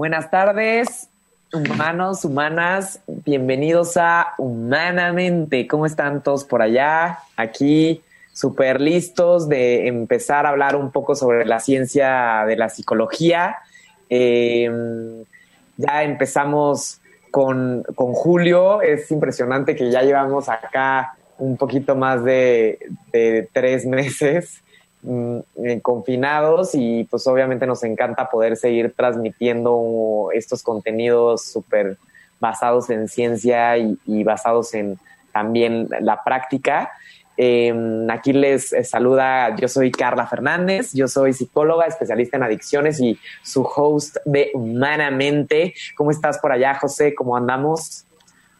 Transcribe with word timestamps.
Buenas 0.00 0.30
tardes, 0.30 1.10
humanos, 1.52 2.24
humanas. 2.24 3.02
Bienvenidos 3.06 3.98
a 3.98 4.32
Humanamente. 4.38 5.66
¿Cómo 5.66 5.84
están 5.84 6.22
todos 6.22 6.44
por 6.44 6.62
allá? 6.62 7.18
Aquí, 7.36 8.00
súper 8.32 8.80
listos 8.80 9.46
de 9.46 9.88
empezar 9.88 10.46
a 10.46 10.48
hablar 10.48 10.74
un 10.74 10.90
poco 10.90 11.14
sobre 11.14 11.44
la 11.44 11.60
ciencia 11.60 12.46
de 12.46 12.56
la 12.56 12.70
psicología. 12.70 13.58
Em, 14.08 15.22
ya 15.76 16.02
empezamos 16.02 17.02
con, 17.30 17.84
con, 17.94 18.14
Julio. 18.14 18.80
Es 18.80 19.10
impresionante 19.10 19.76
que 19.76 19.90
ya 19.90 20.00
llevamos 20.00 20.48
acá 20.48 21.14
un 21.36 21.58
poquito 21.58 21.94
más 21.94 22.24
de, 22.24 22.78
de 23.12 23.50
tres 23.52 23.84
meses. 23.84 24.62
Mm, 25.02 25.38
eh, 25.64 25.80
confinados 25.80 26.72
y 26.74 27.04
pues 27.04 27.26
obviamente 27.26 27.66
nos 27.66 27.82
encanta 27.84 28.28
poder 28.28 28.58
seguir 28.58 28.92
transmitiendo 28.94 30.28
estos 30.34 30.62
contenidos 30.62 31.42
súper 31.42 31.96
basados 32.38 32.90
en 32.90 33.08
ciencia 33.08 33.78
y, 33.78 34.24
basados 34.24 34.74
en 34.74 34.98
también 35.32 35.88
la 36.00 36.22
práctica. 36.22 36.90
Em, 37.38 38.10
aquí 38.10 38.34
les 38.34 38.74
eh, 38.74 38.84
saluda, 38.84 39.56
yo 39.56 39.68
soy 39.68 39.90
Carla 39.90 40.26
Fernández, 40.26 40.92
yo 40.92 41.08
soy 41.08 41.32
psicóloga, 41.32 41.86
especialista 41.86 42.36
en 42.36 42.42
adicciones 42.42 43.00
y 43.00 43.18
su 43.42 43.62
host 43.62 44.18
de 44.26 44.50
Humanamente. 44.52 45.72
¿Cómo 45.96 46.10
estás 46.10 46.38
por 46.40 46.52
allá, 46.52 46.74
José? 46.74 47.14
¿Cómo 47.14 47.38
andamos? 47.38 48.04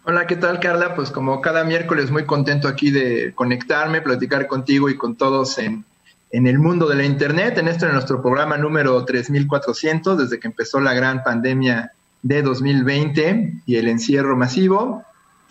Hola, 0.05 0.27
¿qué 0.27 0.37
tal, 0.37 0.59
Carla? 0.59 0.95
Pues 0.95 1.11
como 1.11 1.43
cada 1.43 1.65
miércoles 1.65 2.11
muy 2.11 2.25
contento 2.25 2.67
aquí 2.67 2.91
de 2.91 3.35
conectarme, 3.35 4.01
platicar 4.01 4.47
contigo 4.47 4.89
y 4.89 4.97
con 4.97 5.17
todos 5.17 5.59
en 5.59 5.85
en 6.31 6.47
el 6.47 6.59
mundo 6.59 6.89
de 6.89 6.97
la 6.97 7.05
Internet, 7.05 7.59
en 7.59 7.69
esto 7.69 7.87
en 7.87 7.93
nuestro 7.93 8.23
programa 8.23 8.57
número 8.57 9.05
3400, 9.05 10.19
desde 10.19 10.39
que 10.39 10.49
empezó 10.49 10.81
la 10.81 10.95
gran 10.95 11.23
pandemia 11.23 11.93
de 12.23 12.43
2020 12.43 13.63
y 13.67 13.77
el 13.77 13.89
encierro 13.89 14.37
masivo. 14.37 15.05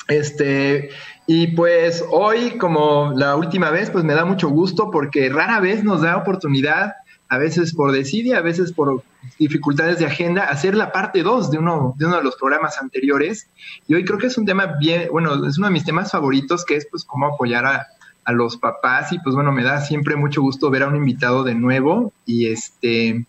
Este, 0.07 0.89
y 1.27 1.47
pues 1.47 2.03
hoy, 2.09 2.57
como 2.57 3.13
la 3.15 3.35
última 3.35 3.69
vez, 3.69 3.89
pues 3.89 4.03
me 4.03 4.13
da 4.13 4.25
mucho 4.25 4.49
gusto 4.49 4.89
porque 4.89 5.29
rara 5.29 5.59
vez 5.59 5.83
nos 5.83 6.01
da 6.01 6.17
oportunidad, 6.17 6.93
a 7.27 7.37
veces 7.37 7.75
por 7.75 7.91
desidia, 7.91 8.37
a 8.37 8.41
veces 8.41 8.71
por 8.71 9.03
dificultades 9.37 9.99
de 9.99 10.05
agenda, 10.05 10.45
hacer 10.45 10.75
la 10.75 10.91
parte 10.91 11.21
2 11.21 11.51
de 11.51 11.59
uno, 11.59 11.93
de 11.97 12.05
uno 12.05 12.17
de 12.17 12.23
los 12.23 12.37
programas 12.37 12.81
anteriores. 12.81 13.49
Y 13.87 13.93
hoy 13.93 14.05
creo 14.05 14.17
que 14.17 14.27
es 14.27 14.37
un 14.37 14.45
tema 14.45 14.77
bien, 14.79 15.09
bueno, 15.11 15.45
es 15.45 15.57
uno 15.57 15.67
de 15.67 15.73
mis 15.73 15.85
temas 15.85 16.11
favoritos, 16.11 16.65
que 16.65 16.77
es 16.77 16.87
pues 16.89 17.03
cómo 17.03 17.27
apoyar 17.27 17.65
a, 17.65 17.87
a 18.29 18.31
los 18.31 18.57
papás 18.57 19.11
y 19.11 19.17
pues 19.19 19.35
bueno, 19.35 19.51
me 19.51 19.63
da 19.63 19.81
siempre 19.81 20.15
mucho 20.15 20.41
gusto 20.43 20.69
ver 20.69 20.83
a 20.83 20.87
un 20.87 20.95
invitado 20.95 21.43
de 21.43 21.55
nuevo 21.55 22.13
y 22.27 22.45
este 22.45 23.25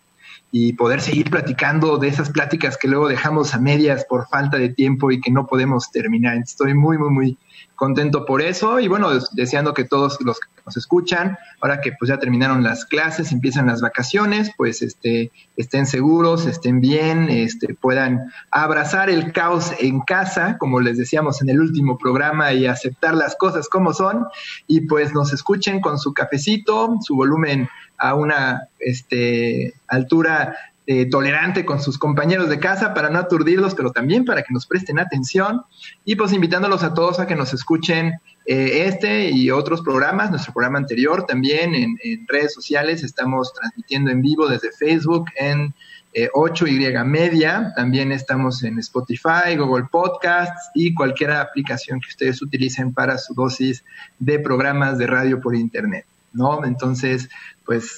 y 0.51 0.73
poder 0.73 1.01
seguir 1.01 1.31
platicando 1.31 1.97
de 1.97 2.09
esas 2.09 2.29
pláticas 2.29 2.77
que 2.77 2.87
luego 2.87 3.07
dejamos 3.07 3.55
a 3.55 3.59
medias 3.59 4.05
por 4.05 4.27
falta 4.27 4.57
de 4.57 4.69
tiempo 4.69 5.09
y 5.09 5.19
que 5.19 5.31
no 5.31 5.47
podemos 5.47 5.89
terminar. 5.91 6.37
Estoy 6.37 6.75
muy, 6.75 6.99
muy, 6.99 7.09
muy 7.09 7.37
contento 7.81 8.27
por 8.27 8.43
eso 8.43 8.79
y 8.79 8.87
bueno, 8.87 9.09
deseando 9.31 9.73
que 9.73 9.85
todos 9.85 10.19
los 10.21 10.39
que 10.39 10.47
nos 10.63 10.77
escuchan, 10.77 11.35
ahora 11.61 11.81
que 11.81 11.91
pues 11.97 12.09
ya 12.09 12.19
terminaron 12.19 12.61
las 12.61 12.85
clases, 12.85 13.31
empiezan 13.31 13.65
las 13.65 13.81
vacaciones, 13.81 14.51
pues 14.55 14.83
este, 14.83 15.31
estén 15.57 15.87
seguros, 15.87 16.45
estén 16.45 16.79
bien, 16.79 17.27
este, 17.31 17.73
puedan 17.73 18.31
abrazar 18.51 19.09
el 19.09 19.33
caos 19.33 19.71
en 19.79 20.01
casa, 20.01 20.59
como 20.59 20.79
les 20.79 20.99
decíamos 20.99 21.41
en 21.41 21.49
el 21.49 21.59
último 21.59 21.97
programa, 21.97 22.53
y 22.53 22.67
aceptar 22.67 23.15
las 23.15 23.35
cosas 23.35 23.67
como 23.67 23.95
son, 23.95 24.27
y 24.67 24.81
pues 24.81 25.11
nos 25.15 25.33
escuchen 25.33 25.81
con 25.81 25.97
su 25.97 26.13
cafecito, 26.13 26.97
su 27.01 27.15
volumen 27.15 27.67
a 27.97 28.13
una 28.13 28.67
este, 28.77 29.73
altura 29.87 30.55
eh, 30.93 31.05
tolerante 31.05 31.63
con 31.63 31.81
sus 31.81 31.97
compañeros 31.97 32.49
de 32.49 32.59
casa 32.59 32.93
para 32.93 33.09
no 33.09 33.17
aturdirlos, 33.17 33.75
pero 33.75 33.93
también 33.93 34.25
para 34.25 34.43
que 34.43 34.53
nos 34.53 34.67
presten 34.67 34.99
atención 34.99 35.61
y 36.03 36.17
pues 36.17 36.33
invitándolos 36.33 36.83
a 36.83 36.93
todos 36.93 37.21
a 37.21 37.27
que 37.27 37.35
nos 37.37 37.53
escuchen 37.53 38.15
eh, 38.45 38.87
este 38.87 39.29
y 39.29 39.51
otros 39.51 39.83
programas, 39.83 40.31
nuestro 40.31 40.51
programa 40.51 40.79
anterior 40.79 41.25
también 41.25 41.75
en, 41.75 41.95
redes 42.27 42.53
sociales, 42.53 43.03
estamos 43.03 43.53
transmitiendo 43.53 44.11
en 44.11 44.21
vivo 44.21 44.49
desde 44.49 44.73
Facebook 44.73 45.27
en 45.37 45.73
8Y 46.13 46.85
eh, 46.85 47.03
Media, 47.05 47.71
también 47.77 48.11
estamos 48.11 48.61
en 48.61 48.77
Spotify, 48.79 49.55
Google 49.57 49.85
Podcasts 49.89 50.71
y 50.75 50.93
cualquier 50.93 51.31
aplicación 51.31 52.01
que 52.01 52.09
ustedes 52.09 52.41
utilicen 52.41 52.93
para 52.93 53.17
su 53.17 53.33
dosis 53.33 53.85
de 54.19 54.39
programas 54.39 54.97
de 54.97 55.07
radio 55.07 55.39
por 55.39 55.55
Internet, 55.55 56.05
¿no? 56.33 56.65
Entonces, 56.65 57.29
pues 57.65 57.97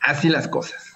así 0.00 0.30
las 0.30 0.48
cosas. 0.48 0.91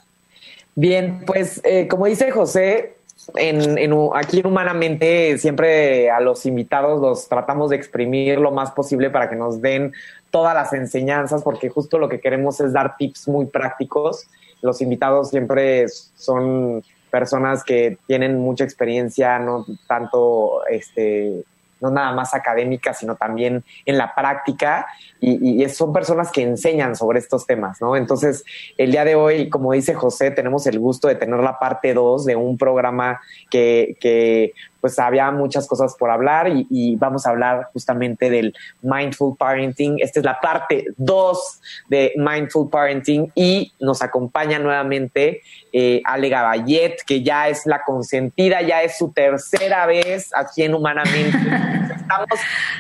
Bien, 0.78 1.22
pues 1.26 1.62
eh, 1.64 1.88
como 1.88 2.04
dice 2.04 2.30
José, 2.30 2.96
en, 3.34 3.94
aquí 4.14 4.42
Humanamente 4.44 5.38
siempre 5.38 6.10
a 6.10 6.20
los 6.20 6.44
invitados 6.44 7.00
los 7.00 7.30
tratamos 7.30 7.70
de 7.70 7.76
exprimir 7.76 8.38
lo 8.38 8.50
más 8.50 8.72
posible 8.72 9.08
para 9.08 9.30
que 9.30 9.36
nos 9.36 9.62
den 9.62 9.94
todas 10.30 10.54
las 10.54 10.74
enseñanzas, 10.74 11.42
porque 11.42 11.70
justo 11.70 11.98
lo 11.98 12.10
que 12.10 12.20
queremos 12.20 12.60
es 12.60 12.74
dar 12.74 12.98
tips 12.98 13.26
muy 13.26 13.46
prácticos. 13.46 14.28
Los 14.60 14.82
invitados 14.82 15.30
siempre 15.30 15.88
son 15.88 16.84
personas 17.10 17.64
que 17.64 17.96
tienen 18.06 18.38
mucha 18.38 18.64
experiencia, 18.64 19.38
no 19.38 19.64
tanto 19.88 20.66
este 20.68 21.42
no 21.80 21.90
nada 21.90 22.12
más 22.12 22.34
académica, 22.34 22.94
sino 22.94 23.16
también 23.16 23.64
en 23.84 23.98
la 23.98 24.14
práctica 24.14 24.86
y, 25.20 25.62
y, 25.62 25.68
son 25.68 25.92
personas 25.92 26.30
que 26.30 26.42
enseñan 26.42 26.94
sobre 26.96 27.18
estos 27.18 27.46
temas, 27.46 27.80
¿no? 27.80 27.96
Entonces, 27.96 28.44
el 28.76 28.90
día 28.90 29.04
de 29.04 29.14
hoy, 29.14 29.48
como 29.48 29.72
dice 29.72 29.94
José, 29.94 30.30
tenemos 30.30 30.66
el 30.66 30.78
gusto 30.78 31.08
de 31.08 31.14
tener 31.14 31.40
la 31.40 31.58
parte 31.58 31.94
2 31.94 32.24
de 32.26 32.36
un 32.36 32.58
programa 32.58 33.20
que, 33.50 33.96
que 34.00 34.52
pues 34.86 35.00
había 35.00 35.30
muchas 35.32 35.66
cosas 35.66 35.96
por 35.98 36.10
hablar 36.10 36.48
y, 36.48 36.94
vamos 36.94 37.26
a 37.26 37.30
hablar 37.30 37.70
justamente 37.72 38.30
del 38.30 38.54
Mindful 38.82 39.36
Parenting. 39.36 39.98
Esta 39.98 40.20
es 40.20 40.24
la 40.24 40.38
parte 40.38 40.86
2 40.96 41.60
de 41.88 42.12
Mindful 42.16 42.70
Parenting 42.70 43.32
y 43.34 43.72
nos 43.80 44.00
acompaña 44.00 44.60
nuevamente 44.60 45.42
eh, 45.72 46.02
Ale 46.04 46.28
Gabayet, 46.28 46.98
que 47.04 47.24
ya 47.24 47.48
es 47.48 47.66
la 47.66 47.82
consentida, 47.82 48.62
ya 48.62 48.82
es 48.82 48.96
su 48.96 49.10
tercera 49.10 49.86
vez 49.86 50.30
aquí 50.32 50.62
en 50.62 50.74
Humanamente. 50.74 51.36
estamos, 52.00 52.28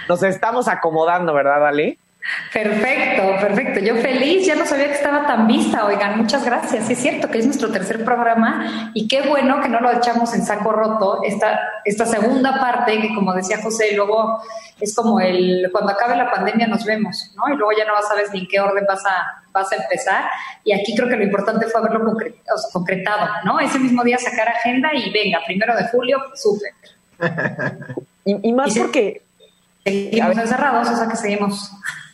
nos 0.08 0.22
estamos 0.22 0.68
acomodando, 0.68 1.34
¿verdad, 1.34 1.66
Ale? 1.66 1.98
Perfecto, 2.52 3.22
perfecto. 3.40 3.80
Yo 3.80 3.96
feliz, 3.96 4.46
ya 4.46 4.56
no 4.56 4.66
sabía 4.66 4.86
que 4.86 4.94
estaba 4.94 5.26
tan 5.26 5.46
vista. 5.46 5.84
Oigan, 5.84 6.18
muchas 6.18 6.44
gracias. 6.44 6.88
es 6.90 6.98
cierto 6.98 7.28
que 7.28 7.38
es 7.38 7.46
nuestro 7.46 7.70
tercer 7.70 8.04
programa 8.04 8.90
y 8.94 9.06
qué 9.06 9.22
bueno 9.22 9.60
que 9.60 9.68
no 9.68 9.80
lo 9.80 9.92
echamos 9.92 10.34
en 10.34 10.44
saco 10.44 10.72
roto. 10.72 11.20
Esta, 11.22 11.60
esta 11.84 12.06
segunda 12.06 12.58
parte, 12.58 13.00
que 13.00 13.14
como 13.14 13.32
decía 13.32 13.58
José, 13.62 13.94
luego 13.94 14.40
es 14.80 14.94
como 14.94 15.20
el 15.20 15.68
cuando 15.70 15.92
acabe 15.92 16.16
la 16.16 16.30
pandemia 16.30 16.66
nos 16.66 16.84
vemos, 16.84 17.32
¿no? 17.36 17.52
Y 17.52 17.56
luego 17.56 17.72
ya 17.76 17.84
no 17.84 17.92
sabes 18.08 18.32
ni 18.32 18.40
en 18.40 18.48
qué 18.48 18.60
orden 18.60 18.84
vas 18.88 19.04
a, 19.06 19.44
vas 19.52 19.70
a 19.72 19.76
empezar. 19.76 20.24
Y 20.64 20.72
aquí 20.72 20.94
creo 20.96 21.08
que 21.08 21.16
lo 21.16 21.24
importante 21.24 21.66
fue 21.66 21.80
haberlo 21.80 22.12
concretado, 22.72 23.28
¿no? 23.44 23.60
Ese 23.60 23.78
mismo 23.78 24.02
día 24.02 24.18
sacar 24.18 24.48
agenda 24.48 24.90
y 24.94 25.12
venga, 25.12 25.40
primero 25.46 25.76
de 25.76 25.88
julio, 25.88 26.18
súper. 26.34 26.72
y, 28.24 28.52
más 28.52 28.76
porque. 28.76 29.22
Seguimos 29.84 30.36
encerrados, 30.36 30.90
o 30.90 30.96
sea 30.96 31.06
que 31.06 31.16
seguimos 31.16 31.70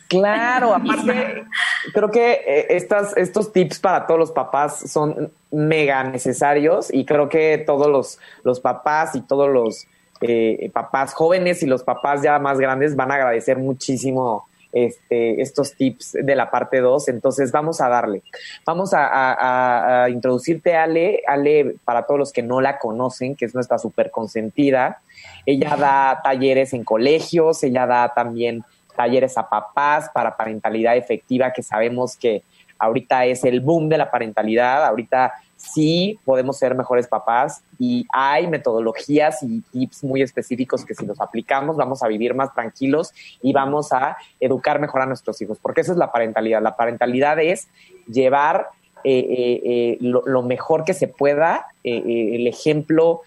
Claro, 0.07 0.73
aparte, 0.75 1.45
creo 1.93 2.11
que 2.11 2.33
eh, 2.33 2.67
estas, 2.69 3.15
estos 3.17 3.51
tips 3.51 3.79
para 3.79 4.05
todos 4.05 4.19
los 4.19 4.31
papás 4.31 4.91
son 4.91 5.31
mega 5.51 6.03
necesarios 6.03 6.93
y 6.93 7.05
creo 7.05 7.29
que 7.29 7.57
todos 7.65 7.87
los, 7.87 8.19
los 8.43 8.59
papás 8.59 9.15
y 9.15 9.21
todos 9.21 9.49
los 9.49 9.87
eh, 10.21 10.69
papás 10.73 11.13
jóvenes 11.13 11.63
y 11.63 11.65
los 11.65 11.83
papás 11.83 12.21
ya 12.21 12.39
más 12.39 12.59
grandes 12.59 12.95
van 12.95 13.11
a 13.11 13.15
agradecer 13.15 13.57
muchísimo 13.57 14.47
este, 14.73 15.39
estos 15.39 15.75
tips 15.75 16.13
de 16.13 16.35
la 16.35 16.49
parte 16.49 16.79
2. 16.79 17.07
Entonces 17.09 17.51
vamos 17.51 17.79
a 17.79 17.89
darle. 17.89 18.23
Vamos 18.65 18.91
a, 18.93 20.07
introducirte 20.09 20.75
Ale. 20.75 21.21
Ale, 21.27 21.75
para 21.85 22.05
todos 22.05 22.19
los 22.19 22.33
que 22.33 22.41
no 22.41 22.59
la 22.59 22.79
conocen, 22.79 23.35
que 23.35 23.45
es 23.45 23.53
nuestra 23.53 23.77
súper 23.77 24.11
consentida. 24.11 25.01
Ella 25.45 25.75
da 25.77 26.21
talleres 26.23 26.73
en 26.73 26.83
colegios, 26.83 27.63
ella 27.63 27.85
da 27.85 28.13
también 28.13 28.63
talleres 28.95 29.37
a 29.37 29.49
papás 29.49 30.09
para 30.13 30.35
parentalidad 30.35 30.95
efectiva, 30.95 31.51
que 31.51 31.63
sabemos 31.63 32.15
que 32.17 32.43
ahorita 32.79 33.25
es 33.25 33.43
el 33.43 33.61
boom 33.61 33.89
de 33.89 33.97
la 33.97 34.11
parentalidad. 34.11 34.85
Ahorita 34.85 35.33
sí 35.57 36.19
podemos 36.25 36.57
ser 36.57 36.75
mejores 36.75 37.07
papás 37.07 37.63
y 37.79 38.05
hay 38.11 38.47
metodologías 38.47 39.41
y 39.43 39.61
tips 39.61 40.03
muy 40.03 40.21
específicos 40.21 40.85
que 40.85 40.93
si 40.93 41.05
los 41.05 41.21
aplicamos 41.21 41.77
vamos 41.77 42.03
a 42.03 42.07
vivir 42.07 42.33
más 42.33 42.53
tranquilos 42.53 43.13
y 43.41 43.53
vamos 43.53 43.93
a 43.93 44.17
educar 44.39 44.79
mejor 44.79 45.01
a 45.01 45.05
nuestros 45.05 45.41
hijos, 45.41 45.57
porque 45.61 45.81
esa 45.81 45.93
es 45.93 45.97
la 45.97 46.11
parentalidad. 46.11 46.61
La 46.61 46.75
parentalidad 46.75 47.39
es 47.39 47.67
llevar 48.07 48.69
eh, 49.05 49.19
eh, 49.19 49.61
eh, 49.65 49.97
lo, 49.99 50.43
mejor 50.43 50.85
que 50.85 50.93
se 50.93 51.07
pueda, 51.09 51.67
el 51.83 52.47
ejemplo, 52.47 53.21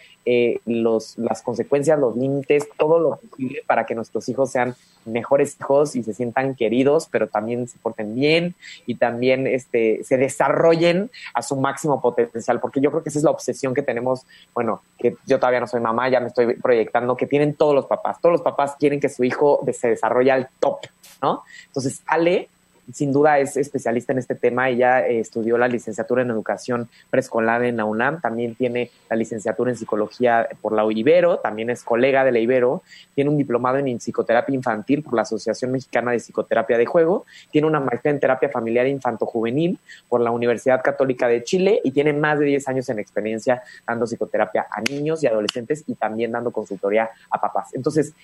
los, 0.65 1.17
las 1.19 1.43
consecuencias, 1.43 1.99
los 1.99 2.17
límites, 2.17 2.69
todo 2.77 2.99
lo 2.99 3.17
posible 3.17 3.63
para 3.67 3.87
que 3.87 3.95
nuestros 3.95 4.29
hijos 4.29 4.51
sean 4.51 4.75
mejores 5.05 5.57
hijos 5.61 5.95
y 5.95 6.03
se 6.03 6.13
sientan 6.13 6.55
queridos, 6.55 7.09
pero 7.11 7.29
también 7.29 7.69
se 7.69 7.79
porten 7.79 8.15
bien 8.15 8.55
y 8.87 8.97
también 8.97 9.47
este, 9.47 10.03
se 10.03 10.17
desarrollen 10.17 11.11
a 11.33 11.43
su 11.43 11.57
máximo 11.57 12.01
potencial, 12.01 12.61
porque 12.61 12.81
yo 12.81 12.91
creo 12.91 13.03
que 13.03 13.09
esa 13.09 13.21
es 13.21 13.25
la 13.25 13.31
obsesión 13.31 13.73
que 13.73 13.83
tenemos, 13.83 14.27
bueno, 14.53 14.83
que 14.99 15.17
yo 15.27 15.39
todavía 15.39 15.61
no 15.61 15.69
soy 15.69 15.81
mamá, 15.81 16.09
ya 16.09 16.21
me 16.21 16.29
estoy 16.29 16.55
proyectando, 16.55 17.17
que 17.17 17.27
tienen 17.27 17.55
todos 17.55 17.75
los 17.75 17.87
papás. 17.87 18.21
Todos 18.21 18.33
los 18.33 18.43
papás 18.43 18.75
quieren 18.79 19.01
que 19.01 19.09
su 19.09 19.25
hijo 19.25 19.65
se 19.73 19.89
desarrolle 19.89 20.33
al 20.33 20.49
top, 20.59 20.81
¿no? 21.23 21.45
Entonces, 21.69 22.03
Ale 22.07 22.49
sin 22.93 23.13
duda 23.13 23.39
es 23.39 23.57
especialista 23.57 24.13
en 24.13 24.19
este 24.19 24.35
tema. 24.35 24.69
Ella 24.69 25.07
eh, 25.07 25.21
estudió 25.21 25.59
la 25.59 25.69
licenciatura 25.69 26.23
en 26.23 26.31
educación 26.31 26.89
preescolar 27.11 27.65
en 27.65 27.77
la 27.77 27.85
UNAM, 27.85 28.21
también 28.21 28.55
tiene 28.55 28.91
la 29.11 29.17
licenciatura 29.17 29.71
en 29.71 29.77
psicología 29.77 30.49
por 30.61 30.73
la 30.73 30.87
Ibero, 30.91 31.39
también 31.39 31.71
es 31.71 31.83
colega 31.83 32.25
de 32.25 32.33
la 32.33 32.39
Ibero, 32.39 32.83
tiene 33.15 33.31
un 33.31 33.37
diplomado 33.37 33.79
en 33.79 33.99
psicoterapia 33.99 34.55
infantil 34.55 35.03
por 35.03 35.15
la 35.15 35.23
Asociación 35.23 35.73
Mexicana 35.73 36.13
de 36.13 36.21
Psicoterapia 36.21 36.79
de 36.79 36.87
Juego, 36.87 37.27
tiene 37.51 37.67
una 37.67 37.81
maestría 37.81 38.13
en 38.13 38.21
terapia 38.21 38.49
familiar 38.49 38.87
infanto-juvenil 38.87 39.79
por 40.09 40.21
la 40.21 40.31
Universidad 40.31 40.83
Católica 40.83 41.29
de 41.29 41.43
Chile 41.43 41.81
y 41.83 41.91
tiene 41.91 42.13
más 42.13 42.39
de 42.39 42.47
10 42.47 42.69
años 42.69 42.89
en 42.89 42.99
experiencia 42.99 43.63
dando 43.87 44.07
psicoterapia 44.07 44.67
a 44.71 44.81
niños 44.81 45.23
y 45.23 45.27
adolescentes 45.27 45.85
y 45.87 45.95
también 45.95 46.33
dando 46.33 46.51
consultoría 46.51 47.11
a 47.31 47.41
papás. 47.41 47.75
Entonces, 47.75 48.15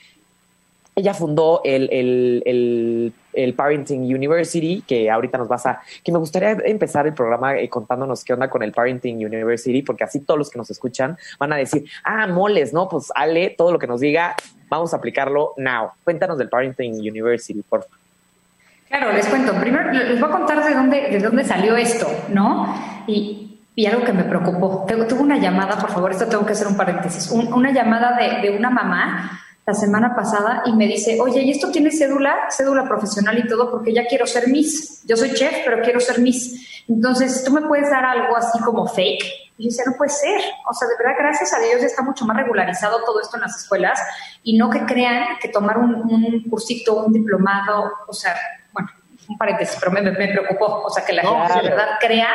ella 0.95 1.15
fundó 1.15 1.63
el, 1.65 1.89
el, 1.91 3.13
el, 3.33 3.55
Parenting 3.55 4.03
University, 4.03 4.83
que 4.87 5.11
ahorita 5.11 5.39
nos 5.39 5.49
vas 5.49 5.65
a... 5.65 5.81
que 6.05 6.13
me 6.13 6.19
gustaría 6.19 6.51
empezar 6.65 7.07
el 7.07 7.15
programa 7.15 7.57
eh, 7.57 7.69
contándonos 7.69 8.25
qué 8.25 8.35
onda 8.35 8.51
con 8.51 8.63
el 8.63 8.73
Parenting 8.73 9.17
University, 9.25 9.83
porque 9.83 10.05
así 10.05 10.21
todos 10.21 10.37
los 10.37 10.51
que 10.51 10.59
nos 10.59 10.71
escuchan 10.71 11.17
van 11.39 11.53
a 11.53 11.57
decir, 11.57 11.85
ah, 12.05 12.27
moles, 12.27 12.75
¿no? 12.75 12.89
Pues 12.89 13.11
Ale, 13.15 13.55
todo 13.57 13.73
lo 13.73 13.79
que 13.79 13.87
nos 13.87 14.01
diga, 14.01 14.35
vamos 14.69 14.93
a 14.93 14.99
aplicarlo 14.99 15.55
now. 15.57 15.91
Cuéntanos 16.05 16.37
del 16.37 16.51
Parenting 16.51 16.95
University, 16.95 17.63
por 17.63 17.85
favor. 17.85 17.99
Claro, 18.89 19.13
les 19.13 19.27
cuento. 19.27 19.55
Primero 19.55 19.91
les 19.91 20.21
voy 20.21 20.29
a 20.29 20.33
contar 20.33 20.63
de 20.63 20.75
dónde, 20.75 21.09
de 21.09 21.19
dónde 21.19 21.45
salió 21.45 21.79
esto, 21.79 22.07
¿no? 22.29 22.75
Y, 23.07 23.61
y 23.75 23.87
algo 23.87 24.05
que 24.05 24.13
me 24.13 24.25
preocupó. 24.25 24.85
Tuve 24.87 25.21
una 25.21 25.39
llamada, 25.39 25.79
por 25.79 25.91
favor, 25.91 26.11
esto 26.11 26.27
tengo 26.27 26.45
que 26.45 26.53
hacer 26.53 26.67
un 26.67 26.77
paréntesis, 26.77 27.31
una 27.31 27.73
llamada 27.73 28.15
de, 28.19 28.47
de 28.47 28.55
una 28.55 28.69
mamá 28.69 29.41
la 29.65 29.75
semana 29.75 30.15
pasada 30.17 30.63
y 30.67 30.73
me 30.73 30.87
dice, 30.87 31.21
oye, 31.21 31.43
¿y 31.43 31.51
esto 31.53 31.71
tiene 31.71 31.91
cédula? 31.93 32.51
Cédula 32.51 32.85
profesional 32.89 33.39
y 33.39 33.47
todo, 33.47 33.71
porque 33.71 33.95
ya 33.95 34.07
quiero 34.07 34.27
ser 34.27 34.49
Miss. 34.49 35.05
Yo 35.07 35.17
soy 35.17 35.33
chef, 35.35 35.65
pero 35.65 35.83
quiero 35.83 36.01
ser 36.01 36.19
Miss. 36.19 36.85
Entonces, 36.89 37.45
¿tú 37.45 37.53
me 37.53 37.63
puedes 37.63 37.89
dar 37.89 38.05
algo 38.05 38.37
así 38.37 38.59
como 38.61 38.89
fake? 38.89 39.23
Y 39.59 39.65
yo 39.65 39.71
decía, 39.71 39.85
no 39.87 39.97
puede 39.97 40.11
ser. 40.11 40.41
O 40.69 40.75
sea, 40.75 40.89
de 40.89 40.95
verdad, 40.99 41.15
gracias 41.17 41.53
a 41.55 41.61
Dios 41.61 41.81
ya 41.81 41.87
está 41.87 42.03
mucho 42.03 42.25
más 42.25 42.37
regularizado 42.37 43.05
todo 43.05 43.21
esto 43.21 43.37
en 43.37 43.43
las 43.43 43.57
escuelas 43.57 44.01
y 44.43 44.59
no 44.59 44.69
que 44.69 44.85
crean 44.85 45.39
que 45.41 45.49
tomar 45.49 45.79
un, 45.79 46.45
cursito, 46.51 47.05
un 47.05 47.13
diplomado, 47.13 47.93
o 48.09 48.13
sea, 48.13 48.35
bueno, 48.73 48.89
un 49.29 49.39
paréntesis, 49.39 49.77
pero 49.79 49.93
me, 49.93 50.03
me, 50.03 50.29
preocupó. 50.29 50.83
O 50.85 50.91
sea, 50.91 51.05
que 51.05 51.13
la 51.13 51.23
gente 51.23 51.63
de 51.63 51.69
verdad 51.71 51.87
crea 52.01 52.31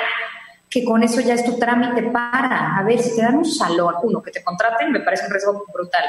que 0.69 0.83
con 0.83 1.01
eso 1.03 1.21
ya 1.21 1.33
es 1.33 1.45
tu 1.45 1.57
trámite 1.57 2.03
para. 2.03 2.77
A 2.77 2.83
ver, 2.83 2.99
si 2.99 3.15
te 3.15 3.21
dan 3.21 3.37
un 3.37 3.45
salón, 3.45 3.95
uno, 4.03 4.21
que 4.21 4.31
te 4.31 4.43
contraten, 4.43 4.91
me 4.91 4.99
parece 4.99 5.25
un 5.25 5.31
riesgo 5.31 5.65
brutal. 5.73 6.03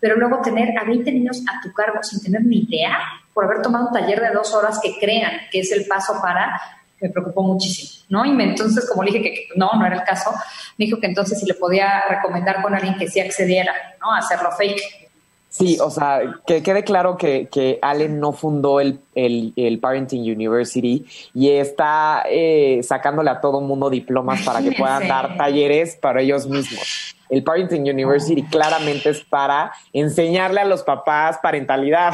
Pero 0.00 0.16
luego 0.16 0.40
tener 0.40 0.76
a 0.78 0.84
20 0.84 1.12
niños 1.12 1.42
a 1.48 1.60
tu 1.60 1.72
cargo 1.72 2.02
sin 2.02 2.20
tener 2.22 2.42
ni 2.44 2.60
idea, 2.68 2.98
por 3.32 3.44
haber 3.44 3.62
tomado 3.62 3.88
un 3.88 3.92
taller 3.92 4.20
de 4.20 4.30
dos 4.30 4.52
horas 4.54 4.80
que 4.82 4.98
crean 4.98 5.32
que 5.50 5.60
es 5.60 5.70
el 5.72 5.86
paso 5.86 6.20
para, 6.20 6.60
me 7.00 7.08
preocupó 7.08 7.42
muchísimo, 7.42 8.04
¿no? 8.08 8.24
Y 8.26 8.42
entonces, 8.42 8.88
como 8.88 9.04
le 9.04 9.12
dije 9.12 9.22
que, 9.22 9.48
no, 9.56 9.70
no 9.74 9.86
era 9.86 9.96
el 9.96 10.04
caso, 10.04 10.32
me 10.76 10.86
dijo 10.86 10.98
que 10.98 11.06
entonces 11.06 11.38
si 11.38 11.46
le 11.46 11.54
podía 11.54 12.04
recomendar 12.08 12.62
con 12.62 12.74
alguien 12.74 12.96
que 12.96 13.08
sí 13.08 13.20
accediera, 13.20 13.72
¿no? 14.00 14.12
A 14.12 14.18
hacerlo 14.18 14.50
fake. 14.52 15.09
Sí, 15.50 15.78
o 15.82 15.90
sea, 15.90 16.20
que 16.46 16.62
quede 16.62 16.84
claro 16.84 17.16
que, 17.16 17.48
que 17.48 17.80
Allen 17.82 18.20
no 18.20 18.32
fundó 18.32 18.78
el, 18.78 19.00
el, 19.16 19.80
Parenting 19.80 20.22
University 20.22 21.04
y 21.34 21.50
está 21.50 22.22
eh, 22.30 22.80
sacándole 22.84 23.30
a 23.30 23.40
todo 23.40 23.60
mundo 23.60 23.90
diplomas 23.90 24.42
para 24.42 24.62
que 24.62 24.70
puedan 24.78 25.08
dar 25.08 25.36
talleres 25.36 25.96
para 25.96 26.20
ellos 26.20 26.46
mismos. 26.46 27.16
El 27.28 27.42
Parenting 27.42 27.82
University 27.82 28.44
claramente 28.44 29.10
es 29.10 29.24
para 29.24 29.72
enseñarle 29.92 30.60
a 30.60 30.64
los 30.64 30.84
papás 30.84 31.38
parentalidad. 31.42 32.12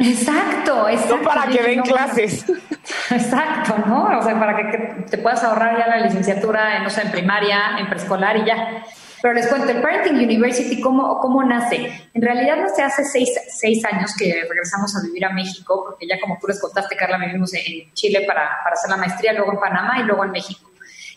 Exacto, 0.00 0.88
exacto. 0.88 1.16
No 1.16 1.22
para 1.22 1.46
que 1.46 1.62
den 1.62 1.82
clases. 1.82 2.44
Exacto, 3.10 3.74
¿no? 3.86 4.18
O 4.18 4.22
sea, 4.22 4.38
para 4.38 4.56
que, 4.56 4.78
te 5.10 5.18
puedas 5.18 5.42
ahorrar 5.42 5.78
ya 5.78 5.86
la 5.86 5.98
licenciatura, 5.98 6.82
no 6.82 6.90
sé, 6.90 7.02
en 7.02 7.10
primaria, 7.10 7.78
en 7.78 7.88
preescolar 7.88 8.36
y 8.36 8.44
ya. 8.44 8.84
Pero 9.24 9.36
les 9.36 9.46
cuento, 9.46 9.70
el 9.70 9.80
Parenting 9.80 10.16
University, 10.16 10.82
¿cómo, 10.82 11.18
cómo 11.18 11.42
nace? 11.42 11.90
En 12.12 12.20
realidad 12.20 12.58
nace 12.58 12.82
hace 12.82 13.06
seis, 13.06 13.30
seis, 13.48 13.82
años 13.86 14.14
que 14.18 14.30
regresamos 14.46 14.94
a 14.94 15.00
vivir 15.02 15.24
a 15.24 15.30
México, 15.30 15.82
porque 15.82 16.06
ya 16.06 16.20
como 16.20 16.36
tú 16.38 16.46
les 16.46 16.60
contaste, 16.60 16.94
Carla, 16.94 17.16
vivimos 17.16 17.54
en 17.54 17.90
Chile 17.94 18.24
para, 18.26 18.58
para 18.62 18.74
hacer 18.74 18.90
la 18.90 18.98
maestría, 18.98 19.32
luego 19.32 19.54
en 19.54 19.60
Panamá 19.60 19.98
y 19.98 20.02
luego 20.02 20.26
en 20.26 20.30
México. 20.30 20.70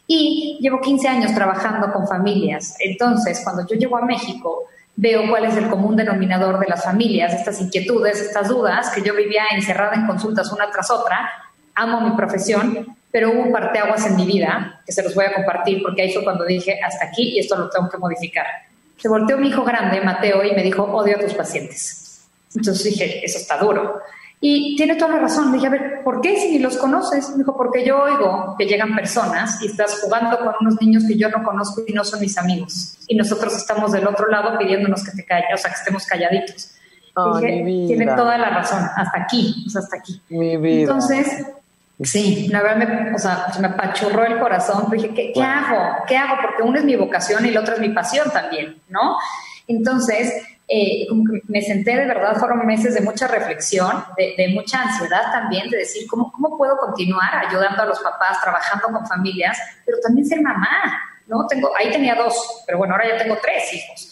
Y 0.08 0.58
llevo 0.62 0.80
15 0.80 1.06
años 1.06 1.34
trabajando 1.34 1.92
con 1.92 2.08
familias. 2.08 2.78
Entonces, 2.80 3.42
cuando 3.44 3.68
yo 3.68 3.76
llego 3.76 3.98
a 3.98 4.06
México, 4.06 4.68
veo 4.96 5.28
cuál 5.30 5.44
es 5.44 5.58
el 5.58 5.68
común 5.68 5.98
denominador 5.98 6.60
de 6.62 6.68
las 6.68 6.86
familias, 6.86 7.34
estas 7.34 7.60
inquietudes, 7.60 8.22
estas 8.22 8.48
dudas, 8.48 8.90
que 8.92 9.02
yo 9.02 9.18
vivía 9.18 9.44
encerrada 9.52 9.96
en 9.96 10.08
consultas 10.08 10.50
una 10.54 10.72
tras 10.72 10.90
otra. 10.92 11.30
Amo 11.76 12.00
mi 12.00 12.16
profesión, 12.16 12.88
pero 13.12 13.32
hubo 13.32 13.42
un 13.44 13.52
parteaguas 13.52 14.06
en 14.06 14.16
mi 14.16 14.26
vida 14.26 14.82
que 14.86 14.92
se 14.92 15.04
los 15.04 15.16
voy 15.16 15.26
a 15.26 15.34
compartir 15.34 15.82
porque 15.82 16.02
ahí 16.02 16.14
fue 16.14 16.24
cuando 16.24 16.46
dije 16.46 16.80
hasta 16.82 17.06
aquí 17.06 17.36
y 17.36 17.40
esto 17.40 17.56
lo 17.56 17.70
tengo 17.70 17.90
que 17.90 17.98
modificar. 17.98 18.46
Se 18.98 19.08
volteó 19.08 19.38
mi 19.38 19.50
hijo 19.50 19.64
grande, 19.64 20.02
Mateo, 20.02 20.44
y 20.44 20.54
me 20.54 20.64
dijo, 20.64 20.84
odio 20.84 21.18
a 21.18 21.20
tus 21.20 21.34
pacientes. 21.34 22.28
Entonces 22.56 22.84
dije, 22.84 23.24
eso 23.24 23.38
está 23.38 23.58
duro. 23.58 24.02
Y 24.40 24.76
tiene 24.76 24.96
toda 24.96 25.16
la 25.16 25.20
razón. 25.20 25.52
dije, 25.52 25.68
a 25.68 25.70
ver, 25.72 26.04
¿por 26.04 26.22
qué 26.22 26.40
si 26.40 26.52
ni 26.52 26.60
los 26.60 26.78
conoces? 26.78 27.30
Me 27.32 27.38
dijo, 27.38 27.58
porque 27.58 27.86
yo 27.86 28.04
oigo 28.04 28.56
que 28.58 28.66
llegan 28.66 28.96
personas 28.96 29.62
y 29.64 29.68
estás 29.68 30.00
jugando 30.02 30.38
con 30.38 30.54
unos 30.62 30.80
niños 30.80 31.04
que 31.08 31.18
yo 31.18 31.30
no 31.30 31.44
conozco 31.44 31.82
y 31.88 31.94
no 31.94 32.04
son 32.04 32.20
mis 32.20 32.38
amigos. 32.38 32.98
Y 33.08 33.16
nosotros 33.16 33.56
estamos 33.56 33.92
del 33.92 34.08
otro 34.08 34.28
lado 34.28 34.58
pidiéndonos 34.58 35.04
que 35.04 35.12
te 35.12 35.26
calles, 35.26 35.50
o 35.54 35.58
sea, 35.58 35.72
que 35.72 35.78
estemos 35.78 36.06
calladitos. 36.06 36.72
dije, 37.42 37.64
tiene 37.88 38.06
toda 38.16 38.38
la 38.38 38.50
razón, 38.50 38.84
hasta 38.96 39.22
aquí, 39.24 39.64
o 39.66 39.70
sea, 39.70 39.82
hasta 39.82 39.98
aquí. 39.98 40.22
Mi 40.30 40.58
vida. 40.58 40.82
Entonces, 40.82 41.46
Sí, 42.02 42.48
la 42.50 42.62
verdad 42.62 42.78
me, 42.78 43.16
o 43.16 43.18
sea, 43.18 43.48
me 43.60 43.68
apachurró 43.68 44.24
el 44.26 44.40
corazón. 44.40 44.90
Dije, 44.92 45.14
¿qué, 45.16 45.32
¿qué, 45.34 45.42
hago? 45.42 46.06
¿Qué 46.08 46.16
hago? 46.16 46.36
Porque 46.42 46.62
uno 46.62 46.78
es 46.78 46.86
mi 46.86 46.96
vocación 46.96 47.46
y 47.46 47.50
el 47.50 47.58
otro 47.58 47.74
es 47.74 47.80
mi 47.80 47.90
pasión 47.90 48.30
también, 48.32 48.80
¿no? 48.88 49.18
Entonces, 49.68 50.32
eh, 50.68 51.08
como 51.10 51.24
que 51.24 51.42
me 51.48 51.62
senté 51.62 51.96
de 51.96 52.06
verdad, 52.06 52.36
fueron 52.36 52.66
meses 52.66 52.94
de 52.94 53.02
mucha 53.02 53.28
reflexión, 53.28 54.04
de, 54.16 54.36
de, 54.38 54.50
mucha 54.50 54.82
ansiedad 54.82 55.32
también, 55.32 55.70
de 55.70 55.78
decir, 55.78 56.06
¿cómo, 56.08 56.32
¿cómo 56.32 56.58
puedo 56.58 56.78
continuar 56.78 57.34
ayudando 57.48 57.82
a 57.82 57.86
los 57.86 58.00
papás, 58.00 58.42
trabajando 58.42 58.90
con 58.90 59.08
familias, 59.08 59.58
pero 59.86 59.98
también 60.00 60.28
ser 60.28 60.42
mamá, 60.42 61.02
¿no? 61.26 61.48
Tengo, 61.48 61.72
ahí 61.78 61.90
tenía 61.90 62.16
dos, 62.16 62.64
pero 62.66 62.78
bueno, 62.78 62.94
ahora 62.94 63.08
ya 63.10 63.18
tengo 63.18 63.38
tres 63.42 63.74
hijos. 63.74 64.12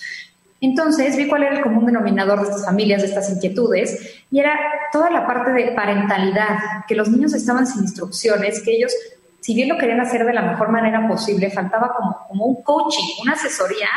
Entonces 0.66 1.16
vi 1.16 1.28
cuál 1.28 1.44
era 1.44 1.56
el 1.58 1.62
común 1.62 1.86
denominador 1.86 2.42
de 2.42 2.50
estas 2.50 2.66
familias, 2.66 3.04
de 3.04 3.10
estas 3.10 3.30
inquietudes, 3.30 4.24
y 4.32 4.40
era 4.40 4.60
toda 4.92 5.12
la 5.12 5.28
parte 5.28 5.52
de 5.52 5.72
parentalidad, 5.74 6.58
que 6.88 6.96
los 6.96 7.08
niños 7.08 7.36
estaban 7.36 7.68
sin 7.68 7.84
instrucciones, 7.84 8.64
que 8.64 8.72
ellos, 8.72 8.92
si 9.42 9.54
bien 9.54 9.70
lo 9.70 9.78
querían 9.78 10.02
hacer 10.02 10.26
de 10.26 10.34
la 10.34 10.42
mejor 10.42 10.70
manera 10.72 11.08
posible, 11.08 11.52
faltaba 11.52 11.94
como, 11.96 12.46
un 12.46 12.64
coaching, 12.64 13.04
una 13.22 13.34
asesoría, 13.34 13.90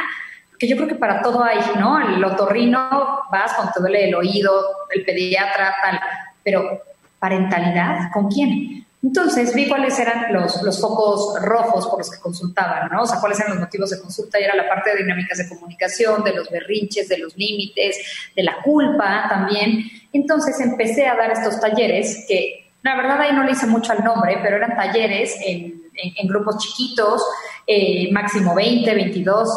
que 0.58 0.68
yo 0.68 0.76
creo 0.76 0.88
que 0.88 0.96
para 0.96 1.22
todo 1.22 1.42
hay, 1.42 1.58
¿no? 1.78 2.06
El 2.06 2.22
otorrino, 2.22 3.22
vas 3.32 3.54
cuando 3.54 3.72
te 3.72 3.80
duele 3.80 4.08
el 4.08 4.14
oído, 4.14 4.52
el 4.90 5.06
pediatra, 5.06 5.74
tal, 5.82 5.98
pero 6.44 6.82
parentalidad, 7.18 8.12
¿con 8.12 8.28
quién? 8.28 8.84
Entonces 9.02 9.54
vi 9.54 9.68
cuáles 9.68 9.96
eran 9.98 10.32
los, 10.32 10.60
los 10.62 10.80
focos 10.80 11.40
rojos 11.40 11.86
por 11.86 11.98
los 11.98 12.10
que 12.10 12.18
consultaban, 12.18 12.88
¿no? 12.90 13.02
O 13.02 13.06
sea, 13.06 13.20
cuáles 13.20 13.38
eran 13.38 13.52
los 13.52 13.60
motivos 13.60 13.90
de 13.90 14.00
consulta 14.00 14.40
y 14.40 14.44
era 14.44 14.56
la 14.56 14.68
parte 14.68 14.90
de 14.90 15.04
dinámicas 15.04 15.38
de 15.38 15.48
comunicación, 15.48 16.24
de 16.24 16.34
los 16.34 16.50
berrinches, 16.50 17.08
de 17.08 17.18
los 17.18 17.36
límites, 17.36 17.96
de 18.34 18.42
la 18.42 18.56
culpa 18.62 19.26
también. 19.28 19.84
Entonces 20.12 20.58
empecé 20.60 21.06
a 21.06 21.14
dar 21.14 21.30
estos 21.30 21.60
talleres 21.60 22.24
que 22.26 22.72
la 22.82 22.96
verdad 22.96 23.20
ahí 23.20 23.32
no 23.32 23.44
le 23.44 23.52
hice 23.52 23.66
mucho 23.66 23.92
al 23.92 24.02
nombre, 24.02 24.38
pero 24.42 24.56
eran 24.56 24.74
talleres 24.74 25.36
en, 25.44 25.82
en, 25.94 26.28
grupos 26.28 26.58
chiquitos, 26.58 27.22
eh, 27.66 28.10
máximo 28.12 28.54
20, 28.54 28.94
22 28.94 29.48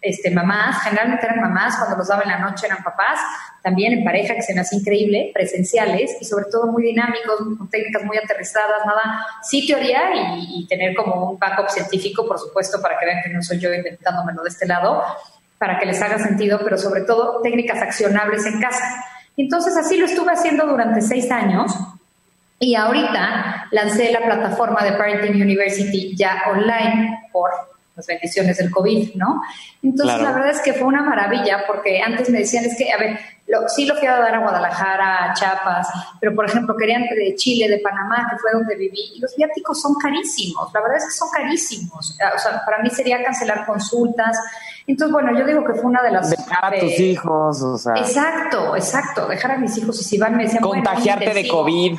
este, 0.00 0.30
mamás, 0.30 0.82
generalmente 0.84 1.26
eran 1.26 1.40
mamás, 1.40 1.76
cuando 1.76 1.96
los 1.96 2.08
daba 2.08 2.22
en 2.22 2.28
la 2.28 2.38
noche 2.38 2.66
eran 2.66 2.82
papás, 2.84 3.18
también 3.62 3.92
en 3.92 4.04
pareja, 4.04 4.34
que 4.34 4.42
se 4.42 4.54
me 4.54 4.60
hace 4.60 4.76
increíble, 4.76 5.30
presenciales 5.34 6.16
y 6.20 6.24
sobre 6.24 6.46
todo 6.50 6.66
muy 6.68 6.84
dinámicos, 6.84 7.36
con 7.58 7.68
técnicas 7.68 8.04
muy 8.04 8.16
aterrizadas, 8.16 8.86
nada, 8.86 9.26
sí 9.42 9.66
teoría 9.66 10.10
y, 10.36 10.66
tener 10.68 10.94
como 10.94 11.30
un 11.30 11.38
backup 11.38 11.68
científico, 11.68 12.26
por 12.26 12.38
supuesto, 12.38 12.80
para 12.80 12.98
que 12.98 13.06
vean 13.06 13.22
que 13.24 13.30
no 13.30 13.42
soy 13.42 13.58
yo 13.58 13.72
inventándomelo 13.72 14.42
de 14.42 14.48
este 14.50 14.66
lado, 14.66 15.02
para 15.58 15.78
que 15.78 15.86
les 15.86 16.00
haga 16.00 16.18
sentido, 16.18 16.60
pero 16.62 16.78
sobre 16.78 17.00
todo 17.02 17.40
técnicas 17.42 17.82
accionables 17.82 18.46
en 18.46 18.60
casa. 18.60 19.04
Entonces 19.36 19.76
así 19.76 19.96
lo 19.96 20.06
estuve 20.06 20.32
haciendo 20.32 20.66
durante 20.66 21.00
seis 21.00 21.30
años 21.30 21.72
y 22.60 22.74
ahorita 22.74 23.68
lancé 23.70 24.12
la 24.12 24.20
plataforma 24.20 24.82
de 24.84 24.92
Parenting 24.92 25.40
University 25.40 26.14
ya 26.16 26.42
online 26.50 27.28
por 27.32 27.50
las 27.98 28.06
bendiciones 28.06 28.56
del 28.56 28.70
COVID, 28.70 29.16
¿no? 29.16 29.42
Entonces, 29.82 30.22
la 30.22 30.30
verdad 30.32 30.50
es 30.50 30.60
que 30.60 30.72
fue 30.72 30.86
una 30.86 31.02
maravilla 31.02 31.64
porque 31.66 32.00
antes 32.00 32.30
me 32.30 32.38
decían, 32.38 32.64
es 32.64 32.76
que, 32.78 32.92
a 32.92 32.96
ver, 32.96 33.18
lo, 33.48 33.68
sí 33.68 33.86
lo 33.86 33.96
fui 33.96 34.06
a 34.06 34.20
dar 34.20 34.36
a 34.36 34.38
Guadalajara, 34.38 35.24
a 35.24 35.34
Chiapas, 35.34 35.88
pero 36.20 36.32
por 36.36 36.46
ejemplo, 36.46 36.76
querían 36.76 37.02
de 37.02 37.34
Chile, 37.34 37.68
de 37.68 37.78
Panamá, 37.78 38.28
que 38.30 38.38
fue 38.38 38.52
donde 38.52 38.76
viví, 38.76 39.14
y 39.16 39.20
los 39.20 39.34
viáticos 39.36 39.80
son 39.80 39.94
carísimos, 39.94 40.72
la 40.72 40.80
verdad 40.80 40.98
es 40.98 41.06
que 41.06 41.10
son 41.10 41.28
carísimos. 41.30 42.10
O 42.10 42.38
sea, 42.38 42.62
para 42.64 42.82
mí 42.82 42.90
sería 42.90 43.22
cancelar 43.24 43.66
consultas. 43.66 44.38
Entonces, 44.86 45.12
bueno, 45.12 45.36
yo 45.36 45.44
digo 45.44 45.64
que 45.64 45.74
fue 45.74 45.86
una 45.86 46.02
de 46.02 46.12
las... 46.12 46.30
Dejar 46.30 46.74
a 46.74 46.78
tus 46.78 47.00
hijos, 47.00 47.62
o 47.62 47.78
sea... 47.78 47.94
Exacto, 47.96 48.76
exacto, 48.76 49.26
dejar 49.26 49.50
a 49.52 49.58
mis 49.58 49.76
hijos 49.76 50.00
y 50.00 50.04
si 50.04 50.18
van 50.18 50.36
me 50.36 50.44
decían... 50.44 50.62
Contagiarte 50.62 51.34
de 51.34 51.48
COVID. 51.48 51.98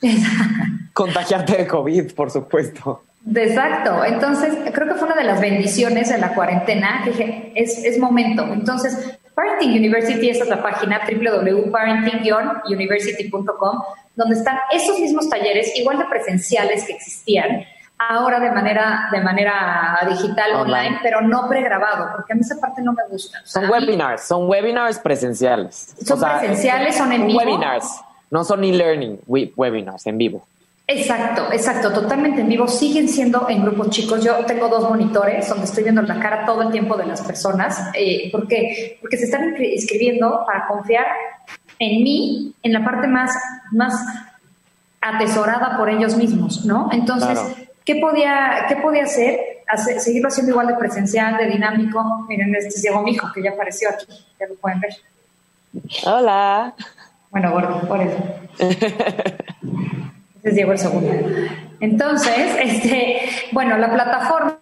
Contagiarte 0.94 1.56
de 1.58 1.66
COVID, 1.66 2.14
por 2.14 2.30
supuesto. 2.30 3.02
Exacto. 3.34 4.04
Entonces, 4.04 4.54
creo 4.72 4.88
que 4.88 4.94
fue 4.94 5.06
una 5.06 5.16
de 5.16 5.24
las 5.24 5.40
bendiciones 5.40 6.10
de 6.10 6.18
la 6.18 6.34
cuarentena 6.34 7.00
que 7.04 7.10
dije, 7.10 7.52
es, 7.54 7.82
es 7.84 7.98
momento. 7.98 8.44
Entonces, 8.44 9.18
Parenting 9.34 9.72
University 9.72 10.30
es 10.30 10.46
la 10.46 10.62
página 10.62 11.00
www.parenting-university.com, 11.00 13.82
donde 14.14 14.36
están 14.36 14.58
esos 14.70 15.00
mismos 15.00 15.28
talleres, 15.28 15.76
igual 15.76 15.98
de 15.98 16.04
presenciales 16.04 16.84
que 16.84 16.92
existían, 16.92 17.64
ahora 17.98 18.38
de 18.38 18.52
manera, 18.52 19.08
de 19.10 19.20
manera 19.20 19.98
digital, 20.08 20.54
online, 20.54 21.00
pero 21.02 21.20
no 21.20 21.48
pregrabado, 21.48 22.12
porque 22.14 22.32
a 22.32 22.36
mí 22.36 22.42
esa 22.42 22.60
parte 22.60 22.80
no 22.82 22.92
me 22.92 23.02
gusta. 23.08 23.40
son 23.44 23.68
webinars, 23.68 24.22
son 24.22 24.48
webinars 24.48 25.00
presenciales. 25.00 25.96
Son 26.04 26.20
presenciales, 26.20 26.96
son 26.96 27.10
en 27.12 27.26
vivo. 27.26 27.38
Webinars, 27.38 27.88
no 28.30 28.44
son 28.44 28.62
e-learning, 28.62 29.18
webinars 29.26 30.06
en 30.06 30.18
vivo. 30.18 30.46
Exacto, 30.86 31.50
exacto, 31.50 31.92
totalmente 31.92 32.42
en 32.42 32.48
vivo. 32.48 32.68
Siguen 32.68 33.08
siendo 33.08 33.48
en 33.48 33.62
grupos 33.62 33.88
chicos. 33.88 34.22
Yo 34.22 34.44
tengo 34.44 34.68
dos 34.68 34.88
monitores 34.88 35.48
donde 35.48 35.64
estoy 35.64 35.82
viendo 35.82 36.02
la 36.02 36.20
cara 36.20 36.44
todo 36.44 36.62
el 36.62 36.70
tiempo 36.70 36.96
de 36.96 37.06
las 37.06 37.22
personas. 37.22 37.90
Eh, 37.94 38.30
¿Por 38.30 38.46
qué? 38.46 38.98
Porque 39.00 39.16
se 39.16 39.24
están 39.24 39.54
inscribiendo 39.58 40.44
para 40.46 40.66
confiar 40.66 41.06
en 41.78 42.02
mí, 42.02 42.54
en 42.62 42.72
la 42.72 42.84
parte 42.84 43.08
más, 43.08 43.32
más 43.72 43.94
atesorada 45.00 45.78
por 45.78 45.88
ellos 45.88 46.16
mismos, 46.16 46.66
¿no? 46.66 46.90
Entonces, 46.92 47.40
¿qué, 47.84 47.96
podía, 47.96 48.66
¿qué 48.68 48.76
podía 48.76 49.04
hacer? 49.04 49.40
hacer? 49.66 50.00
Seguirlo 50.00 50.28
haciendo 50.28 50.52
igual 50.52 50.66
de 50.66 50.74
presencial, 50.74 51.38
de 51.38 51.46
dinámico. 51.46 52.26
Miren, 52.28 52.54
este 52.54 52.68
es 52.68 52.82
Diego 52.82 53.02
Mijo, 53.02 53.32
que 53.32 53.42
ya 53.42 53.52
apareció 53.52 53.88
aquí, 53.88 54.06
ya 54.38 54.46
lo 54.46 54.54
pueden 54.56 54.80
ver. 54.80 54.94
Hola. 56.04 56.74
Bueno, 57.30 57.52
gordo, 57.52 57.80
por 57.88 58.02
eso. 58.02 58.18
les 60.44 60.54
Diego 60.54 60.72
el 60.72 60.78
segundo. 60.78 61.10
Entonces, 61.80 62.56
este, 62.60 63.20
bueno, 63.52 63.76
la 63.78 63.92
plataforma, 63.92 64.60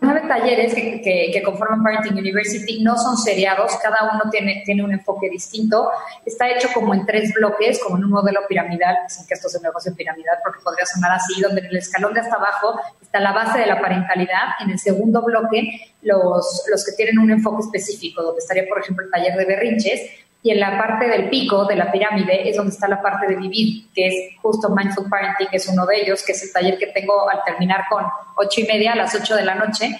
nueve 0.00 0.22
talleres 0.26 0.74
que, 0.74 1.42
conforman 1.44 1.82
Parenting 1.82 2.16
University 2.16 2.82
no 2.82 2.96
son 2.96 3.16
seriados, 3.16 3.76
cada 3.82 4.12
uno 4.14 4.30
tiene, 4.30 4.62
tiene 4.64 4.82
un 4.84 4.92
enfoque 4.92 5.28
distinto. 5.28 5.90
Está 6.24 6.50
hecho 6.50 6.68
como 6.72 6.94
en 6.94 7.04
tres 7.04 7.32
bloques, 7.34 7.80
como 7.82 7.96
en 7.96 8.04
un 8.04 8.10
modelo 8.10 8.40
piramidal, 8.48 8.96
sin 9.08 9.26
que 9.26 9.34
esto 9.34 9.48
se 9.48 9.60
negocio 9.60 9.94
piramidal 9.94 10.38
porque 10.44 10.60
podría 10.62 10.86
sonar 10.86 11.12
así, 11.12 11.40
donde 11.40 11.60
en 11.60 11.66
el 11.66 11.76
escalón 11.76 12.14
de 12.14 12.20
hasta 12.20 12.36
abajo 12.36 12.78
está 13.00 13.20
la 13.20 13.32
base 13.32 13.58
de 13.58 13.66
la 13.66 13.80
parentalidad, 13.80 14.56
en 14.60 14.70
el 14.70 14.78
segundo 14.78 15.22
bloque 15.22 15.92
los, 16.02 16.64
los 16.70 16.84
que 16.84 16.92
tienen 16.92 17.18
un 17.18 17.30
enfoque 17.30 17.62
específico, 17.62 18.22
donde 18.22 18.38
estaría, 18.38 18.66
por 18.68 18.80
ejemplo, 18.80 19.04
el 19.04 19.10
taller 19.10 19.36
de 19.36 19.44
berrinches, 19.44 20.00
y 20.44 20.50
en 20.50 20.58
la 20.58 20.76
parte 20.76 21.06
del 21.06 21.28
pico 21.28 21.66
de 21.66 21.76
la 21.76 21.92
pirámide 21.92 22.48
es 22.48 22.56
donde 22.56 22.72
está 22.72 22.88
la 22.88 23.00
parte 23.00 23.28
de 23.28 23.36
vivir, 23.36 23.86
que 23.94 24.08
es 24.08 24.14
justo 24.42 24.70
Mindful 24.70 25.08
Parenting, 25.08 25.46
que 25.48 25.56
es 25.56 25.68
uno 25.68 25.86
de 25.86 26.00
ellos, 26.00 26.24
que 26.24 26.32
es 26.32 26.42
el 26.42 26.52
taller 26.52 26.78
que 26.78 26.88
tengo 26.88 27.30
al 27.30 27.44
terminar 27.44 27.84
con 27.88 28.04
ocho 28.36 28.60
y 28.60 28.64
media 28.64 28.92
a 28.92 28.96
las 28.96 29.14
ocho 29.14 29.36
de 29.36 29.44
la 29.44 29.54
noche. 29.54 29.96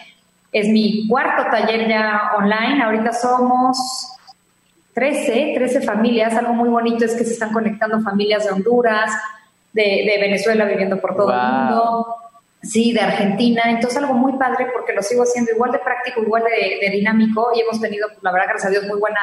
Es 0.51 0.67
mi 0.67 1.07
cuarto 1.07 1.45
taller 1.49 1.89
ya 1.89 2.33
online. 2.37 2.83
Ahorita 2.83 3.13
somos 3.13 3.79
13, 4.95 5.53
13 5.55 5.83
familias. 5.83 6.35
Algo 6.35 6.55
muy 6.55 6.69
bonito 6.69 7.05
es 7.05 7.15
que 7.15 7.25
se 7.25 7.35
están 7.35 7.53
conectando 7.53 8.01
familias 8.01 8.45
de 8.45 8.51
Honduras, 8.51 9.13
de, 9.73 10.19
Venezuela 10.21 10.65
viviendo 10.65 11.01
por 11.01 11.15
todo 11.15 11.33
el 11.33 11.41
mundo. 11.41 12.17
Sí, 12.63 12.93
de 12.93 13.01
Argentina. 13.01 13.63
Entonces 13.67 13.97
algo 13.97 14.15
muy 14.15 14.33
padre 14.33 14.67
porque 14.73 14.93
lo 14.93 15.03
sigo 15.03 15.23
haciendo 15.23 15.53
igual 15.53 15.71
de 15.71 15.79
práctico, 15.79 16.21
igual 16.21 16.43
de, 16.43 16.85
de 16.85 16.91
dinámico 16.91 17.53
y 17.55 17.61
hemos 17.61 17.81
tenido, 17.81 18.09
la 18.23 18.33
verdad, 18.33 18.49
gracias 18.49 18.67
a 18.67 18.71
Dios, 18.71 18.87
muy 18.87 18.99
buena 18.99 19.21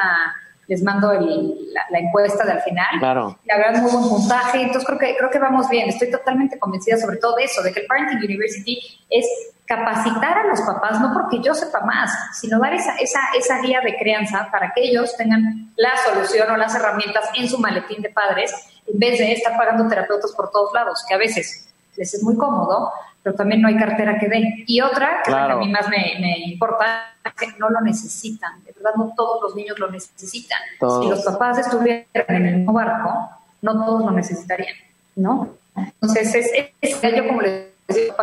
les 0.70 0.84
mando 0.84 1.12
la, 1.12 2.00
encuesta 2.00 2.46
de 2.46 2.52
al 2.52 2.62
final. 2.62 3.00
Claro. 3.00 3.40
La 3.46 3.58
verdad, 3.58 3.82
muy 3.82 3.92
buen 3.92 4.08
puntaje. 4.08 4.62
Entonces, 4.62 4.86
creo 4.86 5.00
que, 5.00 5.18
creo 5.18 5.30
que 5.32 5.40
vamos 5.40 5.68
bien. 5.68 5.90
Estoy 5.90 6.12
totalmente 6.12 6.60
convencida 6.60 6.98
sobre 6.98 7.18
todo 7.18 7.36
de 7.38 7.46
eso, 7.46 7.64
de 7.64 7.74
que 7.74 7.82
el 7.82 7.88
Parenting 7.88 8.20
University 8.20 8.80
es 9.10 9.26
capacitar 9.66 10.38
a 10.38 10.46
los 10.46 10.62
papás, 10.62 11.02
no 11.02 11.12
porque 11.12 11.40
yo 11.42 11.56
sepa 11.56 11.82
más, 11.82 12.12
sino 12.40 12.60
dar 12.60 12.74
esa, 12.74 12.96
esa, 12.98 13.20
esa 13.38 13.62
guía 13.62 13.82
de 13.82 13.98
crianza 13.98 14.48
para 14.52 14.72
que 14.74 14.82
ellos 14.82 15.16
tengan 15.18 15.74
la 15.76 15.92
solución 16.06 16.52
o 16.52 16.58
las 16.58 16.76
herramientas 16.76 17.30
en 17.36 17.50
su 17.50 17.58
maletín 17.58 18.04
de 18.04 18.10
padres, 18.10 18.54
en 18.86 19.00
vez 19.00 19.18
de 19.18 19.32
estar 19.32 19.58
pagando 19.58 19.88
terapeutas 19.88 20.32
por 20.34 20.52
todos 20.52 20.72
lados, 20.74 21.04
que 21.08 21.16
a 21.16 21.18
veces 21.18 21.69
les 21.96 22.14
es 22.14 22.24
muy 22.24 22.36
cómodo, 22.36 22.92
pero 23.22 23.36
también 23.36 23.62
no 23.62 23.68
hay 23.68 23.78
cartera 23.78 24.18
que 24.20 24.28
dé. 24.28 24.64
Y 24.66 24.82
otra, 24.82 25.22
que 25.26 25.32
a 25.32 25.56
mí 25.56 25.70
más 25.70 25.88
me, 25.90 26.40
importa, 26.46 27.14
es 27.24 27.34
que 27.34 27.60
no 27.60 27.70
lo 27.70 27.82
necesitan. 27.82 28.64
De 28.64 28.72
verdad, 28.72 28.92
no 28.96 29.14
todos 29.16 29.42
los 29.44 29.56
niños 29.56 29.78
lo 29.80 29.90
necesitan. 29.90 30.60
Si 30.80 31.10
los 31.10 31.24
papás 31.24 31.60
estuvieran 31.60 32.06
en 32.28 32.46
el 32.46 32.56
mismo 32.58 32.74
barco, 32.74 33.30
no 33.62 33.86
todos 33.86 34.06
lo 34.06 34.12
necesitarían, 34.12 34.76
¿no? 35.16 35.50
Entonces, 35.76 36.74
es, 36.82 37.02
yo 37.02 37.28
como 37.28 37.42
les 37.42 37.68
digo, 37.88 38.16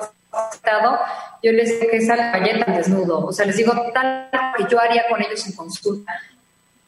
yo 1.42 1.52
les 1.52 1.80
digo 1.80 1.90
que 1.90 1.96
esa 1.98 2.16
galleta 2.16 2.72
desnudo. 2.72 3.26
O 3.26 3.32
sea, 3.32 3.46
les 3.46 3.56
digo 3.56 3.72
tal 3.92 4.28
que 4.56 4.64
yo 4.68 4.80
haría 4.80 5.04
con 5.08 5.22
ellos 5.22 5.46
en 5.46 5.52
consulta. 5.54 6.20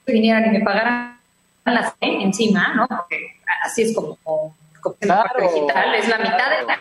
Si 0.07 0.13
vinieran 0.13 0.47
y 0.47 0.59
me 0.59 0.65
pagaran 0.65 1.19
la 1.65 1.91
C 1.91 1.97
encima, 2.01 2.75
¿no? 2.75 2.87
Porque 2.87 3.37
así 3.63 3.83
es 3.83 3.95
como, 3.95 4.19
digital, 5.39 5.95
es 5.95 6.09
la 6.09 6.19
mitad 6.19 6.51
de 6.51 6.67
la 6.67 6.79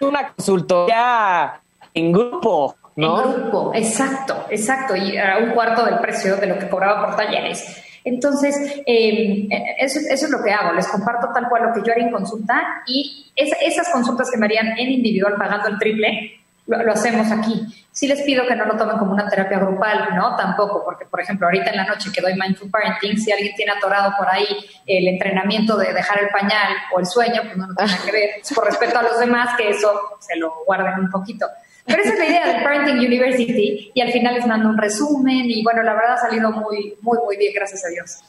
una 0.00 0.32
consultoría 0.32 1.60
en 1.94 2.12
grupo, 2.12 2.76
¿no? 2.96 3.24
En 3.24 3.42
grupo, 3.42 3.72
exacto, 3.74 4.46
exacto, 4.50 4.96
y 4.96 5.16
a 5.16 5.38
un 5.38 5.50
cuarto 5.50 5.84
del 5.84 5.98
precio 5.98 6.36
de 6.36 6.46
lo 6.46 6.58
que 6.58 6.68
cobraba 6.68 7.06
por 7.06 7.16
talleres. 7.16 7.82
Entonces, 8.04 8.82
em, 8.84 9.48
eso, 9.78 10.00
es 10.10 10.30
lo 10.30 10.42
que 10.42 10.50
hago, 10.50 10.72
les 10.72 10.88
comparto 10.88 11.28
tal 11.32 11.48
cual 11.48 11.62
lo 11.68 11.72
que 11.72 11.86
yo 11.86 11.92
haría 11.92 12.06
en 12.06 12.12
consulta 12.12 12.82
y 12.86 13.30
esas 13.36 13.88
consultas 13.90 14.28
que 14.30 14.38
me 14.38 14.46
harían 14.46 14.76
en 14.76 14.90
individual 14.90 15.34
pagando 15.38 15.68
el 15.68 15.78
triple, 15.78 16.41
lo, 16.66 16.92
hacemos 16.92 17.30
aquí. 17.30 17.60
Sí 17.90 18.06
les 18.06 18.22
pido 18.22 18.46
que 18.46 18.54
no 18.54 18.64
lo 18.64 18.76
tomen 18.76 18.96
como 18.98 19.12
una 19.12 19.28
terapia 19.28 19.58
grupal, 19.58 20.08
¿no? 20.14 20.36
Tampoco, 20.36 20.82
porque, 20.84 21.04
por 21.06 21.20
ejemplo, 21.20 21.46
ahorita 21.46 21.70
en 21.70 21.76
la 21.76 21.84
noche 21.84 22.10
que 22.14 22.20
doy 22.20 22.34
Mindful 22.34 22.70
Parenting, 22.70 23.18
si 23.18 23.32
alguien 23.32 23.54
tiene 23.54 23.72
atorado 23.72 24.12
por 24.16 24.28
ahí 24.28 24.46
el 24.86 25.08
entrenamiento 25.08 25.76
de 25.76 25.92
dejar 25.92 26.20
el 26.20 26.28
pañal 26.30 26.74
o 26.94 27.00
el 27.00 27.06
sueño, 27.06 27.42
pues 27.44 27.56
no, 27.56 27.66
no 27.66 27.74
tiene 27.74 27.92
que 28.04 28.12
ver. 28.12 28.30
Por 28.54 28.64
respeto 28.64 28.98
a 28.98 29.02
los 29.02 29.18
demás, 29.18 29.56
que 29.56 29.70
eso 29.70 29.92
se 30.20 30.36
lo 30.36 30.64
guarden 30.64 31.00
un 31.00 31.10
poquito. 31.10 31.46
Pero 31.84 32.00
esa 32.02 32.12
es 32.12 32.18
la 32.18 32.26
idea 32.26 32.46
del 32.46 32.62
Parenting 32.62 32.98
University 32.98 33.90
y 33.92 34.00
al 34.00 34.12
final 34.12 34.34
les 34.34 34.46
mando 34.46 34.68
un 34.68 34.78
resumen 34.78 35.50
y 35.50 35.62
bueno, 35.64 35.82
la 35.82 35.94
verdad 35.94 36.14
ha 36.14 36.18
salido 36.18 36.52
muy, 36.52 36.94
muy, 37.00 37.18
muy 37.24 37.36
bien, 37.36 37.52
gracias 37.52 37.84
a 37.84 37.88
Dios. 37.88 38.20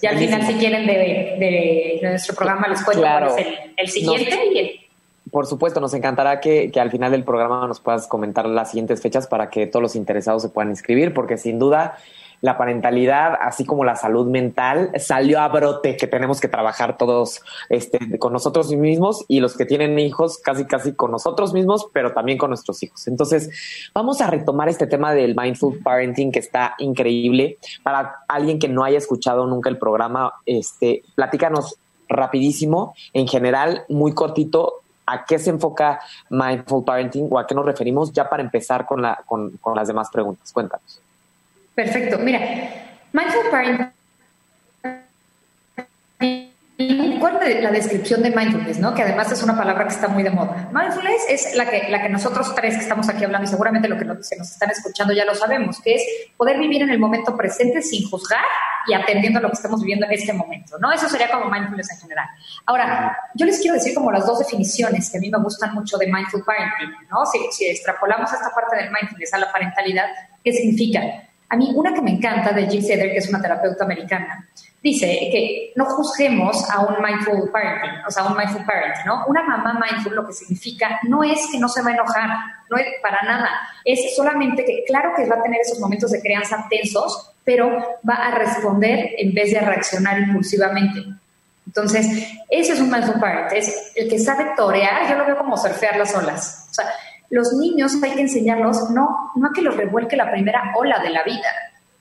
Y 0.00 0.06
al 0.06 0.16
final, 0.16 0.46
si 0.46 0.54
quieren 0.54 0.86
de, 0.86 1.98
nuestro 2.02 2.36
programa, 2.36 2.68
les 2.68 2.82
cuento 2.82 3.02
cuál 3.02 3.24
es 3.36 3.46
el, 3.76 3.88
siguiente 3.88 4.38
y 4.52 4.58
el 4.58 4.87
por 5.30 5.46
supuesto, 5.46 5.80
nos 5.80 5.94
encantará 5.94 6.40
que, 6.40 6.70
al 6.78 6.90
final 6.90 7.10
del 7.10 7.24
programa 7.24 7.66
nos 7.66 7.80
puedas 7.80 8.06
comentar 8.06 8.46
las 8.46 8.70
siguientes 8.70 9.00
fechas 9.00 9.26
para 9.26 9.50
que 9.50 9.66
todos 9.66 9.82
los 9.82 9.96
interesados 9.96 10.42
se 10.42 10.48
puedan 10.48 10.70
inscribir, 10.70 11.14
porque 11.14 11.36
sin 11.36 11.58
duda 11.58 11.96
la 12.40 12.56
parentalidad, 12.56 13.34
así 13.40 13.64
como 13.64 13.84
la 13.84 13.96
salud 13.96 14.28
mental, 14.28 14.92
salió 14.98 15.40
a 15.40 15.48
brote 15.48 15.96
que 15.96 16.06
tenemos 16.06 16.40
que 16.40 16.46
trabajar 16.46 16.96
todos 16.96 17.42
este, 17.68 18.18
con 18.18 18.32
nosotros 18.32 18.70
mismos 18.70 19.24
y 19.26 19.40
los 19.40 19.56
que 19.56 19.66
tienen 19.66 19.98
hijos 19.98 20.38
casi 20.38 20.64
casi 20.64 20.92
con 20.92 21.10
nosotros 21.10 21.52
mismos, 21.52 21.88
pero 21.92 22.12
también 22.12 22.38
con 22.38 22.50
nuestros 22.50 22.80
hijos. 22.84 23.08
Entonces, 23.08 23.90
vamos 23.92 24.20
a 24.20 24.28
retomar 24.28 24.68
este 24.68 24.86
tema 24.86 25.12
del 25.14 25.34
mindful 25.34 25.80
parenting 25.80 26.30
que 26.30 26.38
está 26.38 26.74
increíble. 26.78 27.58
Para 27.82 28.18
alguien 28.28 28.60
que 28.60 28.68
no 28.68 28.84
haya 28.84 28.98
escuchado 28.98 29.46
nunca 29.46 29.68
el 29.68 29.78
programa, 29.78 30.34
este, 30.46 31.02
platícanos 31.16 31.76
rapidísimo, 32.08 32.94
en 33.12 33.26
general, 33.26 33.84
muy 33.88 34.14
cortito, 34.14 34.82
a 35.10 35.24
qué 35.24 35.38
se 35.38 35.50
enfoca 35.50 36.00
mindful 36.28 36.84
parenting 36.84 37.28
o 37.30 37.38
a 37.38 37.46
qué 37.46 37.54
nos 37.54 37.64
referimos 37.64 38.12
ya 38.12 38.28
para 38.28 38.42
empezar 38.42 38.86
con, 38.86 39.00
la, 39.00 39.22
con, 39.26 39.52
con 39.58 39.74
las 39.74 39.88
demás 39.88 40.10
preguntas. 40.10 40.52
Cuéntanos. 40.52 41.00
Perfecto. 41.74 42.18
Mira, 42.18 42.40
mindful 43.12 43.50
parenting 43.50 43.98
¿Cuál 46.78 47.42
es 47.42 47.60
la 47.60 47.72
descripción 47.72 48.22
de 48.22 48.30
mindfulness, 48.30 48.78
no? 48.78 48.94
Que 48.94 49.02
además 49.02 49.32
es 49.32 49.42
una 49.42 49.58
palabra 49.58 49.88
que 49.88 49.94
está 49.94 50.06
muy 50.06 50.22
de 50.22 50.30
moda. 50.30 50.70
Mindfulness 50.72 51.22
es 51.28 51.56
la 51.56 51.68
que, 51.68 51.88
la 51.88 52.00
que 52.00 52.08
nosotros 52.08 52.54
tres 52.54 52.76
que 52.76 52.82
estamos 52.82 53.08
aquí 53.08 53.24
hablando 53.24 53.48
y 53.48 53.50
seguramente 53.50 53.88
lo 53.88 53.98
que 53.98 54.04
nos, 54.04 54.24
se 54.24 54.36
nos 54.36 54.52
están 54.52 54.70
escuchando 54.70 55.12
ya 55.12 55.24
lo 55.24 55.34
sabemos, 55.34 55.80
que 55.80 55.96
es 55.96 56.02
poder 56.36 56.56
vivir 56.56 56.82
en 56.82 56.90
el 56.90 57.00
momento 57.00 57.36
presente 57.36 57.82
sin 57.82 58.08
juzgar 58.08 58.44
y 58.86 58.94
atendiendo 58.94 59.40
a 59.40 59.42
lo 59.42 59.48
que 59.48 59.54
estamos 59.54 59.80
viviendo 59.80 60.06
en 60.06 60.12
este 60.12 60.32
momento, 60.32 60.78
¿no? 60.78 60.92
Eso 60.92 61.08
sería 61.08 61.28
como 61.28 61.50
mindfulness 61.50 61.90
en 61.90 61.98
general. 61.98 62.28
Ahora, 62.66 63.18
yo 63.34 63.44
les 63.44 63.58
quiero 63.58 63.74
decir 63.74 63.92
como 63.92 64.12
las 64.12 64.24
dos 64.24 64.38
definiciones 64.38 65.10
que 65.10 65.18
a 65.18 65.20
mí 65.20 65.30
me 65.30 65.38
gustan 65.38 65.74
mucho 65.74 65.98
de 65.98 66.06
mindful 66.06 66.44
parenting, 66.44 66.90
¿no? 67.10 67.26
Si, 67.26 67.40
si 67.50 67.66
extrapolamos 67.70 68.32
esta 68.32 68.50
parte 68.54 68.76
del 68.76 68.92
mindfulness 68.92 69.34
a 69.34 69.38
la 69.38 69.50
parentalidad, 69.50 70.06
¿qué 70.44 70.52
significa? 70.52 71.00
A 71.48 71.56
mí 71.56 71.72
una 71.74 71.92
que 71.92 72.02
me 72.02 72.12
encanta 72.12 72.52
de 72.52 72.68
Jill 72.68 72.84
Seder, 72.84 73.10
que 73.10 73.18
es 73.18 73.28
una 73.28 73.42
terapeuta 73.42 73.82
americana, 73.82 74.48
dice 74.82 75.06
que 75.32 75.72
no 75.74 75.84
juzguemos 75.86 76.70
a 76.70 76.80
un 76.80 77.02
mindful 77.02 77.50
parenting, 77.50 78.04
o 78.06 78.10
sea, 78.10 78.24
un 78.24 78.36
mindful 78.36 78.64
parent, 78.64 78.94
¿no? 79.04 79.24
Una 79.26 79.42
mamá 79.42 79.80
mindful 79.80 80.14
lo 80.14 80.26
que 80.26 80.32
significa 80.32 81.00
no 81.04 81.24
es 81.24 81.48
que 81.50 81.58
no 81.58 81.68
se 81.68 81.82
va 81.82 81.90
a 81.90 81.94
enojar, 81.94 82.30
no 82.70 82.76
es 82.76 82.86
para 83.02 83.22
nada, 83.22 83.50
es 83.84 84.14
solamente 84.14 84.64
que 84.64 84.84
claro 84.86 85.12
que 85.16 85.26
va 85.26 85.36
a 85.36 85.42
tener 85.42 85.60
esos 85.60 85.80
momentos 85.80 86.10
de 86.12 86.20
crianza 86.20 86.66
tensos, 86.70 87.32
pero 87.44 88.00
va 88.08 88.14
a 88.14 88.30
responder 88.32 89.14
en 89.18 89.34
vez 89.34 89.52
de 89.52 89.60
reaccionar 89.60 90.18
impulsivamente. 90.20 91.04
Entonces, 91.66 92.06
ese 92.48 92.72
es 92.72 92.80
un 92.80 92.90
mindful 92.90 93.20
parent, 93.20 93.52
es 93.52 93.92
el 93.96 94.08
que 94.08 94.18
sabe 94.18 94.46
torear, 94.56 95.08
yo 95.08 95.16
lo 95.16 95.26
veo 95.26 95.36
como 95.36 95.56
surfear 95.56 95.96
las 95.96 96.14
olas. 96.14 96.66
O 96.70 96.74
sea, 96.74 96.86
los 97.30 97.52
niños 97.54 97.92
hay 98.02 98.12
que 98.12 98.22
enseñarlos 98.22 98.90
no, 98.90 99.32
no 99.34 99.48
a 99.48 99.52
que 99.52 99.62
los 99.62 99.76
revuelque 99.76 100.16
la 100.16 100.30
primera 100.30 100.72
ola 100.76 100.98
de 101.00 101.10
la 101.10 101.24
vida, 101.24 101.48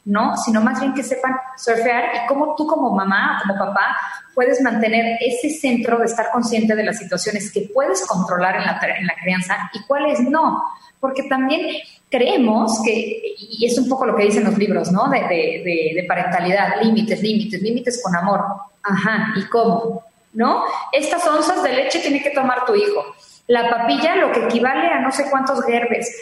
¿no? 0.08 0.36
Sino 0.38 0.62
más 0.62 0.80
bien 0.80 0.94
que 0.94 1.04
sepan 1.04 1.36
surfear 1.58 2.06
y 2.16 2.28
cómo 2.28 2.56
tú 2.56 2.66
como 2.66 2.96
mamá, 2.96 3.40
como 3.42 3.60
papá, 3.60 3.96
puedes 4.34 4.62
mantener 4.62 5.18
ese 5.20 5.50
centro 5.50 6.00
de 6.00 6.06
estar 6.06 6.32
consciente 6.32 6.76
de 6.76 6.84
las 6.84 6.98
situaciones 6.98 7.52
que 7.52 7.70
puedes 7.74 8.06
controlar 8.08 8.56
en 8.56 8.66
la, 8.66 8.80
en 8.98 9.06
la 9.06 9.14
crianza 9.22 9.70
y 9.74 9.84
cuáles 9.84 10.20
no. 10.22 10.64
Porque 11.00 11.24
también 11.24 11.78
creemos 12.10 12.82
que, 12.84 13.36
y 13.38 13.66
es 13.66 13.78
un 13.78 13.88
poco 13.88 14.06
lo 14.06 14.16
que 14.16 14.24
dicen 14.24 14.46
los 14.46 14.58
libros, 14.58 14.92
¿no? 14.92 15.10
De, 15.10 15.20
de, 15.20 15.92
de 15.96 16.06
parentalidad, 16.08 16.82
límites, 16.82 17.22
límites, 17.22 17.62
límites 17.62 18.02
con 18.04 18.16
amor. 18.16 18.44
Ajá, 18.82 19.34
¿y 19.36 19.44
cómo? 19.46 20.04
¿No? 20.34 20.64
Estas 20.92 21.26
onzas 21.28 21.62
de 21.64 21.74
leche 21.74 22.00
tiene 22.00 22.24
que 22.24 22.32
tomar 22.32 22.66
tu 22.66 22.76
hijo 22.76 23.04
la 23.48 23.70
papilla, 23.70 24.16
lo 24.16 24.32
que 24.32 24.46
equivale 24.46 24.88
a 24.88 25.00
no 25.00 25.12
sé 25.12 25.30
cuántos 25.30 25.64
gerbes. 25.64 26.14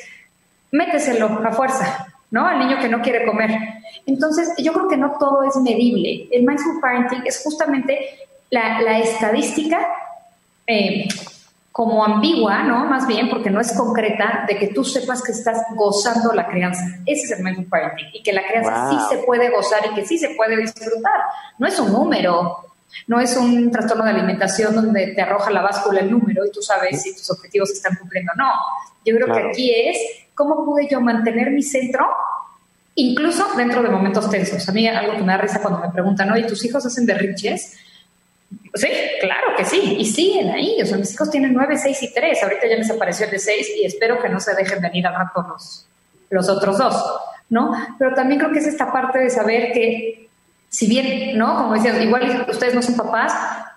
Méteselo 0.72 1.42
a 1.46 1.52
fuerza, 1.52 2.08
¿no? 2.36 2.46
Al 2.46 2.60
niño 2.60 2.78
que 2.82 2.90
no 2.90 3.02
quiere 3.02 3.26
comer. 3.26 3.50
Entonces, 4.06 4.52
yo 4.58 4.74
creo 4.74 4.90
que 4.90 4.98
no 4.98 5.14
todo 5.18 5.44
es 5.44 5.56
medible. 5.56 6.28
El 6.32 6.46
mindful 6.46 6.82
parenting 6.82 7.22
es 7.26 7.42
justamente 7.42 7.98
la, 8.50 9.00
estadística 9.00 9.80
eh, 10.68 11.08
como 11.72 12.04
ambigua, 12.04 12.64
¿no? 12.64 12.88
Más 12.88 13.08
bien, 13.08 13.30
porque 13.30 13.50
no 13.50 13.62
es 13.62 13.72
concreta, 13.72 14.44
de 14.50 14.58
que 14.58 14.68
tú 14.68 14.84
sepas 14.84 15.24
que 15.24 15.32
estás 15.32 15.62
gozando 15.76 16.34
la 16.34 16.48
crianza. 16.48 16.84
Ese 17.06 17.24
es 17.24 17.32
el 17.32 17.42
mindful 17.42 17.68
parenting. 17.68 18.08
Y 18.12 18.22
que 18.22 18.34
la 18.34 18.46
crianza 18.46 18.90
sí 18.90 18.98
se 19.16 19.24
puede 19.24 19.50
gozar 19.50 19.80
y 19.90 19.96
que 19.96 20.06
sí 20.06 20.18
se 20.18 20.32
puede 20.36 20.58
disfrutar. 20.58 21.22
No 21.58 21.68
es 21.68 21.80
un 21.80 21.94
número, 21.94 22.58
no 23.08 23.22
es 23.22 23.38
un 23.38 23.72
trastorno 23.72 24.04
de 24.04 24.10
alimentación 24.10 24.76
donde 24.76 25.14
te 25.14 25.22
arroja 25.22 25.52
la 25.52 25.62
báscula 25.62 26.02
el 26.02 26.12
número 26.12 26.46
y 26.46 26.52
tú 26.52 26.62
sabes 26.62 27.02
si 27.02 27.16
tus 27.16 27.32
objetivos 27.32 27.70
se 27.70 27.76
están 27.76 27.96
cumpliendo. 27.96 28.34
No, 28.36 28.52
yo 29.06 29.16
creo 29.16 29.34
que 29.34 29.40
aquí 29.40 29.74
es 29.74 30.25
cómo 30.36 30.66
pude 30.66 30.88
yo 30.90 31.02
mantener 31.02 31.52
mi 31.52 31.64
centro 31.64 32.06
incluso 32.96 33.54
dentro 33.56 33.82
de 33.82 33.90
momentos 33.90 34.30
tensos. 34.30 34.68
A 34.68 34.72
mí 34.72 34.88
algo 34.88 35.14
que 35.14 35.24
me 35.24 35.34
da 35.34 35.38
risa 35.38 35.62
cuando 35.62 35.80
me 35.80 35.90
preguntan, 35.90 36.32
oye, 36.32 36.44
¿tus 36.44 36.64
hijos 36.66 36.86
hacen 36.86 37.06
berrinches? 37.06 37.78
Sí, 38.74 38.88
claro 39.20 39.56
que 39.58 39.66
sí, 39.66 39.98
y 40.00 40.06
siguen 40.06 40.50
ahí. 40.52 40.82
O 40.82 40.86
sea, 40.86 40.98
mis 40.98 41.14
hijos 41.14 41.30
tienen 41.30 41.54
nueve, 41.54 41.78
seis 41.78 42.02
y 42.04 42.14
tres. 42.14 42.42
Ahorita 42.44 42.68
ya 42.68 42.76
les 42.76 42.90
apareció 42.90 43.26
el 43.26 43.32
de 43.32 43.40
seis 43.40 43.68
y 43.76 43.86
espero 43.86 44.22
que 44.22 44.30
no 44.30 44.40
se 44.40 44.56
dejen 44.56 44.82
venir 44.82 45.06
al 45.08 45.16
rato 45.16 45.46
los, 45.48 45.88
los 46.30 46.50
otros 46.50 46.78
dos, 46.78 47.20
¿no? 47.50 47.74
Pero 47.98 48.14
también 48.14 48.40
creo 48.40 48.52
que 48.52 48.60
es 48.60 48.68
esta 48.68 48.92
parte 48.92 49.20
de 49.20 49.30
saber 49.30 49.74
que 49.74 50.30
si 50.70 50.88
bien, 50.88 51.38
¿no? 51.38 51.56
Como 51.56 51.74
decías, 51.74 52.02
igual 52.02 52.46
ustedes 52.50 52.76
no 52.76 52.82
son 52.82 52.96
papás, 52.96 53.34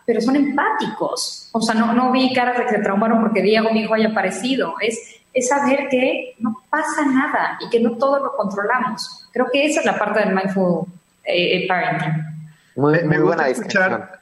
pero 0.09 0.23
son 0.23 0.37
empáticos. 0.37 1.51
O 1.53 1.61
sea, 1.61 1.75
no, 1.75 1.93
no 1.93 2.11
vi 2.11 2.33
caras 2.33 2.57
de 2.57 2.65
que 2.65 2.77
se 2.77 2.79
traumaron 2.79 3.21
porque 3.21 3.43
Diego, 3.43 3.71
mi 3.71 3.81
hijo, 3.81 3.93
haya 3.93 4.09
aparecido. 4.09 4.77
Es, 4.81 4.99
es 5.35 5.49
saber 5.49 5.89
que 5.91 6.35
no 6.39 6.63
pasa 6.71 7.05
nada 7.05 7.59
y 7.61 7.69
que 7.69 7.79
no 7.79 7.99
todo 7.99 8.19
lo 8.19 8.33
controlamos. 8.33 9.29
Creo 9.35 9.49
que 9.53 9.67
esa 9.67 9.81
es 9.81 9.87
la 9.87 9.99
parte 9.99 10.21
del 10.21 10.35
mindful 10.35 10.87
eh, 11.25 11.59
eh, 11.59 11.69
parenting. 11.69 12.25
Muy, 12.75 13.05
me, 13.05 13.19
gusta 13.19 13.51
escuchar, 13.51 14.21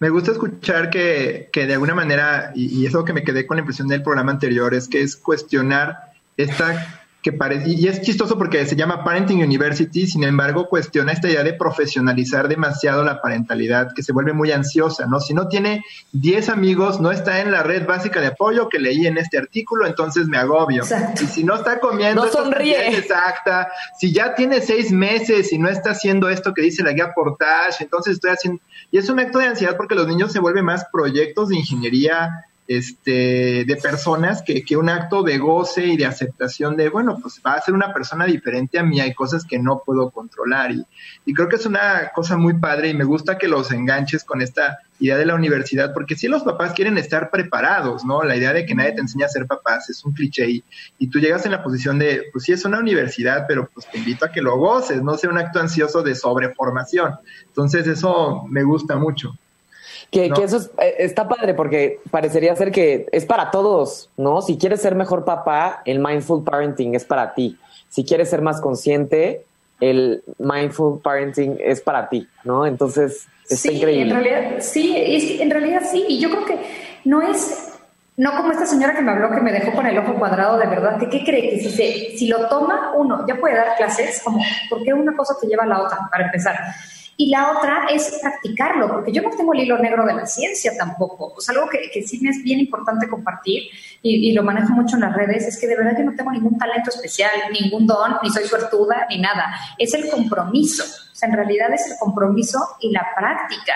me 0.00 0.10
gusta 0.10 0.32
escuchar 0.32 0.90
que, 0.90 1.48
que 1.50 1.66
de 1.66 1.72
alguna 1.72 1.94
manera, 1.94 2.52
y, 2.54 2.82
y 2.82 2.84
eso 2.84 3.02
que 3.02 3.14
me 3.14 3.24
quedé 3.24 3.46
con 3.46 3.56
la 3.56 3.62
impresión 3.62 3.88
del 3.88 4.02
programa 4.02 4.32
anterior, 4.32 4.74
es 4.74 4.86
que 4.86 5.00
es 5.00 5.16
cuestionar 5.16 6.12
esta 6.36 7.01
que 7.22 7.32
parece, 7.32 7.70
y 7.70 7.86
es 7.86 8.02
chistoso 8.02 8.36
porque 8.36 8.66
se 8.66 8.74
llama 8.74 9.04
Parenting 9.04 9.42
University, 9.42 10.08
sin 10.08 10.24
embargo, 10.24 10.68
cuestiona 10.68 11.12
esta 11.12 11.30
idea 11.30 11.44
de 11.44 11.54
profesionalizar 11.54 12.48
demasiado 12.48 13.04
la 13.04 13.22
parentalidad, 13.22 13.92
que 13.94 14.02
se 14.02 14.12
vuelve 14.12 14.32
muy 14.32 14.50
ansiosa, 14.50 15.06
¿no? 15.06 15.20
Si 15.20 15.32
no 15.32 15.46
tiene 15.46 15.84
10 16.12 16.48
amigos, 16.48 17.00
no 17.00 17.12
está 17.12 17.40
en 17.40 17.52
la 17.52 17.62
red 17.62 17.86
básica 17.86 18.20
de 18.20 18.26
apoyo 18.26 18.68
que 18.68 18.80
leí 18.80 19.06
en 19.06 19.18
este 19.18 19.38
artículo, 19.38 19.86
entonces 19.86 20.26
me 20.26 20.36
agobio. 20.36 20.82
Y 21.22 21.26
si 21.26 21.44
no 21.44 21.54
está 21.54 21.78
comiendo, 21.78 22.24
no 22.24 22.30
sonríe. 22.30 22.88
exacta. 22.98 23.70
Si 24.00 24.12
ya 24.12 24.34
tiene 24.34 24.60
seis 24.60 24.90
meses 24.90 25.52
y 25.52 25.58
no 25.58 25.68
está 25.68 25.90
haciendo 25.90 26.28
esto 26.28 26.52
que 26.52 26.62
dice 26.62 26.82
la 26.82 26.92
guía 26.92 27.12
Portage, 27.14 27.84
entonces 27.84 28.14
estoy 28.14 28.32
haciendo. 28.32 28.60
Y 28.90 28.98
es 28.98 29.08
un 29.08 29.20
acto 29.20 29.38
de 29.38 29.46
ansiedad 29.46 29.76
porque 29.76 29.94
los 29.94 30.08
niños 30.08 30.32
se 30.32 30.40
vuelven 30.40 30.64
más 30.64 30.86
proyectos 30.92 31.50
de 31.50 31.56
ingeniería 31.56 32.46
este, 32.68 33.64
de 33.64 33.76
personas 33.82 34.42
que, 34.42 34.62
que, 34.62 34.76
un 34.76 34.88
acto 34.88 35.22
de 35.22 35.38
goce 35.38 35.84
y 35.84 35.96
de 35.96 36.06
aceptación 36.06 36.76
de, 36.76 36.88
bueno, 36.88 37.18
pues 37.20 37.40
va 37.44 37.54
a 37.54 37.60
ser 37.60 37.74
una 37.74 37.92
persona 37.92 38.24
diferente 38.24 38.78
a 38.78 38.82
mí, 38.82 39.00
hay 39.00 39.14
cosas 39.14 39.44
que 39.44 39.58
no 39.58 39.82
puedo 39.84 40.10
controlar 40.10 40.70
y, 40.70 40.86
y 41.26 41.34
creo 41.34 41.48
que 41.48 41.56
es 41.56 41.66
una 41.66 42.12
cosa 42.14 42.36
muy 42.36 42.54
padre 42.54 42.88
y 42.88 42.94
me 42.94 43.04
gusta 43.04 43.36
que 43.36 43.48
los 43.48 43.72
enganches 43.72 44.24
con 44.24 44.40
esta 44.40 44.78
idea 45.00 45.16
de 45.16 45.26
la 45.26 45.34
universidad, 45.34 45.92
porque 45.92 46.14
si 46.14 46.28
los 46.28 46.44
papás 46.44 46.72
quieren 46.72 46.96
estar 46.96 47.30
preparados, 47.30 48.04
¿no? 48.04 48.22
La 48.22 48.36
idea 48.36 48.52
de 48.52 48.64
que 48.64 48.74
nadie 48.74 48.92
te 48.92 49.00
enseña 49.00 49.26
a 49.26 49.30
ser 49.30 49.46
papás 49.46 49.90
es 49.90 50.04
un 50.04 50.12
cliché 50.12 50.48
y, 50.48 50.64
y 50.98 51.08
tú 51.08 51.18
llegas 51.18 51.44
en 51.44 51.52
la 51.52 51.64
posición 51.64 51.98
de, 51.98 52.24
pues 52.32 52.44
sí 52.44 52.52
es 52.52 52.64
una 52.64 52.78
universidad, 52.78 53.46
pero 53.48 53.68
pues 53.74 53.90
te 53.90 53.98
invito 53.98 54.24
a 54.24 54.30
que 54.30 54.40
lo 54.40 54.56
goces, 54.56 55.02
no 55.02 55.18
sea 55.18 55.30
un 55.30 55.38
acto 55.38 55.58
ansioso 55.58 56.02
de 56.02 56.14
sobreformación. 56.14 57.14
Entonces 57.48 57.88
eso 57.88 58.44
me 58.48 58.62
gusta 58.62 58.96
mucho. 58.96 59.36
Que, 60.12 60.26
eso 60.26 60.58
eh, 60.78 60.96
está 60.98 61.26
padre 61.26 61.54
porque 61.54 61.98
parecería 62.10 62.54
ser 62.54 62.70
que 62.70 63.06
es 63.12 63.24
para 63.24 63.50
todos, 63.50 64.10
¿no? 64.18 64.42
Si 64.42 64.58
quieres 64.58 64.82
ser 64.82 64.94
mejor 64.94 65.24
papá, 65.24 65.80
el 65.86 66.00
mindful 66.00 66.44
parenting 66.44 66.94
es 66.94 67.06
para 67.06 67.32
ti. 67.32 67.58
Si 67.88 68.04
quieres 68.04 68.28
ser 68.28 68.42
más 68.42 68.60
consciente, 68.60 69.46
el 69.80 70.22
mindful 70.38 71.00
parenting 71.00 71.56
es 71.58 71.80
para 71.80 72.10
ti, 72.10 72.28
¿no? 72.44 72.66
Entonces, 72.66 73.26
está 73.48 73.70
sí, 73.70 73.76
increíble. 73.78 74.14
En 74.14 74.22
realidad, 74.22 74.56
sí, 74.60 75.38
en 75.40 75.50
realidad 75.50 75.82
sí. 75.90 76.04
Y 76.06 76.20
yo 76.20 76.28
creo 76.28 76.44
que 76.44 76.58
no 77.04 77.22
es, 77.22 77.72
no 78.18 78.36
como 78.36 78.52
esta 78.52 78.66
señora 78.66 78.94
que 78.94 79.00
me 79.00 79.12
habló 79.12 79.30
que 79.30 79.40
me 79.40 79.50
dejó 79.50 79.72
con 79.72 79.86
el 79.86 79.96
ojo 79.96 80.14
cuadrado 80.16 80.58
de 80.58 80.66
verdad, 80.66 80.98
que 80.98 81.08
qué 81.08 81.24
cree 81.24 81.48
que 81.48 81.58
si, 81.58 81.70
se, 81.70 82.18
si 82.18 82.28
lo 82.28 82.48
toma 82.48 82.92
uno, 82.94 83.26
ya 83.26 83.36
puede 83.36 83.56
dar 83.56 83.76
clases, 83.78 84.20
como, 84.22 84.44
¿por 84.68 84.82
qué 84.82 84.92
una 84.92 85.16
cosa 85.16 85.34
te 85.40 85.46
lleva 85.46 85.64
a 85.64 85.68
la 85.68 85.82
otra? 85.82 86.00
Para 86.10 86.26
empezar. 86.26 86.54
Y 87.16 87.28
la 87.28 87.52
otra 87.52 87.86
es 87.90 88.18
practicarlo, 88.20 88.88
porque 88.88 89.12
yo 89.12 89.22
no 89.22 89.30
tengo 89.30 89.52
el 89.52 89.60
hilo 89.60 89.78
negro 89.78 90.04
de 90.06 90.14
la 90.14 90.26
ciencia 90.26 90.72
tampoco. 90.76 91.34
Es 91.38 91.48
algo 91.50 91.68
que, 91.68 91.90
que 91.90 92.02
sí 92.02 92.18
me 92.20 92.30
es 92.30 92.42
bien 92.42 92.60
importante 92.60 93.08
compartir 93.08 93.64
y, 94.02 94.32
lo 94.32 94.42
manejo 94.42 94.72
mucho 94.72 94.96
en 94.96 95.02
las 95.02 95.14
redes, 95.14 95.46
es 95.46 95.60
que 95.60 95.66
de 95.66 95.76
verdad 95.76 95.94
yo 95.96 96.04
no 96.04 96.16
tengo 96.16 96.32
ningún 96.32 96.58
talento 96.58 96.90
especial, 96.90 97.30
ningún 97.52 97.86
don, 97.86 98.16
ni 98.22 98.30
soy 98.30 98.44
suertuda, 98.44 99.06
ni 99.08 99.20
nada. 99.20 99.54
Es 99.78 99.94
el 99.94 100.08
compromiso. 100.08 100.82
O 100.82 101.14
sea, 101.14 101.28
en 101.28 101.36
realidad 101.36 101.72
es 101.72 101.86
el 101.90 101.98
compromiso 101.98 102.58
y 102.80 102.90
la 102.90 103.06
práctica. 103.16 103.74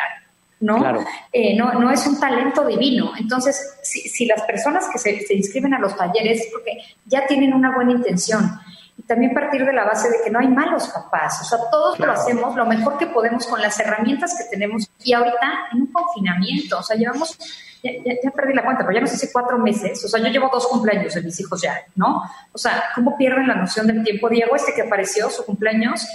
¿no? 0.58 1.04
Eh, 1.32 1.54
no, 1.54 1.74
no 1.74 1.90
es 1.90 2.06
un 2.06 2.18
talento 2.18 2.66
divino. 2.66 3.12
Entonces, 3.18 3.78
si, 3.82 4.00
si 4.08 4.26
las 4.26 4.42
personas 4.42 4.88
que 4.90 4.98
se, 4.98 5.20
se, 5.20 5.34
inscriben 5.34 5.74
a 5.74 5.78
los 5.78 5.94
talleres 5.96 6.40
es 6.40 6.48
porque 6.50 6.78
ya 7.04 7.26
tienen 7.26 7.52
una 7.52 7.74
buena 7.74 7.92
intención 7.92 8.58
también 9.04 9.34
partir 9.34 9.64
de 9.64 9.72
la 9.72 9.84
base 9.84 10.08
de 10.10 10.16
que 10.24 10.30
no 10.30 10.38
hay 10.38 10.48
malos 10.48 10.88
papás, 10.88 11.40
o 11.42 11.44
sea, 11.44 11.58
todos 11.70 11.98
lo 11.98 12.10
hacemos 12.10 12.56
lo 12.56 12.64
mejor 12.64 12.96
que 12.96 13.06
podemos 13.06 13.46
con 13.46 13.60
las 13.60 13.78
herramientas 13.78 14.34
que 14.36 14.44
tenemos 14.44 14.90
y 15.04 15.12
ahorita 15.12 15.68
en 15.72 15.82
un 15.82 15.86
confinamiento, 15.92 16.78
o 16.78 16.82
sea, 16.82 16.96
llevamos, 16.96 17.38
ya, 17.82 17.92
ya, 18.22 18.30
perdí 18.30 18.54
la 18.54 18.64
cuenta, 18.64 18.84
pero 18.84 18.94
ya 18.94 19.00
no 19.02 19.06
sé 19.06 19.18
si 19.18 19.30
cuatro 19.30 19.58
meses, 19.58 20.02
o 20.04 20.08
sea, 20.08 20.20
yo 20.20 20.28
llevo 20.28 20.48
dos 20.52 20.66
cumpleaños 20.66 21.14
de 21.14 21.22
mis 21.22 21.38
hijos 21.38 21.60
ya, 21.60 21.74
¿no? 21.94 22.22
O 22.52 22.58
sea, 22.58 22.84
¿cómo 22.94 23.16
pierden 23.16 23.46
la 23.46 23.54
noción 23.54 23.86
del 23.86 24.02
tiempo? 24.02 24.28
Diego, 24.28 24.56
este 24.56 24.72
que 24.74 24.82
apareció, 24.82 25.28
su 25.30 25.44
cumpleaños 25.44 26.06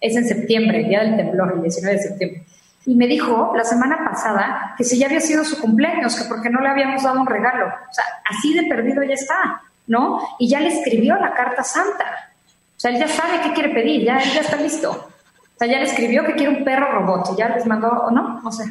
es 0.00 0.16
en 0.16 0.26
septiembre, 0.26 0.82
el 0.82 0.88
día 0.88 1.00
del 1.00 1.16
temblor, 1.16 1.54
el 1.56 1.62
19 1.62 1.96
de 1.96 2.02
septiembre. 2.02 2.46
Y 2.86 2.94
me 2.94 3.06
dijo 3.06 3.52
la 3.54 3.64
semana 3.64 3.98
pasada 4.08 4.74
que 4.78 4.84
si 4.84 4.98
ya 4.98 5.06
había 5.06 5.20
sido 5.20 5.44
su 5.44 5.60
cumpleaños, 5.60 6.16
que 6.16 6.24
porque 6.24 6.48
no 6.48 6.60
le 6.60 6.68
habíamos 6.68 7.02
dado 7.02 7.20
un 7.20 7.26
regalo. 7.26 7.66
O 7.66 7.92
sea, 7.92 8.04
así 8.24 8.54
de 8.54 8.62
perdido 8.66 9.02
ya 9.02 9.14
está, 9.14 9.60
¿no? 9.88 10.20
Y 10.38 10.48
ya 10.48 10.60
le 10.60 10.68
escribió 10.68 11.16
la 11.16 11.34
carta 11.34 11.64
santa. 11.64 12.30
O 12.76 12.80
sea, 12.80 12.92
él 12.92 12.98
ya 12.98 13.08
sabe 13.08 13.40
qué 13.42 13.52
quiere 13.52 13.70
pedir, 13.70 14.04
ya, 14.04 14.18
él 14.18 14.30
ya 14.32 14.40
está 14.40 14.56
listo. 14.56 14.90
O 14.90 15.58
sea, 15.58 15.66
ya 15.66 15.78
le 15.78 15.86
escribió 15.86 16.24
que 16.24 16.34
quiere 16.34 16.56
un 16.56 16.64
perro 16.64 16.92
robot, 16.92 17.36
ya 17.36 17.48
les 17.48 17.66
mandó, 17.66 17.88
o 17.88 18.10
no, 18.12 18.40
no 18.40 18.52
sé. 18.52 18.64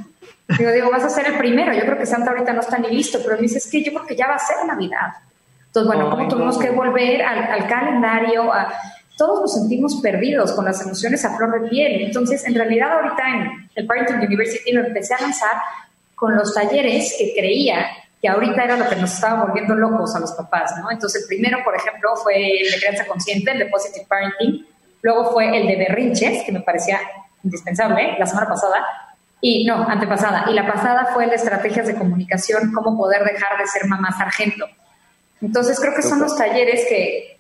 Digo, 0.58 0.72
digo, 0.72 0.90
vas 0.90 1.04
a 1.04 1.10
ser 1.10 1.26
el 1.28 1.38
primero. 1.38 1.74
Yo 1.74 1.82
creo 1.82 1.98
que 1.98 2.06
Santa 2.06 2.32
ahorita 2.32 2.54
no 2.54 2.62
está 2.62 2.78
ni 2.78 2.90
listo, 2.90 3.20
pero 3.22 3.36
me 3.36 3.42
dice, 3.42 3.58
es 3.58 3.70
que 3.70 3.84
yo 3.84 3.92
creo 3.92 4.06
que 4.06 4.16
ya 4.16 4.28
va 4.28 4.36
a 4.36 4.40
ser 4.40 4.66
Navidad. 4.66 5.14
Entonces, 5.66 5.88
bueno, 5.94 6.10
¿cómo 6.10 6.28
tuvimos 6.30 6.58
que 6.58 6.70
volver 6.70 7.22
al, 7.22 7.44
al 7.52 7.68
calendario? 7.68 8.54
A, 8.54 8.74
todos 9.18 9.42
nos 9.42 9.54
sentimos 9.56 10.00
perdidos 10.02 10.54
con 10.54 10.64
las 10.64 10.82
emociones 10.82 11.26
a 11.26 11.36
flor 11.36 11.60
de 11.60 11.68
piel. 11.68 12.02
Entonces, 12.04 12.46
en 12.46 12.56
realidad 12.56 12.94
ahorita 12.94 13.24
en 13.28 13.70
el 13.76 13.86
Parenting 13.86 14.26
University 14.26 14.72
lo 14.72 14.86
empecé 14.86 15.16
a 15.16 15.22
lanzar 15.22 15.54
con 16.16 16.36
los 16.36 16.54
talleres 16.54 17.16
que 17.18 17.34
creía 17.36 17.88
que 18.22 18.28
ahorita 18.28 18.64
era 18.64 18.78
lo 18.78 18.90
que 18.90 18.96
nos 18.96 19.14
estaba 19.14 19.46
volviendo 19.46 19.76
locos 19.76 20.16
a 20.16 20.20
los 20.20 20.32
papás, 20.32 20.74
¿no? 20.82 20.90
Entonces, 20.92 21.22
el 21.22 21.28
primero, 21.28 21.60
por 21.64 21.76
ejemplo, 21.76 22.16
fue 22.16 22.62
el 22.62 22.72
de 22.72 22.78
crianza 22.78 23.06
consciente, 23.06 23.52
el 23.52 23.60
de 23.60 23.66
Positive 23.68 24.06
Parenting. 24.08 24.68
Luego 25.02 25.32
fue 25.32 25.56
el 25.56 25.68
de 25.68 25.76
berrinches, 25.76 26.44
que 26.44 26.52
me 26.52 26.62
parecía 26.62 27.00
indispensable, 27.44 28.18
la 28.18 28.26
semana 28.26 28.48
pasada. 28.48 28.86
Y 29.40 29.66
no, 29.66 29.88
antepasada. 29.88 30.46
Y 30.50 30.54
la 30.54 30.66
pasada 30.66 31.10
fue 31.14 31.26
el 31.26 31.30
de 31.30 31.36
estrategias 31.36 31.88
de 31.88 31.96
comunicación, 31.96 32.72
cómo 32.74 32.98
poder 32.98 33.24
dejar 33.24 33.60
de 33.60 33.68
ser 33.68 33.86
mamá 33.86 34.12
sargento. 34.18 34.66
Entonces, 35.42 35.80
creo 35.80 35.94
que 35.96 36.02
son 36.02 36.20
los 36.20 36.36
talleres 36.36 36.86
que, 36.90 37.38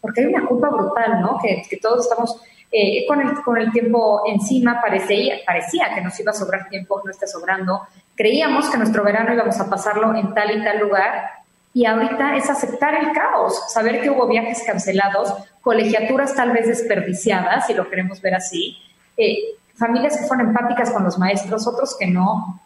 porque 0.00 0.22
hay 0.22 0.26
una 0.26 0.46
culpa 0.46 0.70
brutal, 0.70 1.20
¿no? 1.20 1.38
Que, 1.42 1.78
todos 1.80 2.04
estamos 2.04 2.40
eh, 2.76 3.06
con, 3.06 3.20
el, 3.20 3.40
con 3.44 3.56
el 3.56 3.70
tiempo 3.70 4.24
encima, 4.26 4.80
parecía, 4.80 5.36
parecía 5.46 5.94
que 5.94 6.00
nos 6.00 6.18
iba 6.18 6.32
a 6.32 6.34
sobrar 6.34 6.68
tiempo, 6.68 7.00
no 7.04 7.10
está 7.12 7.24
sobrando. 7.24 7.82
Creíamos 8.16 8.68
que 8.68 8.76
nuestro 8.76 9.04
verano 9.04 9.32
íbamos 9.32 9.60
a 9.60 9.70
pasarlo 9.70 10.12
en 10.16 10.34
tal 10.34 10.58
y 10.58 10.64
tal 10.64 10.80
lugar, 10.80 11.30
y 11.72 11.86
ahorita 11.86 12.34
es 12.34 12.50
aceptar 12.50 12.96
el 12.96 13.12
caos, 13.12 13.72
saber 13.72 14.00
que 14.00 14.10
hubo 14.10 14.26
viajes 14.26 14.64
cancelados, 14.66 15.32
colegiaturas 15.60 16.34
tal 16.34 16.50
vez 16.50 16.66
desperdiciadas, 16.66 17.68
si 17.68 17.74
lo 17.74 17.88
queremos 17.88 18.20
ver 18.20 18.34
así, 18.34 18.76
eh, 19.16 19.36
familias 19.76 20.16
que 20.16 20.24
fueron 20.24 20.48
empáticas 20.48 20.90
con 20.90 21.04
los 21.04 21.16
maestros, 21.16 21.68
otros 21.68 21.96
que 21.96 22.08
no, 22.08 22.60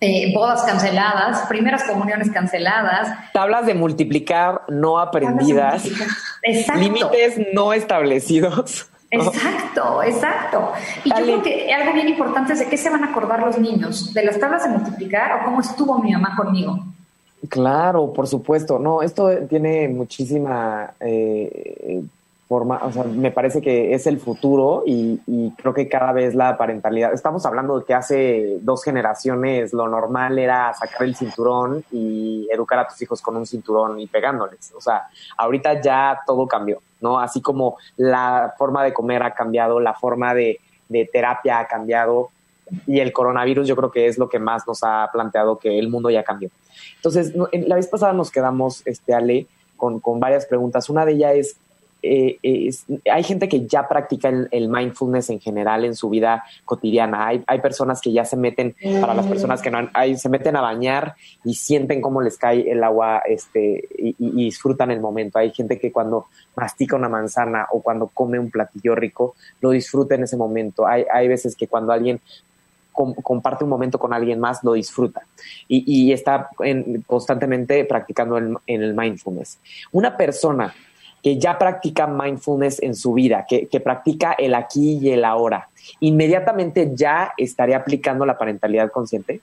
eh, 0.00 0.34
bodas 0.34 0.64
canceladas, 0.64 1.46
primeras 1.48 1.84
comuniones 1.84 2.30
canceladas. 2.30 3.32
Tablas 3.32 3.64
de 3.64 3.72
multiplicar 3.72 4.60
no 4.68 4.98
aprendidas. 4.98 5.88
Límites 6.74 7.40
no 7.54 7.72
establecidos. 7.72 8.90
Exacto, 9.10 10.02
exacto. 10.02 10.72
Y 11.04 11.10
yo 11.10 11.16
creo 11.16 11.42
que 11.42 11.72
algo 11.72 11.92
bien 11.92 12.08
importante 12.08 12.52
es 12.52 12.58
de 12.60 12.66
qué 12.66 12.76
se 12.76 12.90
van 12.90 13.04
a 13.04 13.08
acordar 13.08 13.40
los 13.40 13.58
niños, 13.58 14.12
de 14.12 14.24
las 14.24 14.38
tablas 14.38 14.64
de 14.64 14.70
multiplicar 14.70 15.40
o 15.40 15.44
cómo 15.44 15.60
estuvo 15.60 15.98
mi 15.98 16.12
mamá 16.12 16.34
conmigo. 16.36 16.78
Claro, 17.48 18.12
por 18.12 18.26
supuesto. 18.26 18.78
No, 18.78 19.02
esto 19.02 19.30
tiene 19.48 19.88
muchísima 19.88 20.92
eh, 21.00 22.02
forma, 22.48 22.80
o 22.84 22.92
sea, 22.92 23.04
me 23.04 23.30
parece 23.32 23.60
que 23.60 23.92
es 23.92 24.06
el 24.06 24.20
futuro 24.20 24.84
y, 24.86 25.20
creo 25.56 25.74
que 25.74 25.88
cada 25.88 26.12
vez 26.12 26.34
la 26.34 26.56
parentalidad, 26.56 27.12
estamos 27.12 27.44
hablando 27.44 27.78
de 27.78 27.84
que 27.84 27.94
hace 27.94 28.58
dos 28.60 28.84
generaciones 28.84 29.72
lo 29.72 29.88
normal 29.88 30.38
era 30.38 30.72
sacar 30.74 31.02
el 31.04 31.16
cinturón 31.16 31.84
y 31.90 32.48
educar 32.52 32.78
a 32.78 32.86
tus 32.86 33.00
hijos 33.02 33.20
con 33.20 33.36
un 33.36 33.46
cinturón 33.46 33.98
y 33.98 34.06
pegándoles, 34.06 34.72
o 34.76 34.80
sea, 34.80 35.08
ahorita 35.36 35.80
ya 35.80 36.20
todo 36.24 36.46
cambió, 36.46 36.80
¿no? 37.00 37.18
Así 37.18 37.40
como 37.40 37.76
la 37.96 38.54
forma 38.58 38.84
de 38.84 38.92
comer 38.92 39.22
ha 39.22 39.34
cambiado, 39.34 39.80
la 39.80 39.94
forma 39.94 40.34
de, 40.34 40.60
terapia 41.12 41.58
ha 41.58 41.66
cambiado 41.66 42.30
y 42.86 43.00
el 43.00 43.12
coronavirus 43.12 43.66
yo 43.66 43.76
creo 43.76 43.90
que 43.90 44.06
es 44.06 44.18
lo 44.18 44.28
que 44.28 44.38
más 44.38 44.66
nos 44.66 44.82
ha 44.82 45.08
planteado 45.12 45.58
que 45.58 45.78
el 45.78 45.88
mundo 45.88 46.10
ya 46.10 46.22
cambió. 46.22 46.50
Entonces, 46.96 47.34
la 47.52 47.76
vez 47.76 47.88
pasada 47.88 48.12
nos 48.12 48.30
quedamos, 48.30 48.86
este, 48.86 49.14
Ale, 49.14 49.46
con, 49.76 50.00
con 50.00 50.20
varias 50.20 50.46
preguntas. 50.46 50.88
Una 50.88 51.04
de 51.04 51.12
ellas 51.12 51.34
es, 51.34 51.56
eh, 52.02 52.70
hay 53.10 53.22
gente 53.24 53.48
que 53.48 53.66
ya 53.66 53.88
practica 53.88 54.28
el, 54.28 54.68
mindfulness 54.68 55.30
en 55.30 55.40
general 55.40 55.84
en 55.84 55.94
su 55.94 56.08
vida 56.08 56.44
cotidiana. 56.64 57.28
Hay, 57.28 57.44
hay 57.46 57.60
personas 57.60 58.00
que 58.00 58.12
ya 58.12 58.24
se 58.24 58.36
meten, 58.36 58.74
para 59.00 59.14
las 59.14 59.26
personas 59.26 59.62
que 59.62 59.70
no 59.70 59.88
hay, 59.92 60.16
se 60.16 60.28
meten 60.28 60.56
a 60.56 60.60
bañar 60.60 61.16
y 61.44 61.54
sienten 61.54 62.00
cómo 62.00 62.20
les 62.20 62.38
cae 62.38 62.70
el 62.70 62.82
agua 62.84 63.22
este, 63.26 63.88
y, 63.96 64.14
disfrutan 64.18 64.90
el 64.90 65.00
momento. 65.00 65.38
Hay 65.38 65.50
gente 65.50 65.78
que 65.78 65.90
cuando 65.90 66.26
mastica 66.54 66.96
una 66.96 67.08
manzana 67.08 67.66
o 67.70 67.80
cuando 67.80 68.08
come 68.08 68.38
un 68.38 68.50
platillo 68.50 68.94
rico, 68.94 69.34
lo 69.60 69.70
disfruta 69.70 70.14
en 70.14 70.24
ese 70.24 70.36
momento. 70.36 70.86
Hay, 70.86 71.04
hay 71.12 71.28
veces 71.28 71.56
que 71.56 71.66
cuando 71.66 71.92
alguien 71.92 72.20
comparte 72.92 73.62
un 73.62 73.68
momento 73.68 73.98
con 73.98 74.14
alguien 74.14 74.40
más, 74.40 74.64
lo 74.64 74.72
disfruta 74.72 75.22
y, 75.68 76.12
está 76.12 76.48
constantemente 77.06 77.84
practicando 77.84 78.38
el, 78.38 78.56
el 78.66 78.94
mindfulness. 78.94 79.58
Una 79.92 80.16
persona 80.16 80.74
que 81.26 81.40
ya 81.40 81.58
practica 81.58 82.06
mindfulness 82.06 82.80
en 82.80 82.94
su 82.94 83.12
vida, 83.12 83.46
que, 83.48 83.80
practica 83.80 84.36
el 84.38 84.54
aquí 84.54 85.00
y 85.02 85.10
el 85.10 85.24
ahora, 85.24 85.68
inmediatamente 85.98 86.92
ya 86.94 87.32
estaría 87.36 87.78
aplicando 87.78 88.24
la 88.24 88.38
parentalidad 88.38 88.92
consciente? 88.92 89.40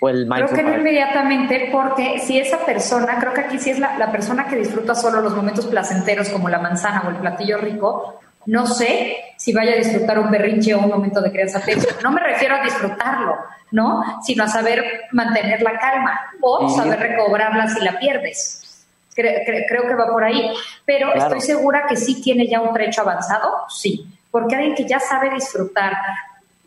¿O 0.00 0.08
el 0.08 0.28
creo 0.28 0.48
que 0.48 0.62
no 0.64 0.76
inmediatamente, 0.76 1.68
porque 1.70 2.18
si 2.18 2.40
esa 2.40 2.66
persona, 2.66 3.18
creo 3.20 3.32
que 3.32 3.42
aquí 3.42 3.60
sí 3.60 3.70
es 3.70 3.78
la, 3.78 4.10
persona 4.10 4.48
que 4.48 4.56
disfruta 4.56 4.96
solo 4.96 5.20
los 5.20 5.36
momentos 5.36 5.68
placenteros 5.68 6.30
como 6.30 6.48
la 6.48 6.58
manzana 6.58 7.04
o 7.06 7.10
el 7.10 7.18
platillo 7.18 7.58
rico, 7.58 8.18
no 8.46 8.66
sé 8.66 9.18
si 9.36 9.52
vaya 9.52 9.74
a 9.74 9.76
disfrutar 9.76 10.18
un 10.18 10.32
berrinche 10.32 10.74
o 10.74 10.80
un 10.80 10.88
momento 10.88 11.20
de 11.20 11.30
crianza 11.30 11.62
No 12.02 12.10
me 12.10 12.22
refiero 12.22 12.56
a 12.56 12.64
disfrutarlo, 12.64 13.36
¿no? 13.70 14.02
Sino 14.24 14.42
a 14.42 14.48
saber 14.48 15.02
mantener 15.12 15.62
la 15.62 15.78
calma 15.78 16.20
o 16.40 16.68
saber 16.68 16.98
recobrarla 16.98 17.68
si 17.68 17.84
la 17.84 18.00
pierdes 18.00 18.60
creo 19.14 19.86
que 19.86 19.94
va 19.94 20.06
por 20.06 20.24
ahí. 20.24 20.52
Pero 20.84 21.14
estoy 21.14 21.40
segura 21.40 21.86
que 21.88 21.96
sí 21.96 22.20
tiene 22.22 22.46
ya 22.48 22.60
un 22.60 22.72
trecho 22.72 23.02
avanzado, 23.02 23.50
sí. 23.68 24.06
Porque 24.30 24.54
alguien 24.54 24.74
que 24.74 24.86
ya 24.86 25.00
sabe 25.00 25.30
disfrutar 25.30 25.92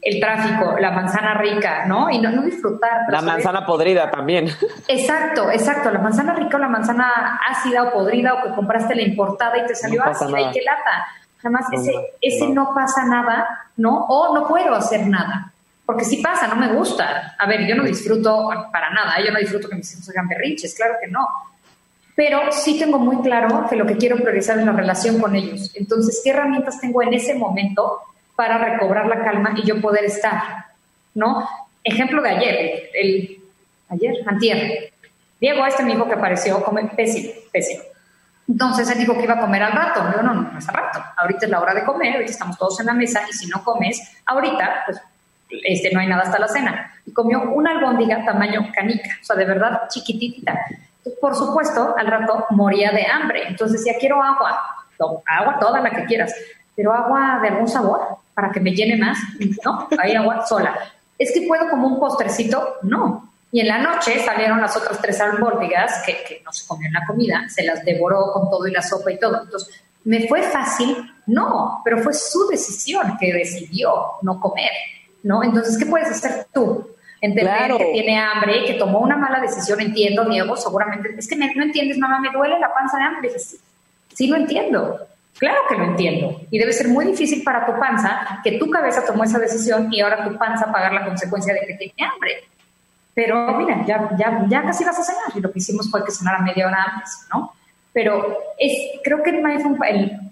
el 0.01 0.19
tráfico, 0.19 0.77
la 0.79 0.91
manzana 0.91 1.33
rica, 1.35 1.85
¿no? 1.85 2.09
Y 2.09 2.19
no, 2.19 2.29
no 2.29 2.41
disfrutar. 2.41 3.03
La 3.09 3.21
manzana 3.21 3.65
podrida 3.65 4.11
también. 4.11 4.49
Exacto, 4.87 5.49
exacto. 5.49 5.91
La 5.91 5.99
manzana 5.99 6.33
rica 6.33 6.57
o 6.57 6.59
la 6.59 6.67
manzana 6.67 7.39
ácida 7.49 7.83
o 7.83 7.93
podrida 7.93 8.33
o 8.33 8.43
que 8.43 8.55
compraste 8.55 8.95
la 8.95 9.03
importada 9.03 9.57
y 9.57 9.65
te 9.65 9.75
salió 9.75 10.03
ácida 10.03 10.41
y 10.41 10.51
qué 10.51 10.61
lata. 10.61 11.07
Además, 11.39 11.65
ese, 11.71 11.93
ese 12.21 12.49
no 12.49 12.73
pasa 12.73 13.05
nada, 13.05 13.67
¿no? 13.77 14.05
O 14.09 14.33
no 14.35 14.47
puedo 14.47 14.75
hacer 14.75 15.07
nada. 15.07 15.51
Porque 15.85 16.05
si 16.05 16.17
pasa, 16.17 16.47
no 16.47 16.55
me 16.55 16.73
gusta. 16.73 17.35
A 17.37 17.47
ver, 17.47 17.65
yo 17.67 17.75
no 17.75 17.83
disfruto 17.83 18.49
para 18.71 18.89
nada, 18.89 19.15
yo 19.25 19.31
no 19.31 19.39
disfruto 19.39 19.69
que 19.69 19.75
mis 19.75 19.93
hijos 19.93 20.09
hagan 20.09 20.27
berrinches, 20.27 20.75
claro 20.75 20.95
que 21.01 21.09
no 21.09 21.27
pero 22.15 22.51
sí 22.51 22.77
tengo 22.77 22.99
muy 22.99 23.17
claro 23.23 23.65
que 23.69 23.75
lo 23.75 23.85
que 23.85 23.97
quiero 23.97 24.17
priorizar 24.17 24.59
es 24.59 24.65
la 24.65 24.71
relación 24.71 25.19
con 25.19 25.35
ellos. 25.35 25.71
Entonces, 25.75 26.21
¿qué 26.23 26.29
herramientas 26.29 26.79
tengo 26.79 27.01
en 27.01 27.13
ese 27.13 27.33
momento 27.33 28.01
para 28.35 28.57
recobrar 28.57 29.07
la 29.07 29.23
calma 29.23 29.53
y 29.57 29.65
yo 29.65 29.81
poder 29.81 30.05
estar? 30.05 30.41
¿No? 31.15 31.47
Ejemplo 31.83 32.21
de 32.21 32.29
ayer, 32.29 32.89
el, 32.93 33.39
ayer, 33.89 34.15
antier. 34.27 34.93
Diego, 35.39 35.65
este 35.65 35.83
mi 35.83 35.93
hijo 35.93 36.07
que 36.07 36.13
apareció, 36.13 36.63
come 36.63 36.85
pésimo, 36.95 37.31
pésimo. 37.51 37.83
Entonces 38.47 38.89
él 38.91 38.99
dijo 38.99 39.17
que 39.17 39.23
iba 39.23 39.33
a 39.33 39.39
comer 39.39 39.63
al 39.63 39.71
rato. 39.71 40.03
Yo, 40.15 40.21
no, 40.21 40.33
no, 40.33 40.51
no 40.51 40.59
es 40.59 40.69
al 40.69 40.75
rato. 40.75 41.03
Ahorita 41.17 41.45
es 41.45 41.51
la 41.51 41.59
hora 41.61 41.73
de 41.73 41.83
comer, 41.83 42.13
ahorita 42.13 42.31
estamos 42.31 42.57
todos 42.57 42.79
en 42.79 42.85
la 42.85 42.93
mesa 42.93 43.21
y 43.27 43.33
si 43.33 43.47
no 43.47 43.63
comes 43.63 43.99
ahorita, 44.25 44.83
pues 44.85 45.01
este, 45.49 45.91
no 45.91 45.99
hay 45.99 46.07
nada 46.07 46.23
hasta 46.23 46.39
la 46.39 46.47
cena. 46.47 46.93
Y 47.05 47.11
comió 47.11 47.41
una 47.41 47.71
albóndiga 47.71 48.23
tamaño 48.23 48.71
canica, 48.73 49.09
o 49.21 49.25
sea, 49.25 49.35
de 49.35 49.45
verdad 49.45 49.81
chiquitita 49.89 50.59
por 51.19 51.35
supuesto, 51.35 51.95
al 51.97 52.07
rato 52.07 52.45
moría 52.51 52.91
de 52.91 53.05
hambre. 53.05 53.47
Entonces 53.47 53.83
decía, 53.83 53.99
quiero 53.99 54.21
agua, 54.21 54.59
agua 55.25 55.57
toda 55.59 55.81
la 55.81 55.91
que 55.91 56.05
quieras, 56.05 56.33
pero 56.75 56.93
agua 56.93 57.39
de 57.41 57.49
algún 57.49 57.67
sabor 57.67 57.99
para 58.33 58.51
que 58.51 58.59
me 58.59 58.71
llene 58.71 58.97
más. 58.97 59.17
No, 59.63 59.87
hay 59.99 60.15
agua 60.15 60.45
sola. 60.45 60.77
Es 61.17 61.31
que 61.33 61.45
puedo 61.47 61.69
como 61.69 61.87
un 61.87 61.99
postrecito, 61.99 62.77
no. 62.83 63.29
Y 63.51 63.59
en 63.59 63.67
la 63.67 63.77
noche 63.77 64.19
salieron 64.25 64.59
las 64.59 64.75
otras 64.75 64.99
tres 64.99 65.21
albóndigas 65.21 66.01
que, 66.03 66.41
no 66.43 66.51
se 66.51 66.65
comió 66.65 66.87
en 66.87 66.93
la 66.93 67.05
comida, 67.05 67.45
se 67.49 67.63
las 67.63 67.85
devoró 67.85 68.31
con 68.33 68.49
todo 68.49 68.65
y 68.67 68.71
la 68.71 68.81
sopa 68.81 69.11
y 69.11 69.19
todo. 69.19 69.43
Entonces, 69.43 69.79
¿me 70.05 70.27
fue 70.27 70.41
fácil? 70.41 70.97
No, 71.27 71.81
pero 71.85 71.99
fue 71.99 72.13
su 72.13 72.47
decisión 72.47 73.15
que 73.19 73.31
decidió 73.31 73.93
no 74.23 74.39
comer, 74.39 74.71
¿no? 75.21 75.43
Entonces, 75.43 75.77
¿qué 75.77 75.85
puedes 75.85 76.09
hacer 76.09 76.47
tú? 76.51 76.92
Entender 77.25 77.77
que 77.77 77.85
tiene 77.93 78.19
hambre, 78.19 78.65
que 78.65 78.73
tomó 78.73 78.99
una 78.99 79.17
mala 79.17 79.39
decisión, 79.39 79.79
entiendo, 79.79 80.25
Diego, 80.25 80.55
seguramente, 80.55 81.15
es 81.17 81.27
que 81.27 81.35
no 81.35 81.63
entiendes, 81.63 81.97
mamá, 81.97 82.19
me 82.19 82.29
duele 82.31 82.59
la 82.59 82.73
panza 82.73 82.97
de 82.97 83.03
hambre. 83.03 83.39
sí, 83.39 83.57
sí 84.13 84.27
lo 84.27 84.35
entiendo, 84.35 84.99
Claro 85.37 85.61
que 85.67 85.75
lo 85.75 85.85
entiendo. 85.85 86.41
Y 86.51 86.59
debe 86.59 86.71
ser 86.73 86.87
muy 86.89 87.05
difícil 87.05 87.43
para 87.43 87.65
tu 87.65 87.77
panza 87.79 88.39
que 88.43 88.57
tu 88.59 88.69
cabeza 88.69 89.03
tomó 89.05 89.23
esa 89.23 89.39
decisión 89.39 89.91
y 89.91 89.99
ahora 89.99 90.23
tu 90.23 90.37
panza 90.37 90.71
pagar 90.71 90.93
la 90.93 91.05
consecuencia 91.05 91.53
de 91.53 91.61
que 91.61 91.73
tiene 91.73 91.93
hambre. 91.99 92.43
Pero 93.15 93.57
mira, 93.57 93.83
ya, 93.85 94.09
ya, 94.17 94.45
ya 94.47 94.63
casi 94.63 94.83
vas 94.83 94.99
a 94.99 95.03
cenar 95.03 95.35
y 95.35 95.41
lo 95.41 95.51
que 95.51 95.59
hicimos 95.59 95.89
fue 95.89 96.03
que 96.05 96.11
cenara 96.11 96.39
media 96.39 96.67
hora 96.67 96.83
antes, 96.95 97.27
¿no? 97.33 97.51
Pero 97.91 98.37
es, 98.57 98.71
creo 99.03 99.21
que 99.21 99.31
el 99.31 99.41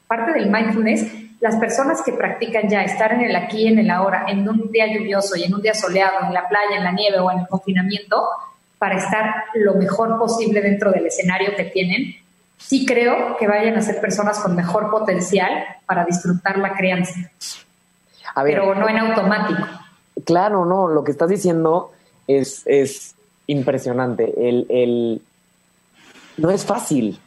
parte 0.07 0.31
del 0.33 0.49
mindfulness, 0.49 1.05
las 1.41 1.55
personas 1.55 2.03
que 2.03 2.13
practican 2.13 2.69
ya 2.69 2.83
estar 2.83 3.11
en 3.11 3.21
el 3.21 3.35
aquí, 3.35 3.67
en 3.67 3.79
el 3.79 3.89
ahora, 3.89 4.25
en 4.27 4.47
un 4.47 4.71
día 4.71 4.85
lluvioso 4.87 5.35
y 5.35 5.43
en 5.43 5.55
un 5.55 5.61
día 5.61 5.73
soleado, 5.73 6.25
en 6.25 6.33
la 6.33 6.47
playa, 6.47 6.77
en 6.77 6.83
la 6.83 6.91
nieve 6.91 7.19
o 7.19 7.31
en 7.31 7.39
el 7.39 7.47
confinamiento, 7.47 8.23
para 8.77 8.97
estar 8.97 9.45
lo 9.55 9.73
mejor 9.73 10.19
posible 10.19 10.61
dentro 10.61 10.91
del 10.91 11.07
escenario 11.07 11.55
que 11.55 11.65
tienen, 11.65 12.15
sí 12.57 12.85
creo 12.85 13.37
que 13.37 13.47
vayan 13.47 13.75
a 13.75 13.81
ser 13.81 13.99
personas 13.99 14.39
con 14.39 14.55
mejor 14.55 14.91
potencial 14.91 15.49
para 15.87 16.05
disfrutar 16.05 16.59
la 16.59 16.73
crianza. 16.73 17.31
pero 18.35 18.75
no 18.75 18.87
en 18.87 18.97
automático. 18.99 19.67
Claro, 20.23 20.63
no, 20.65 20.87
lo 20.87 21.03
que 21.03 21.11
estás 21.11 21.29
diciendo 21.29 21.91
es, 22.27 22.61
es 22.65 23.15
impresionante. 23.47 24.31
El, 24.47 24.67
el, 24.69 25.21
no 26.37 26.51
es 26.51 26.65
fácil. 26.65 27.19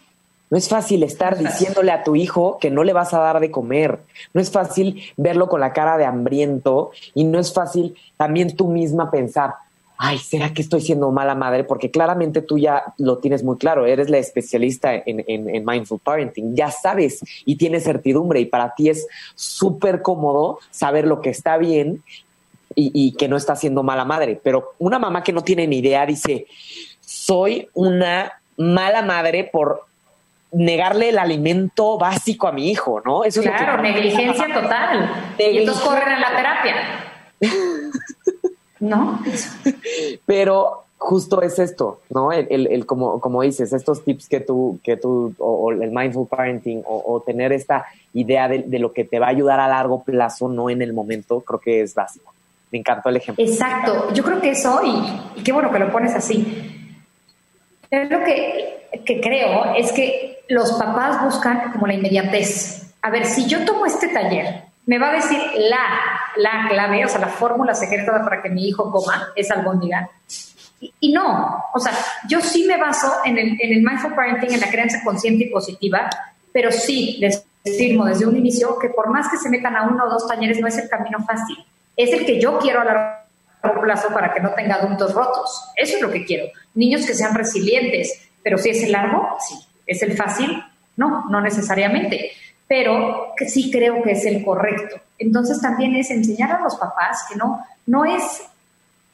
No 0.51 0.59
es 0.59 0.69
fácil 0.69 1.03
estar 1.03 1.39
diciéndole 1.39 1.91
a 1.91 2.05
tu 2.05 2.17
hijo 2.17 2.59
que 2.61 2.71
no 2.71 2.85
le 2.85 2.93
vas 2.93 3.15
a 3.15 3.19
dar 3.19 3.41
de 3.41 3.51
comer. 3.51 4.01
No 4.33 4.41
es 4.41 4.51
fácil 4.51 5.03
verlo 5.17 5.49
con 5.49 5.61
la 5.61 5.73
cara 5.73 5.97
de 5.97 6.05
hambriento 6.05 6.91
y 7.15 7.25
no 7.25 7.39
es 7.39 7.53
fácil 7.53 7.97
también 8.17 8.55
tú 8.55 8.69
misma 8.69 9.11
pensar, 9.11 9.55
ay, 9.97 10.19
¿será 10.19 10.53
que 10.53 10.63
estoy 10.63 10.81
siendo 10.81 11.11
mala 11.11 11.35
madre? 11.35 11.65
Porque 11.65 11.91
claramente 11.91 12.43
tú 12.43 12.59
ya 12.59 12.95
lo 12.99 13.19
tienes 13.19 13.43
muy 13.43 13.57
claro, 13.57 13.87
eres 13.87 14.11
la 14.11 14.19
especialista 14.19 14.93
en, 14.95 15.65
mindful 15.65 16.01
parenting, 16.01 16.55
ya 16.55 16.71
sabes 16.71 17.21
y 17.45 17.57
tienes 17.57 17.85
certidumbre 17.85 18.41
y 18.41 18.47
para 18.47 18.75
ti 18.75 18.91
es 18.91 19.07
súper 19.35 20.03
cómodo 20.03 20.59
saber 20.71 21.07
lo 21.07 21.21
que 21.21 21.31
está 21.31 21.57
bien 21.57 22.03
y, 22.77 23.13
que 23.13 23.29
no 23.29 23.37
está 23.37 23.55
siendo 23.55 23.83
mala 23.83 24.05
madre. 24.05 24.41
Pero 24.43 24.73
una 24.79 24.99
mamá 24.99 25.23
que 25.23 25.33
no 25.33 25.43
tiene 25.43 25.67
ni 25.67 25.79
idea 25.79 26.05
dice, 26.07 26.47
soy 27.01 27.69
una 27.73 28.33
mala 28.57 29.03
madre 29.03 29.45
por 29.45 29.85
negarle 30.55 31.11
el 31.11 31.19
alimento 31.19 31.99
básico 31.99 32.47
a 32.47 32.53
mi 32.53 32.71
hijo, 32.71 33.03
¿no? 33.05 33.25
Eso 33.25 33.43
claro, 33.43 33.83
negligencia 33.83 34.47
total. 34.53 35.35
Y 35.39 35.59
entonces 35.59 35.85
corren 35.85 36.09
a 36.09 36.21
la 36.21 36.37
terapia. 36.37 36.75
¿no? 38.85 39.21
Pero 40.27 40.85
justo 40.99 41.43
es 41.43 41.59
esto, 41.59 42.01
¿no? 42.11 42.33
El, 42.33 42.67
el, 42.67 42.87
como, 42.87 43.21
como 43.21 43.43
dices, 43.43 43.73
estos 43.73 44.05
tips 44.05 44.29
que 44.29 44.41
tú, 44.41 44.79
que 44.83 44.97
tú, 44.97 45.35
o, 45.39 45.71
el 45.73 45.91
mindful 45.91 46.27
parenting, 46.27 46.83
o, 46.87 47.23
tener 47.25 47.53
esta 47.53 47.87
idea 48.13 48.49
de, 48.49 48.61
de, 48.63 48.79
lo 48.79 48.93
que 48.93 49.05
te 49.05 49.19
va 49.19 49.27
a 49.27 49.31
ayudar 49.31 49.61
a 49.61 49.69
largo 49.69 50.03
plazo, 50.03 50.49
no 50.49 50.71
en 50.71 50.83
el 50.83 50.93
momento, 50.93 51.41
creo 51.41 51.61
que 51.61 51.83
es 51.83 51.95
básico. 51.95 52.33
Me 52.71 52.79
encantó 52.79 53.09
el 53.09 53.17
ejemplo. 53.17 53.45
Exacto, 53.45 54.13
yo 54.13 54.25
creo 54.25 54.41
que 54.41 54.51
eso, 54.51 54.81
y, 54.85 55.41
y 55.41 55.43
qué 55.43 55.53
bueno 55.53 55.71
que 55.71 55.79
lo 55.79 55.93
pones 55.93 56.15
así. 56.15 56.84
Lo 58.03 58.25
que, 58.25 58.89
creo 59.05 59.75
es 59.77 59.93
que 59.93 60.45
los 60.49 60.73
papás 60.73 61.23
buscan 61.23 61.73
como 61.73 61.87
la 61.87 61.95
inmediatez. 61.95 62.95
A 63.03 63.11
ver, 63.11 63.27
si 63.27 63.47
yo 63.47 63.65
tomo 63.65 63.87
este 63.87 64.09
taller, 64.09 64.65
me 64.87 64.99
va 64.99 65.11
a 65.11 65.13
decir 65.13 65.39
la, 65.57 65.87
la 66.37 66.69
clave, 66.69 67.05
o 67.05 67.09
sea, 67.09 67.21
la 67.21 67.29
fórmula 67.29 67.75
secreta 67.75 68.23
para 68.23 68.43
que 68.43 68.51
mi 68.51 68.69
hijo 68.69 68.91
coma 68.91 69.29
es 69.37 69.51
albóndiga. 69.51 70.11
Y, 70.81 70.93
y 71.01 71.13
no, 71.13 71.65
o 71.73 71.79
sea, 71.79 71.93
yo 72.29 72.41
sí 72.41 72.67
me 72.67 72.77
baso 72.77 73.11
en 73.25 73.39
el, 73.39 73.59
en 73.61 73.73
el 73.73 73.83
mindful 73.83 74.15
parenting, 74.15 74.53
en 74.53 74.61
la 74.61 74.69
creencia 74.69 75.01
consciente 75.05 75.45
y 75.45 75.51
positiva, 75.51 76.11
pero 76.53 76.73
sí 76.73 77.17
les 77.21 77.45
firmo 77.65 78.05
desde 78.05 78.27
un 78.27 78.37
inicio 78.37 78.79
que 78.79 78.89
por 78.89 79.09
más 79.09 79.29
que 79.29 79.39
se 79.39 79.49
metan 79.49 79.77
a 79.77 79.85
uno 79.85 80.05
o 80.05 80.11
dos 80.11 80.27
talleres 80.27 80.61
no 80.61 80.67
es 80.67 80.77
el 80.77 80.89
camino 80.89 81.25
fácil, 81.25 81.57
es 81.97 82.13
el 82.13 82.27
que 82.27 82.41
yo 82.41 82.59
quiero 82.59 82.81
a 82.81 82.85
largo 82.85 83.81
plazo 83.81 84.09
para 84.13 84.33
que 84.35 84.41
no 84.41 84.51
tenga 84.51 84.77
adultos 84.77 85.15
rotos. 85.15 85.71
Eso 85.77 85.97
es 85.97 86.03
lo 86.03 86.11
que 86.11 86.25
quiero. 86.25 86.47
Niños 86.75 87.07
que 87.07 87.15
sean 87.15 87.35
resilientes, 87.35 88.29
pero 88.43 88.59
si 88.59 88.71
es 88.71 88.83
el 88.83 88.93
largo, 88.93 89.37
sí. 89.47 89.55
¿Es 89.87 90.03
el 90.03 90.17
fácil? 90.17 90.63
No, 90.97 91.25
no 91.31 91.41
necesariamente 91.41 92.33
pero 92.67 93.35
que 93.37 93.49
sí 93.49 93.71
creo 93.71 94.03
que 94.03 94.13
es 94.13 94.25
el 94.25 94.45
correcto. 94.45 94.97
Entonces 95.19 95.61
también 95.61 95.95
es 95.97 96.11
enseñar 96.11 96.53
a 96.53 96.61
los 96.61 96.77
papás 96.77 97.25
que 97.29 97.37
no, 97.37 97.65
no 97.87 98.05
es, 98.05 98.43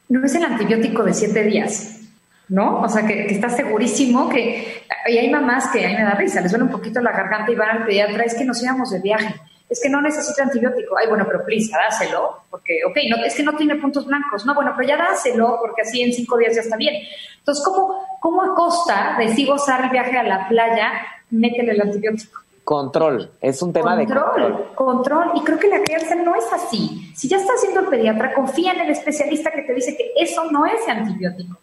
no 0.09 0.25
es 0.25 0.35
el 0.35 0.45
antibiótico 0.45 1.03
de 1.03 1.13
siete 1.13 1.43
días, 1.43 1.99
¿no? 2.47 2.81
O 2.81 2.89
sea, 2.89 3.05
que, 3.05 3.27
que 3.27 3.33
está 3.33 3.49
segurísimo 3.49 4.29
que, 4.29 4.83
y 5.07 5.17
hay 5.17 5.29
mamás 5.29 5.67
que 5.67 5.85
a 5.85 5.89
mí 5.89 5.95
me 5.95 6.03
da 6.03 6.15
risa, 6.15 6.41
les 6.41 6.51
duele 6.51 6.65
un 6.65 6.71
poquito 6.71 7.01
la 7.01 7.11
garganta 7.11 7.51
y 7.51 7.55
van 7.55 7.77
al 7.77 7.85
pediatra, 7.85 8.23
es 8.23 8.35
que 8.35 8.45
nos 8.45 8.61
íbamos 8.63 8.89
de 8.91 8.99
viaje, 8.99 9.35
es 9.71 9.79
que 9.79 9.89
no 9.89 10.01
necesita 10.01 10.43
antibiótico, 10.43 10.97
ay, 10.97 11.07
bueno, 11.07 11.23
pero 11.25 11.45
please, 11.45 11.71
dáselo, 11.71 12.41
porque, 12.49 12.81
ok, 12.85 12.97
no, 13.09 13.23
es 13.23 13.33
que 13.33 13.41
no 13.41 13.55
tiene 13.55 13.77
puntos 13.77 14.05
blancos, 14.05 14.45
no, 14.45 14.53
bueno, 14.53 14.73
pero 14.75 14.89
ya 14.89 14.97
dáselo, 14.97 15.59
porque 15.61 15.83
así 15.83 16.01
en 16.01 16.11
cinco 16.11 16.37
días 16.37 16.53
ya 16.55 16.61
está 16.61 16.75
bien. 16.75 16.93
Entonces, 17.37 17.63
¿cómo, 17.63 18.05
cómo 18.19 18.41
a 18.43 18.53
costa 18.53 19.15
de 19.17 19.33
sí 19.33 19.45
gozar 19.45 19.85
el 19.85 19.89
viaje 19.89 20.17
a 20.17 20.23
la 20.23 20.49
playa, 20.49 20.91
métele 21.29 21.71
el 21.71 21.81
antibiótico? 21.81 22.41
Control, 22.65 23.31
es 23.39 23.61
un 23.61 23.71
tema 23.71 23.95
de 23.95 24.07
control. 24.07 24.71
Control, 24.75 25.31
y 25.35 25.41
creo 25.41 25.57
que 25.57 25.69
la 25.69 25.81
crianza 25.81 26.15
no 26.15 26.35
es 26.35 26.51
así. 26.51 27.09
Si 27.15 27.29
ya 27.29 27.37
está 27.37 27.53
haciendo 27.53 27.79
el 27.79 27.87
pediatra, 27.87 28.33
confía 28.33 28.73
en 28.73 28.81
el 28.81 28.89
especialista 28.89 29.51
que 29.51 29.61
te 29.61 29.73
dice 29.73 29.95
que 29.95 30.11
eso 30.17 30.51
no 30.51 30.65
es 30.65 30.85
antibiótico. 30.85 31.57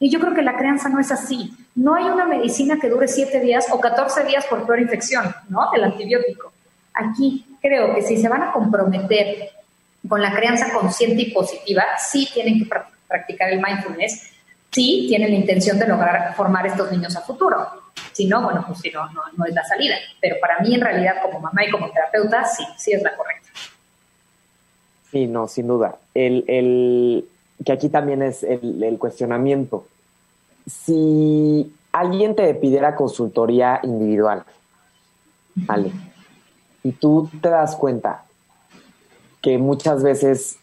Y 0.00 0.10
yo 0.10 0.18
creo 0.18 0.34
que 0.34 0.42
la 0.42 0.56
crianza 0.56 0.88
no 0.88 0.98
es 0.98 1.12
así. 1.12 1.52
No 1.76 1.94
hay 1.94 2.06
una 2.06 2.24
medicina 2.24 2.76
que 2.80 2.88
dure 2.88 3.06
7 3.06 3.38
días 3.38 3.68
o 3.70 3.78
14 3.78 4.24
días 4.24 4.44
por 4.46 4.66
peor 4.66 4.80
infección, 4.80 5.32
¿no? 5.48 5.70
Del 5.70 5.84
antibiótico. 5.84 6.52
Aquí 6.92 7.46
creo 7.62 7.94
que 7.94 8.02
si 8.02 8.20
se 8.20 8.28
van 8.28 8.42
a 8.42 8.52
comprometer 8.52 9.50
con 10.06 10.20
la 10.20 10.34
crianza 10.34 10.72
consciente 10.72 11.22
y 11.22 11.30
positiva, 11.30 11.84
sí 11.98 12.28
tienen 12.34 12.58
que 12.58 12.70
practicar 13.08 13.50
el 13.50 13.62
mindfulness, 13.62 14.30
sí 14.70 15.06
tienen 15.08 15.30
la 15.30 15.36
intención 15.36 15.78
de 15.78 15.86
lograr 15.86 16.34
formar 16.34 16.66
estos 16.66 16.90
niños 16.90 17.16
a 17.16 17.20
futuro. 17.20 17.56
Si 18.12 18.26
no, 18.26 18.42
bueno, 18.42 18.64
pues 18.66 18.80
si 18.80 18.90
no, 18.90 19.08
no, 19.12 19.44
es 19.46 19.54
la 19.54 19.64
salida. 19.64 19.94
Pero 20.20 20.36
para 20.40 20.58
mí, 20.60 20.74
en 20.74 20.80
realidad, 20.80 21.22
como 21.22 21.40
mamá 21.40 21.64
y 21.64 21.70
como 21.70 21.90
terapeuta, 21.90 22.44
sí, 22.44 22.64
sí 22.76 22.92
es 22.92 23.02
la 23.02 23.16
correcta. 23.16 23.48
Sí, 25.10 25.26
no, 25.26 25.46
sin 25.46 25.68
duda. 25.68 25.96
El, 26.14 26.44
el 26.48 27.28
que 27.64 27.72
aquí 27.72 27.88
también 27.88 28.22
es 28.22 28.42
el, 28.42 28.82
el 28.82 28.98
cuestionamiento. 28.98 29.86
Si 30.66 31.72
alguien 31.92 32.34
te 32.34 32.52
pidiera 32.54 32.96
consultoría 32.96 33.80
individual, 33.82 34.44
¿vale? 35.54 35.92
Y 36.84 36.92
tú 36.92 37.30
te 37.40 37.48
das 37.48 37.76
cuenta 37.76 38.24
que 39.40 39.58
muchas 39.58 40.02
veces 40.02 40.58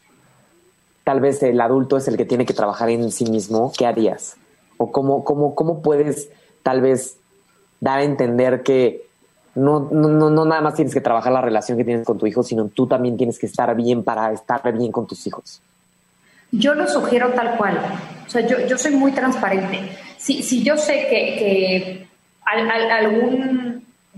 tal 1.04 1.20
vez 1.20 1.42
el 1.44 1.60
adulto 1.60 1.98
es 1.98 2.08
el 2.08 2.18
que 2.18 2.26
tiene 2.26 2.46
que 2.46 2.54
trabajar 2.54 2.90
en 2.90 3.12
sí 3.12 3.26
mismo, 3.26 3.72
¿qué 3.78 3.86
harías? 3.86 4.38
¿O 4.78 4.92
cómo, 4.92 5.24
cómo, 5.24 5.56
cómo 5.56 5.82
puedes 5.82 6.30
tal 6.64 6.82
vez 6.82 7.18
dar 7.80 8.00
a 8.00 8.04
entender 8.04 8.64
que 8.64 9.08
no, 9.56 9.90
no, 9.92 10.30
no, 10.30 10.46
nada 10.46 10.62
más 10.62 10.76
tienes 10.76 10.94
que 10.94 11.02
trabajar 11.02 11.34
la 11.34 11.42
relación 11.42 11.78
que 11.78 11.84
tienes 11.84 12.06
con 12.06 12.18
tu 12.18 12.28
hijo, 12.28 12.44
sino 12.44 12.68
tú 12.68 12.88
también 12.88 13.18
tienes 13.18 13.40
que 13.40 13.46
estar 13.46 13.76
bien 13.76 14.04
para 14.04 14.32
estar 14.32 14.62
bien 14.78 14.92
con 14.92 15.08
tus 15.08 15.26
hijos. 15.28 15.62
Yo 16.52 16.74
lo 16.74 16.88
sugiero 16.88 17.32
tal 17.34 17.58
cual. 17.58 17.78
O 18.26 18.30
sea, 18.30 18.46
yo, 18.46 18.66
yo 18.68 18.78
soy 18.78 18.96
muy 18.96 19.12
transparente. 19.12 19.80
Si, 20.18 20.44
si 20.44 20.64
yo 20.64 20.78
sé 20.78 21.08
que, 21.10 21.36
que 21.38 22.08
algún 22.46 23.69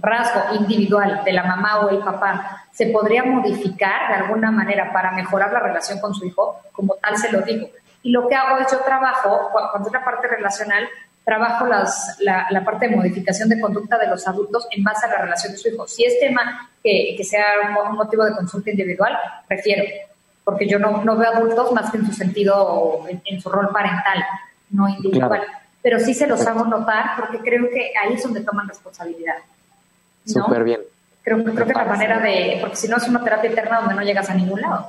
rasgo 0.01 0.55
individual 0.55 1.23
de 1.23 1.33
la 1.33 1.43
mamá 1.43 1.81
o 1.81 1.89
el 1.89 1.99
papá 1.99 2.65
se 2.71 2.87
podría 2.87 3.23
modificar 3.23 4.09
de 4.09 4.23
alguna 4.23 4.51
manera 4.51 4.91
para 4.91 5.11
mejorar 5.11 5.51
la 5.51 5.59
relación 5.59 5.99
con 5.99 6.13
su 6.13 6.25
hijo, 6.25 6.59
como 6.71 6.95
tal 6.95 7.17
se 7.17 7.31
lo 7.31 7.41
digo. 7.41 7.69
Y 8.03 8.11
lo 8.11 8.27
que 8.27 8.35
hago 8.35 8.57
es 8.57 8.71
yo 8.71 8.79
trabajo, 8.79 9.49
cuando 9.51 9.87
es 9.87 9.93
la 9.93 10.03
parte 10.03 10.27
relacional, 10.27 10.87
trabajo 11.23 11.67
las, 11.67 12.17
la, 12.19 12.47
la, 12.49 12.63
parte 12.63 12.87
de 12.87 12.95
modificación 12.95 13.47
de 13.49 13.59
conducta 13.59 13.97
de 13.97 14.07
los 14.07 14.27
adultos 14.27 14.67
en 14.71 14.83
base 14.83 15.05
a 15.05 15.09
la 15.09 15.17
relación 15.19 15.53
de 15.53 15.59
su 15.59 15.69
hijo. 15.69 15.87
Si 15.87 16.03
es 16.03 16.19
tema 16.19 16.69
que, 16.83 17.13
que 17.15 17.23
sea 17.23 17.45
un, 17.87 17.95
motivo 17.95 18.23
de 18.25 18.33
consulta 18.33 18.71
individual, 18.71 19.15
prefiero, 19.47 19.83
porque 20.43 20.67
yo 20.67 20.79
no, 20.79 21.03
no, 21.03 21.15
veo 21.15 21.29
adultos 21.31 21.71
más 21.73 21.91
que 21.91 21.97
en 21.97 22.07
su 22.07 22.13
sentido, 22.13 23.05
en, 23.07 23.39
su 23.39 23.49
rol 23.49 23.69
parental, 23.69 24.23
no 24.71 24.89
individual. 24.89 25.43
Pero 25.83 25.99
sí 25.99 26.13
se 26.13 26.27
los 26.27 26.45
hago 26.45 26.65
notar 26.65 27.11
porque 27.17 27.39
creo 27.39 27.69
que 27.69 27.93
ahí 28.01 28.13
es 28.13 28.23
donde 28.23 28.41
toman 28.41 28.67
responsabilidad. 28.67 29.35
Súper 30.25 30.63
bien. 30.63 30.81
Creo, 31.23 31.43
creo 31.43 31.67
que 31.67 31.73
la 31.73 31.85
manera 31.85 32.19
de, 32.19 32.57
porque 32.59 32.75
si 32.75 32.87
no 32.87 32.97
es 32.97 33.07
una 33.07 33.23
terapia 33.23 33.51
eterna 33.51 33.81
donde 33.81 33.95
no 33.95 34.01
llegas 34.01 34.29
a 34.29 34.33
ningún 34.33 34.61
lado. 34.61 34.87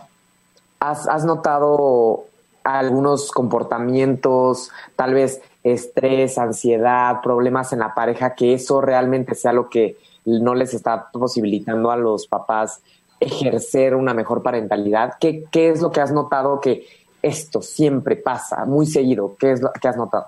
¿Has, 0.80 1.06
has 1.06 1.24
notado 1.24 2.26
algunos 2.64 3.30
comportamientos, 3.30 4.70
tal 4.96 5.14
vez 5.14 5.40
estrés, 5.62 6.38
ansiedad, 6.38 7.20
problemas 7.22 7.72
en 7.72 7.80
la 7.80 7.94
pareja, 7.94 8.34
que 8.34 8.54
eso 8.54 8.80
realmente 8.80 9.34
sea 9.34 9.52
lo 9.52 9.68
que 9.68 9.96
no 10.24 10.54
les 10.54 10.74
está 10.74 11.10
posibilitando 11.10 11.90
a 11.90 11.96
los 11.96 12.26
papás 12.26 12.80
ejercer 13.20 13.94
una 13.94 14.14
mejor 14.14 14.42
parentalidad? 14.42 15.14
¿Qué, 15.20 15.44
qué 15.50 15.70
es 15.70 15.80
lo 15.80 15.92
que 15.92 16.00
has 16.00 16.12
notado 16.12 16.60
que 16.60 16.86
esto 17.22 17.62
siempre 17.62 18.16
pasa 18.16 18.64
muy 18.64 18.86
seguido? 18.86 19.36
¿Qué 19.38 19.52
es 19.52 19.60
lo 19.60 19.72
que 19.72 19.88
has 19.88 19.96
notado? 19.96 20.26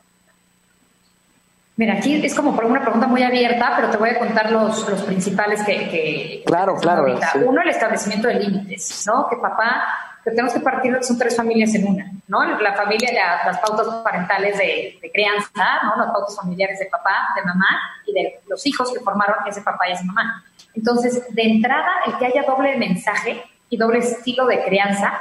Mira, 1.76 1.94
aquí 1.94 2.24
es 2.24 2.34
como 2.34 2.54
por 2.54 2.66
una 2.66 2.80
pregunta 2.80 3.08
muy 3.08 3.22
abierta, 3.24 3.72
pero 3.74 3.90
te 3.90 3.96
voy 3.96 4.10
a 4.10 4.18
contar 4.18 4.52
los, 4.52 4.88
los 4.88 5.02
principales 5.02 5.62
que... 5.64 5.88
que 5.88 6.42
claro, 6.46 6.76
claro. 6.76 7.04
Uno, 7.44 7.62
el 7.62 7.68
establecimiento 7.68 8.28
de 8.28 8.34
límites, 8.34 9.04
¿no? 9.08 9.28
Que 9.28 9.36
papá, 9.36 9.82
que 10.22 10.30
tenemos 10.30 10.52
que 10.52 10.60
partir, 10.60 10.96
son 11.02 11.18
tres 11.18 11.36
familias 11.36 11.74
en 11.74 11.88
una, 11.88 12.12
¿no? 12.28 12.44
La 12.60 12.74
familia, 12.74 13.10
las 13.44 13.58
pautas 13.58 13.88
parentales 14.04 14.56
de, 14.56 14.98
de, 15.02 15.10
crianza, 15.10 15.64
¿no? 15.82 15.96
Las 15.96 16.12
pautas 16.12 16.36
familiares 16.36 16.78
de 16.78 16.86
papá, 16.86 17.30
de 17.34 17.42
mamá 17.42 17.66
y 18.06 18.12
de 18.12 18.40
los 18.46 18.64
hijos 18.66 18.92
que 18.92 19.00
formaron 19.00 19.36
ese 19.48 19.60
papá 19.62 19.88
y 19.88 19.92
esa 19.92 20.04
mamá. 20.04 20.44
Entonces, 20.74 21.26
de 21.34 21.42
entrada, 21.42 21.90
el 22.06 22.16
que 22.18 22.26
haya 22.26 22.44
doble 22.44 22.76
mensaje 22.76 23.42
y 23.68 23.76
doble 23.76 23.98
estilo 23.98 24.46
de 24.46 24.64
crianza, 24.64 25.20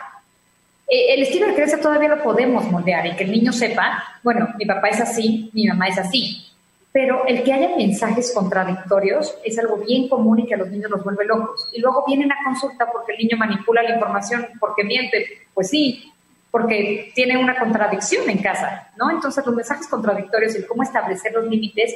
eh, 0.87 1.13
el 1.13 1.23
estilo 1.23 1.47
de 1.47 1.53
crianza 1.53 1.79
todavía 1.79 2.09
lo 2.09 2.23
podemos 2.23 2.69
moldear 2.69 3.05
y 3.07 3.15
que 3.15 3.23
el 3.23 3.31
niño 3.31 3.53
sepa, 3.53 4.03
bueno, 4.23 4.49
mi 4.57 4.65
papá 4.65 4.89
es 4.89 5.01
así, 5.01 5.49
mi 5.53 5.67
mamá 5.67 5.87
es 5.87 5.97
así. 5.97 6.45
Pero 6.91 7.25
el 7.25 7.43
que 7.43 7.51
haya 7.51 7.75
mensajes 7.75 8.31
contradictorios 8.35 9.35
es 9.43 9.57
algo 9.57 9.77
bien 9.77 10.07
común 10.07 10.39
y 10.39 10.45
que 10.45 10.53
a 10.53 10.57
los 10.57 10.69
niños 10.69 10.91
los 10.91 11.03
vuelve 11.03 11.25
locos. 11.25 11.67
Y 11.73 11.81
luego 11.81 12.03
vienen 12.05 12.31
a 12.31 12.35
consulta 12.43 12.85
porque 12.91 13.13
el 13.13 13.17
niño 13.17 13.37
manipula 13.37 13.81
la 13.81 13.95
información, 13.95 14.45
porque 14.59 14.83
miente. 14.83 15.47
Pues 15.55 15.69
sí, 15.69 16.13
porque 16.51 17.11
tiene 17.15 17.35
una 17.35 17.57
contradicción 17.57 18.29
en 18.29 18.43
casa, 18.43 18.91
¿no? 18.95 19.09
Entonces 19.09 19.43
los 19.43 19.55
mensajes 19.55 19.87
contradictorios 19.87 20.55
y 20.55 20.63
cómo 20.67 20.83
establecer 20.83 21.33
los 21.33 21.47
límites 21.47 21.95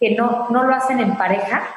que 0.00 0.14
no, 0.14 0.48
no 0.48 0.64
lo 0.64 0.74
hacen 0.74 0.98
en 0.98 1.14
pareja 1.18 1.68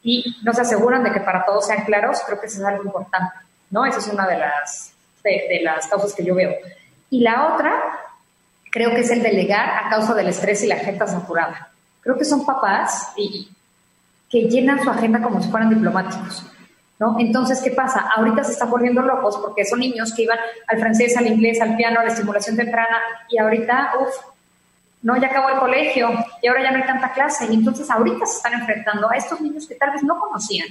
y 0.00 0.36
no 0.44 0.52
se 0.52 0.60
aseguran 0.60 1.02
de 1.02 1.10
que 1.10 1.20
para 1.20 1.44
todos 1.44 1.66
sean 1.66 1.84
claros, 1.84 2.22
creo 2.24 2.40
que 2.40 2.46
eso 2.46 2.58
es 2.58 2.64
algo 2.64 2.84
importante, 2.84 3.34
¿no? 3.70 3.84
Esa 3.84 3.98
es 3.98 4.06
una 4.06 4.28
de 4.28 4.38
las 4.38 4.93
de, 5.24 5.60
las 5.62 5.86
causas 5.88 6.14
que 6.14 6.24
yo 6.24 6.34
veo. 6.34 6.54
Y 7.10 7.20
la 7.20 7.54
otra, 7.54 7.72
creo 8.70 8.90
que 8.90 9.00
es 9.00 9.10
el 9.10 9.22
delegar 9.22 9.84
a 9.84 9.88
causa 9.88 10.14
del 10.14 10.28
estrés 10.28 10.62
y 10.62 10.66
la 10.66 10.76
agenda 10.76 11.06
saturada. 11.06 11.70
Creo 12.00 12.18
que 12.18 12.24
son 12.24 12.44
papás 12.44 13.12
y, 13.16 13.48
que 14.30 14.42
llenan 14.42 14.82
su 14.82 14.90
agenda 14.90 15.22
como 15.22 15.40
si 15.42 15.50
fueran 15.50 15.70
diplomáticos. 15.70 16.46
¿No? 16.96 17.16
Entonces, 17.18 17.60
¿qué 17.60 17.72
pasa? 17.72 18.08
Ahorita 18.16 18.44
se 18.44 18.52
están 18.52 18.70
volviendo 18.70 19.02
locos 19.02 19.36
porque 19.38 19.64
son 19.64 19.80
niños 19.80 20.14
que 20.14 20.22
iban 20.22 20.38
al 20.68 20.78
francés, 20.78 21.16
al 21.16 21.26
inglés, 21.26 21.60
al 21.60 21.76
piano, 21.76 21.98
a 21.98 22.04
la 22.04 22.10
estimulación 22.10 22.56
temprana 22.56 22.98
y 23.28 23.36
ahorita, 23.36 23.94
uff, 24.00 24.14
no, 25.02 25.16
ya 25.16 25.26
acabó 25.26 25.48
el 25.48 25.58
colegio 25.58 26.08
y 26.40 26.46
ahora 26.46 26.62
ya 26.62 26.70
no 26.70 26.78
hay 26.78 26.86
tanta 26.86 27.12
clase. 27.12 27.46
Y 27.50 27.54
entonces 27.54 27.90
ahorita 27.90 28.24
se 28.26 28.36
están 28.36 28.54
enfrentando 28.54 29.10
a 29.10 29.16
estos 29.16 29.40
niños 29.40 29.66
que 29.66 29.74
tal 29.74 29.90
vez 29.90 30.04
no 30.04 30.18
conocían 30.20 30.68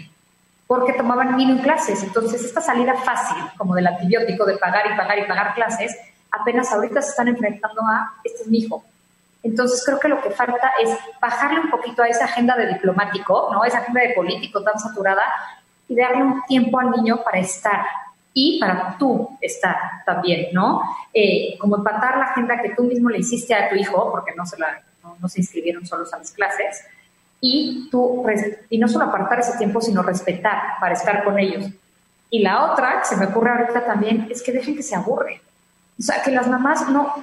porque 0.68 0.94
tomaban 0.94 1.36
mínimo 1.36 1.62
clases. 1.62 2.04
Entonces, 2.04 2.44
esta 2.44 2.62
salida 2.62 2.96
fácil, 2.96 3.38
como 3.58 3.76
del 3.76 3.88
antibiótico, 3.88 4.46
de 4.46 4.58
pagar 4.58 4.86
y 4.92 4.98
pagar 4.98 5.20
y 5.20 5.26
pagar 5.26 5.54
clases, 5.54 5.96
apenas 6.32 6.72
ahorita 6.72 7.02
se 7.02 7.10
están 7.10 7.28
enfrentando 7.28 7.82
a, 7.82 8.14
este 8.24 8.44
es 8.44 8.48
mi 8.48 8.60
hijo. 8.60 8.84
Entonces, 9.44 9.84
creo 9.86 10.00
que 10.00 10.08
lo 10.08 10.22
que 10.22 10.32
falta 10.32 10.72
es 10.82 10.90
bajarle 11.22 11.60
un 11.60 11.70
poquito 11.70 12.02
a 12.02 12.08
esa 12.08 12.26
agenda 12.26 12.56
de 12.56 12.68
diplomático, 12.68 13.50
¿no? 13.52 13.66
Esa 13.66 13.80
agenda 13.80 14.02
de 14.02 14.14
político 14.14 14.64
tan 14.64 14.80
saturada 14.80 15.24
y 15.88 15.96
darle 15.96 16.24
un 16.24 16.42
tiempo 16.44 16.80
al 16.80 16.92
niño 16.92 17.22
para 17.24 17.40
estar 17.40 17.86
y 18.34 18.60
para 18.60 18.98
tú 18.98 19.38
estar 19.42 19.76
también, 20.06 20.48
¿no? 20.54 20.82
Eh, 21.14 21.58
como 21.60 21.76
empatar 21.76 22.18
la 22.18 22.26
agenda 22.26 22.62
que 22.62 22.70
tú 22.70 22.84
mismo 22.84 23.10
le 23.10 23.20
hiciste 23.20 23.54
a 23.54 23.70
tu 23.70 23.76
hijo, 23.76 24.10
porque 24.12 24.34
no 24.34 24.46
se, 24.46 24.58
la, 24.58 24.82
no 25.20 25.28
se 25.28 25.42
inscribieron 25.42 25.86
solos 25.86 26.12
a 26.14 26.20
las 26.20 26.32
clases, 26.32 26.86
y, 27.46 27.90
tú, 27.92 28.26
y 28.70 28.78
no 28.78 28.88
solo 28.88 29.04
apartar 29.04 29.42
ese 29.42 29.58
tiempo, 29.58 29.82
sino 29.82 30.02
respetar 30.02 30.80
para 30.80 30.94
estar 30.94 31.26
con 31.26 31.38
ellos. 31.38 31.66
Y 32.30 32.40
la 32.40 32.72
otra, 32.72 33.02
que 33.02 33.06
se 33.06 33.18
me 33.18 33.26
ocurre 33.26 33.52
ahorita 33.52 33.86
también, 33.86 34.30
es 34.32 34.42
que 34.42 34.54
dejen 34.54 34.78
que 34.78 34.82
se 34.82 34.96
aburre. 34.96 35.42
O 36.00 36.02
sea, 36.02 36.24
que 36.24 36.32
las 36.32 36.48
mamás 36.48 36.88
no... 36.90 37.14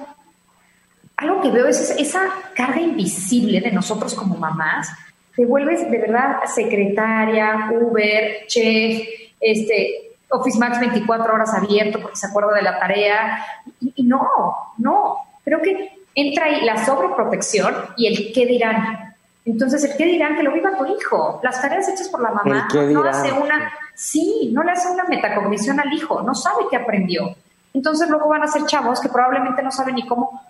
Algo 1.17 1.41
que 1.41 1.49
veo 1.49 1.65
es 1.65 1.89
esa 1.97 2.21
carga 2.55 2.79
invisible 2.79 3.61
de 3.61 3.71
nosotros 3.71 4.13
como 4.13 4.37
mamás. 4.37 4.91
Te 5.35 5.43
vuelves 5.43 5.89
de 5.89 5.97
verdad 5.97 6.41
secretaria, 6.45 7.71
Uber, 7.71 8.45
chef, 8.45 9.01
este, 9.39 10.17
Office 10.29 10.59
Max 10.59 10.79
24 10.79 11.33
horas 11.33 11.51
abierto 11.55 11.99
porque 11.99 12.17
se 12.17 12.27
acuerda 12.27 12.53
de 12.53 12.61
la 12.61 12.79
tarea. 12.79 13.43
Y, 13.79 13.91
y 13.95 14.03
no, 14.03 14.29
no. 14.77 15.17
Creo 15.43 15.63
que 15.63 16.05
entra 16.13 16.45
ahí 16.45 16.61
la 16.63 16.85
sobreprotección 16.85 17.73
y 17.97 18.05
el 18.05 18.31
qué 18.33 18.45
dirán 18.45 19.10
entonces, 19.45 19.83
¿el 19.83 19.97
qué 19.97 20.05
dirán? 20.05 20.35
Que 20.35 20.43
lo 20.43 20.53
viva 20.53 20.77
tu 20.77 20.85
hijo. 20.85 21.39
Las 21.43 21.61
tareas 21.61 21.87
hechas 21.89 22.09
por 22.09 22.21
la 22.21 22.31
mamá 22.31 22.67
no 22.71 23.03
hace 23.03 23.31
una, 23.31 23.73
sí, 23.95 24.51
no 24.53 24.63
le 24.63 24.71
hace 24.71 24.89
una 24.89 25.05
metacognición 25.05 25.79
al 25.79 25.91
hijo, 25.93 26.21
no 26.21 26.35
sabe 26.35 26.65
qué 26.69 26.77
aprendió. 26.77 27.35
Entonces 27.73 28.09
luego 28.09 28.27
van 28.27 28.43
a 28.43 28.47
ser 28.47 28.65
chavos 28.65 28.99
que 28.99 29.09
probablemente 29.09 29.63
no 29.63 29.71
saben 29.71 29.95
ni 29.95 30.05
cómo, 30.05 30.43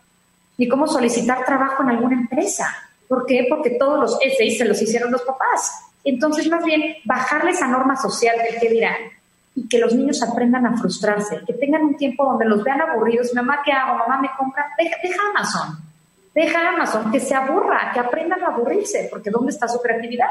ni 0.57 0.67
cómo 0.67 0.87
solicitar 0.87 1.45
trabajo 1.45 1.83
en 1.83 1.89
alguna 1.89 2.15
empresa. 2.15 2.67
¿Por 3.07 3.25
qué? 3.25 3.45
Porque 3.49 3.71
todos 3.71 3.99
los 3.99 4.19
essays 4.21 4.57
se 4.57 4.65
los 4.65 4.81
hicieron 4.81 5.11
los 5.11 5.21
papás. 5.21 5.85
Entonces, 6.03 6.49
más 6.49 6.63
bien, 6.65 6.95
bajarle 7.05 7.51
esa 7.51 7.67
norma 7.67 7.95
social 7.95 8.35
del 8.37 8.59
qué 8.59 8.69
dirán 8.69 8.97
y 9.55 9.67
que 9.67 9.79
los 9.79 9.93
niños 9.93 10.21
aprendan 10.23 10.65
a 10.65 10.77
frustrarse, 10.77 11.41
que 11.45 11.53
tengan 11.53 11.83
un 11.83 11.95
tiempo 11.95 12.25
donde 12.25 12.45
los 12.45 12.63
vean 12.63 12.81
aburridos. 12.81 13.33
Mamá, 13.33 13.61
¿qué 13.63 13.71
hago? 13.71 13.97
Mamá, 13.97 14.19
me 14.19 14.31
compra. 14.37 14.65
Deja, 14.77 14.95
deja 15.03 15.21
Amazon 15.29 15.90
Deja 16.33 16.69
Amazon 16.69 17.11
que 17.11 17.19
se 17.19 17.35
aburra, 17.35 17.91
que 17.93 17.99
aprendan 17.99 18.43
a 18.43 18.47
aburrirse, 18.47 19.07
porque 19.11 19.29
¿dónde 19.29 19.51
está 19.51 19.67
su 19.67 19.81
creatividad? 19.81 20.29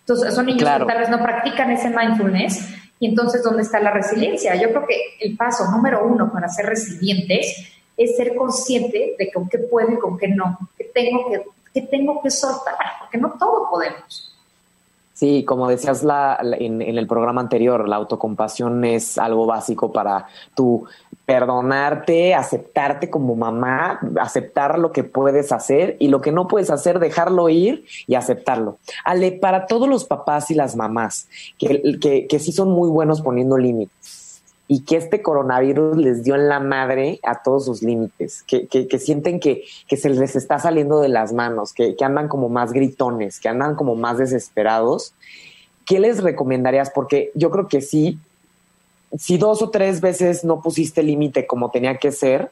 Entonces, 0.00 0.34
son 0.34 0.46
niños 0.46 0.68
que 0.68 0.84
tal 0.84 0.98
vez 0.98 1.08
no 1.08 1.22
practican 1.22 1.70
ese 1.70 1.88
mindfulness 1.88 2.74
y 3.00 3.08
entonces, 3.08 3.42
¿dónde 3.42 3.62
está 3.62 3.80
la 3.80 3.90
resiliencia? 3.90 4.54
Yo 4.54 4.68
creo 4.68 4.86
que 4.86 4.96
el 5.20 5.36
paso 5.36 5.70
número 5.70 6.06
uno 6.06 6.30
para 6.32 6.48
ser 6.48 6.66
resilientes 6.66 7.70
es 7.96 8.16
ser 8.16 8.34
consciente 8.34 9.14
de 9.18 9.32
con 9.32 9.48
qué 9.48 9.58
puedo 9.58 9.92
y 9.92 9.98
con 9.98 10.18
qué 10.18 10.28
no, 10.28 10.58
que 10.76 10.84
tengo 10.84 11.30
que, 11.30 11.42
que 11.72 11.86
tengo 11.86 12.22
que 12.22 12.30
soltar, 12.30 12.76
porque 13.00 13.18
no 13.18 13.32
todo 13.38 13.68
podemos. 13.70 14.30
Sí, 15.14 15.44
como 15.44 15.68
decías 15.68 16.02
la, 16.02 16.38
en, 16.58 16.82
en, 16.82 16.98
el 16.98 17.06
programa 17.06 17.40
anterior, 17.40 17.88
la 17.88 17.96
autocompasión 17.96 18.84
es 18.84 19.16
algo 19.16 19.46
básico 19.46 19.92
para 19.92 20.26
tu 20.56 20.86
perdonarte, 21.26 22.34
aceptarte 22.34 23.10
como 23.10 23.34
mamá, 23.34 24.00
aceptar 24.20 24.78
lo 24.78 24.92
que 24.92 25.04
puedes 25.04 25.52
hacer 25.52 25.96
y 25.98 26.08
lo 26.08 26.20
que 26.20 26.32
no 26.32 26.48
puedes 26.48 26.70
hacer, 26.70 26.98
dejarlo 26.98 27.48
ir 27.48 27.86
y 28.06 28.14
aceptarlo. 28.14 28.78
Ale, 29.04 29.32
para 29.32 29.66
todos 29.66 29.88
los 29.88 30.04
papás 30.04 30.50
y 30.50 30.54
las 30.54 30.76
mamás 30.76 31.28
que, 31.58 31.98
que, 32.00 32.26
que 32.26 32.38
sí 32.38 32.52
son 32.52 32.70
muy 32.70 32.88
buenos 32.88 33.22
poniendo 33.22 33.56
límites 33.56 34.42
y 34.66 34.84
que 34.84 34.96
este 34.96 35.22
coronavirus 35.22 35.96
les 35.96 36.24
dio 36.24 36.34
en 36.34 36.48
la 36.48 36.58
madre 36.58 37.20
a 37.22 37.42
todos 37.42 37.66
sus 37.66 37.82
límites, 37.82 38.42
que, 38.46 38.66
que, 38.66 38.98
sienten 38.98 39.38
que, 39.38 39.64
se 39.88 40.08
les 40.08 40.36
está 40.36 40.58
saliendo 40.58 41.00
de 41.00 41.08
las 41.08 41.32
manos, 41.32 41.74
que 41.74 41.94
andan 42.00 42.28
como 42.28 42.48
más 42.48 42.72
gritones, 42.72 43.40
que 43.40 43.48
andan 43.48 43.74
como 43.74 43.94
más 43.94 44.18
desesperados, 44.18 45.14
¿qué 45.84 46.00
les 46.00 46.22
recomendarías? 46.22 46.90
Porque 46.90 47.30
yo 47.34 47.50
creo 47.50 47.68
que 47.68 47.80
sí, 47.80 48.18
si 49.18 49.38
dos 49.38 49.62
o 49.62 49.70
tres 49.70 50.00
veces 50.00 50.44
no 50.44 50.60
pusiste 50.60 51.02
límite 51.02 51.46
como 51.46 51.70
tenía 51.70 51.96
que 51.98 52.12
ser, 52.12 52.50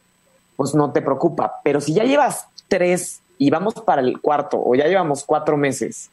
pues 0.57 0.75
no 0.75 0.93
te 0.93 1.03
preocupa. 1.03 1.61
Pero 1.65 1.81
si 1.81 1.95
ya 1.95 2.05
llevas 2.05 2.47
tres 2.69 3.21
y 3.39 3.51
vamos 3.51 3.75
para 3.75 4.03
el 4.03 4.21
cuarto 4.21 4.63
o 4.65 4.75
ya 4.75 4.87
llevamos 4.87 5.25
cuatro 5.25 5.57
meses 5.57 6.11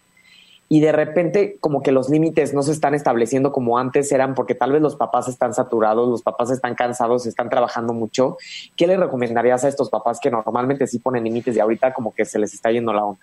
y 0.72 0.82
de 0.82 0.92
repente 0.92 1.58
como 1.60 1.82
que 1.82 1.92
los 1.92 2.10
límites 2.10 2.54
no 2.54 2.62
se 2.62 2.72
están 2.72 2.94
estableciendo 2.94 3.52
como 3.52 3.80
antes 3.80 4.12
eran 4.12 4.36
porque 4.36 4.54
tal 4.54 4.72
vez 4.72 4.82
los 4.82 4.96
papás 4.96 5.28
están 5.28 5.54
saturados, 5.54 6.08
los 6.08 6.22
papás 6.22 6.52
están 6.52 6.76
cansados, 6.76 7.26
están 7.26 7.50
trabajando 7.50 7.94
mucho, 7.94 8.38
¿qué 8.76 8.86
le 8.86 8.96
recomendarías 8.96 9.64
a 9.64 9.68
estos 9.68 9.90
papás 9.90 10.20
que 10.20 10.30
normalmente 10.30 10.86
sí 10.86 11.00
ponen 11.00 11.24
límites 11.24 11.56
y 11.56 11.60
ahorita 11.60 11.94
como 11.94 12.14
que 12.14 12.24
se 12.24 12.38
les 12.38 12.54
está 12.54 12.72
yendo 12.72 12.94
la 12.94 13.04
onda? 13.04 13.22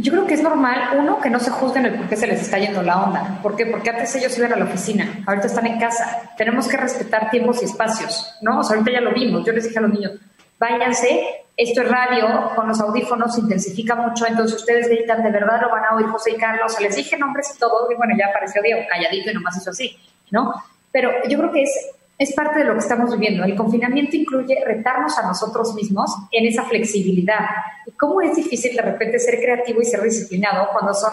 Yo 0.00 0.12
creo 0.12 0.26
que 0.28 0.34
es 0.34 0.42
normal, 0.44 0.96
uno, 0.96 1.20
que 1.20 1.28
no 1.28 1.40
se 1.40 1.50
juzguen 1.50 1.86
el 1.86 1.94
por 1.96 2.08
qué 2.08 2.16
se 2.16 2.28
les 2.28 2.40
está 2.40 2.56
yendo 2.56 2.82
la 2.82 3.02
onda. 3.02 3.40
¿Por 3.42 3.56
qué? 3.56 3.66
Porque 3.66 3.90
antes 3.90 4.14
ellos 4.14 4.38
iban 4.38 4.52
a 4.52 4.56
la 4.56 4.64
oficina, 4.64 5.24
ahorita 5.26 5.48
están 5.48 5.66
en 5.66 5.80
casa. 5.80 6.34
Tenemos 6.36 6.68
que 6.68 6.76
respetar 6.76 7.30
tiempos 7.30 7.60
y 7.62 7.64
espacios, 7.64 8.32
¿no? 8.40 8.60
O 8.60 8.62
sea, 8.62 8.76
ahorita 8.76 8.92
ya 8.92 9.00
lo 9.00 9.12
vimos. 9.12 9.44
Yo 9.44 9.52
les 9.52 9.64
dije 9.64 9.76
a 9.80 9.82
los 9.82 9.90
niños, 9.90 10.12
váyanse, 10.56 11.44
esto 11.56 11.82
es 11.82 11.88
radio, 11.88 12.52
con 12.54 12.68
los 12.68 12.80
audífonos 12.80 13.36
intensifica 13.38 13.96
mucho, 13.96 14.24
entonces 14.24 14.60
ustedes 14.60 14.88
gritan, 14.88 15.24
de 15.24 15.32
verdad 15.32 15.60
lo 15.62 15.70
van 15.70 15.84
a 15.84 15.96
oír 15.96 16.06
José 16.06 16.30
y 16.30 16.36
Carlos. 16.36 16.76
O 16.78 16.80
les 16.80 16.94
dije 16.94 17.18
nombres 17.18 17.52
y 17.56 17.58
todo, 17.58 17.90
y 17.90 17.96
bueno, 17.96 18.14
ya 18.16 18.28
apareció 18.28 18.62
Diego, 18.62 18.82
calladito 18.88 19.32
y 19.32 19.34
nomás 19.34 19.56
hizo 19.56 19.70
así, 19.70 19.98
¿no? 20.30 20.54
Pero 20.92 21.10
yo 21.28 21.38
creo 21.38 21.50
que 21.50 21.64
es 21.64 21.90
es 22.18 22.32
parte 22.34 22.58
de 22.58 22.64
lo 22.64 22.72
que 22.74 22.80
estamos 22.80 23.12
viviendo. 23.12 23.44
El 23.44 23.54
confinamiento 23.54 24.16
incluye 24.16 24.62
retarnos 24.64 25.16
a 25.18 25.26
nosotros 25.26 25.74
mismos 25.74 26.10
en 26.32 26.46
esa 26.46 26.64
flexibilidad. 26.64 27.46
Y 27.86 27.92
cómo 27.92 28.20
es 28.20 28.34
difícil 28.34 28.74
de 28.74 28.82
repente 28.82 29.20
ser 29.20 29.40
creativo 29.40 29.80
y 29.80 29.84
ser 29.84 30.02
disciplinado 30.02 30.68
cuando 30.72 30.92
son 30.94 31.12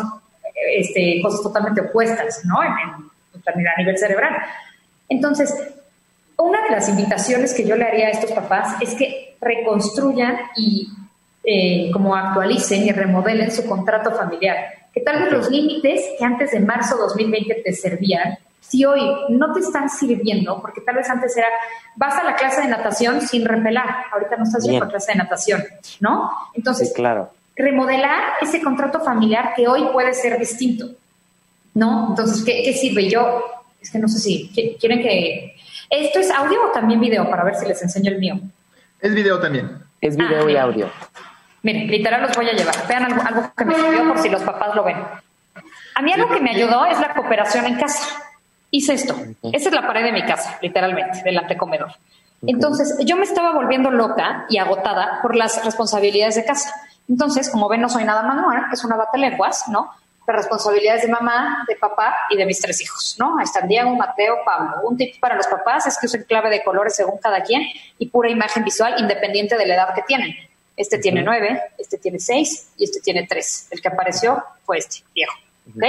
este, 0.75 1.19
cosas 1.21 1.43
totalmente 1.43 1.81
opuestas, 1.81 2.43
¿no? 2.45 2.63
En, 2.63 2.71
en, 2.71 3.67
a 3.67 3.77
nivel 3.77 3.97
cerebral. 3.97 4.35
Entonces, 5.07 5.53
una 6.37 6.63
de 6.63 6.71
las 6.71 6.89
invitaciones 6.89 7.53
que 7.53 7.65
yo 7.65 7.75
le 7.75 7.85
haría 7.85 8.07
a 8.07 8.11
estos 8.11 8.31
papás 8.31 8.75
es 8.81 8.95
que 8.95 9.35
reconstruyan 9.39 10.37
y 10.55 10.89
eh, 11.43 11.91
como 11.91 12.15
actualicen 12.15 12.87
y 12.87 12.91
remodelen 12.91 13.51
su 13.51 13.65
contrato 13.67 14.11
familiar. 14.11 14.57
Que 14.91 15.01
tal 15.01 15.21
vez 15.21 15.31
los 15.31 15.51
límites 15.51 16.01
que 16.17 16.25
antes 16.25 16.51
de 16.51 16.59
marzo 16.59 16.97
2020 16.97 17.61
te 17.63 17.73
servían, 17.73 18.39
si 18.75 18.83
hoy 18.85 19.01
no 19.29 19.53
te 19.53 19.61
están 19.61 19.89
sirviendo, 19.89 20.59
porque 20.61 20.81
tal 20.81 20.95
vez 20.95 21.09
antes 21.09 21.35
era, 21.37 21.47
vas 21.95 22.15
a 22.17 22.23
la 22.23 22.35
clase 22.35 22.61
de 22.61 22.67
natación 22.67 23.21
sin 23.21 23.45
repelar, 23.45 23.87
ahorita 24.11 24.35
no 24.35 24.43
estás 24.43 24.63
yendo 24.65 24.83
a 24.85 24.89
clase 24.89 25.13
de 25.13 25.17
natación, 25.17 25.63
¿no? 26.01 26.29
Entonces, 26.53 26.91
claro. 26.93 27.31
remodelar 27.55 28.33
ese 28.41 28.61
contrato 28.61 28.99
familiar 28.99 29.53
que 29.55 29.67
hoy 29.67 29.87
puede 29.93 30.13
ser 30.13 30.37
distinto, 30.37 30.89
¿no? 31.73 32.07
Entonces, 32.09 32.43
¿qué, 32.43 32.63
qué 32.65 32.73
sirve? 32.73 33.09
Yo, 33.09 33.43
es 33.81 33.89
que 33.89 33.99
no 33.99 34.07
sé 34.07 34.19
si 34.19 34.49
quieren 34.79 35.01
que... 35.01 35.55
¿Esto 35.89 36.19
es 36.19 36.31
audio 36.31 36.59
o 36.67 36.71
también 36.71 36.99
video? 36.99 37.29
Para 37.29 37.43
ver 37.43 37.55
si 37.55 37.65
les 37.65 37.81
enseño 37.81 38.11
el 38.11 38.19
mío. 38.19 38.39
Es 38.99 39.13
video 39.13 39.39
también. 39.39 39.69
Es 40.01 40.17
video 40.17 40.47
Ah, 40.47 40.51
y 40.51 40.57
audio. 40.57 40.89
Miren, 41.63 41.87
literal 41.87 42.21
los 42.23 42.35
voy 42.35 42.49
a 42.49 42.53
llevar. 42.53 42.75
Vean 42.87 43.05
algo, 43.05 43.21
algo 43.21 43.53
que 43.55 43.65
me 43.65 43.75
sirvió 43.75 44.07
por 44.07 44.17
si 44.19 44.29
los 44.29 44.41
papás 44.43 44.75
lo 44.75 44.83
ven. 44.83 44.97
A 45.95 46.01
mí 46.01 46.11
algo 46.11 46.27
que 46.29 46.41
me 46.41 46.51
ayudó 46.51 46.85
es 46.85 46.99
la 46.99 47.13
cooperación 47.13 47.65
en 47.67 47.75
casa. 47.79 48.21
Hice 48.75 48.93
esto. 48.93 49.15
Esa 49.53 49.69
es 49.69 49.73
la 49.73 49.87
pared 49.87 50.03
de 50.03 50.11
mi 50.11 50.25
casa, 50.25 50.59
literalmente, 50.61 51.23
del 51.23 51.37
antecomedor. 51.37 51.93
Entonces, 52.45 52.97
yo 53.05 53.15
me 53.15 53.23
estaba 53.23 53.53
volviendo 53.53 53.89
loca 53.89 54.45
y 54.49 54.57
agotada 54.57 55.19
por 55.21 55.33
las 55.33 55.63
responsabilidades 55.63 56.35
de 56.35 56.43
casa. 56.43 56.73
Entonces, 57.07 57.49
como 57.49 57.69
ven, 57.69 57.79
no 57.79 57.87
soy 57.87 58.03
nada 58.03 58.23
manual, 58.23 58.65
es 58.73 58.83
una 58.83 58.97
bata 58.97 59.17
lenguas, 59.17 59.69
¿no? 59.69 59.91
Las 60.27 60.35
responsabilidades 60.35 61.03
de 61.03 61.07
mamá, 61.07 61.63
de 61.69 61.77
papá 61.77 62.17
y 62.29 62.35
de 62.35 62.45
mis 62.45 62.59
tres 62.59 62.81
hijos, 62.81 63.15
¿no? 63.17 63.37
Ahí 63.37 63.45
están 63.45 63.65
Diego, 63.69 63.95
Mateo, 63.95 64.39
Pablo. 64.45 64.81
Un 64.83 64.97
tip 64.97 65.21
para 65.21 65.35
los 65.35 65.47
papás 65.47 65.87
es 65.87 65.97
que 65.97 66.07
usen 66.07 66.25
clave 66.25 66.49
de 66.49 66.61
colores 66.61 66.97
según 66.97 67.17
cada 67.19 67.43
quien 67.43 67.61
y 67.97 68.07
pura 68.09 68.29
imagen 68.29 68.65
visual 68.65 68.95
independiente 68.99 69.55
de 69.57 69.67
la 69.67 69.75
edad 69.75 69.93
que 69.95 70.01
tienen. 70.01 70.35
Este 70.75 70.97
tiene 70.97 71.23
nueve, 71.23 71.61
este 71.77 71.97
tiene 71.97 72.19
seis 72.19 72.73
y 72.77 72.83
este 72.83 72.99
tiene 72.99 73.25
tres. 73.25 73.69
El 73.71 73.81
que 73.81 73.87
apareció 73.87 74.43
fue 74.65 74.79
este, 74.79 74.97
Diego. 75.13 75.31
¿Ok? 75.69 75.83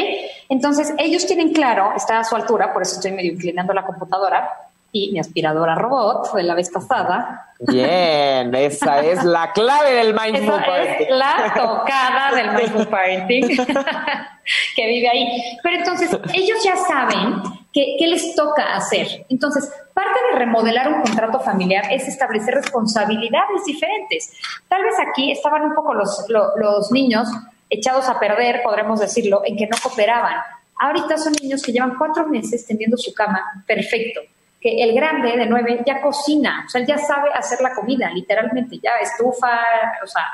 Entonces, 0.48 0.92
ellos 0.98 1.26
tienen 1.26 1.52
claro, 1.52 1.92
está 1.96 2.18
a 2.20 2.24
su 2.24 2.34
altura, 2.36 2.72
por 2.72 2.82
eso 2.82 2.96
estoy 2.96 3.12
medio 3.12 3.32
inclinando 3.32 3.72
la 3.72 3.84
computadora, 3.84 4.50
y 4.92 5.10
mi 5.12 5.18
aspiradora 5.18 5.74
robot 5.74 6.32
de 6.34 6.42
la 6.42 6.54
vez 6.54 6.70
pasada. 6.70 7.52
Bien, 7.58 8.54
esa 8.54 9.00
es 9.00 9.22
la 9.24 9.52
clave 9.52 9.92
del 9.92 10.14
mindful 10.18 10.54
Esa 10.54 10.56
es 10.56 10.66
parenting. 10.66 11.18
la 11.18 11.52
tocada 11.54 12.32
del 12.34 12.50
mindful 12.56 12.86
parenting 12.86 13.48
que 14.76 14.86
vive 14.86 15.08
ahí. 15.08 15.42
Pero 15.62 15.76
entonces, 15.78 16.10
ellos 16.32 16.58
ya 16.64 16.76
saben 16.76 17.42
qué 17.74 18.06
les 18.06 18.34
toca 18.34 18.74
hacer. 18.74 19.26
Entonces, 19.28 19.70
parte 19.92 20.18
de 20.32 20.38
remodelar 20.38 20.88
un 20.88 21.02
contrato 21.02 21.40
familiar 21.40 21.84
es 21.90 22.08
establecer 22.08 22.54
responsabilidades 22.54 23.64
diferentes. 23.66 24.32
Tal 24.68 24.82
vez 24.82 24.94
aquí 24.98 25.30
estaban 25.32 25.62
un 25.62 25.74
poco 25.74 25.92
los, 25.92 26.24
lo- 26.30 26.56
los 26.56 26.90
niños 26.90 27.28
echados 27.68 28.08
a 28.08 28.18
perder, 28.18 28.62
podremos 28.62 29.00
decirlo, 29.00 29.42
en 29.44 29.56
que 29.56 29.66
no 29.66 29.76
cooperaban. 29.82 30.36
Ahorita 30.78 31.16
son 31.16 31.32
niños 31.40 31.62
que 31.62 31.72
llevan 31.72 31.96
cuatro 31.96 32.26
meses 32.26 32.66
tendiendo 32.66 32.96
su 32.96 33.12
cama 33.14 33.64
perfecto. 33.66 34.20
Que 34.60 34.82
el 34.82 34.94
grande 34.94 35.36
de 35.36 35.46
nueve 35.46 35.82
ya 35.86 36.00
cocina, 36.00 36.64
o 36.66 36.68
sea, 36.68 36.84
ya 36.84 36.98
sabe 36.98 37.30
hacer 37.32 37.60
la 37.60 37.74
comida, 37.74 38.10
literalmente, 38.10 38.78
ya 38.82 38.90
estufa, 39.02 39.60
o 40.02 40.06
sea, 40.06 40.24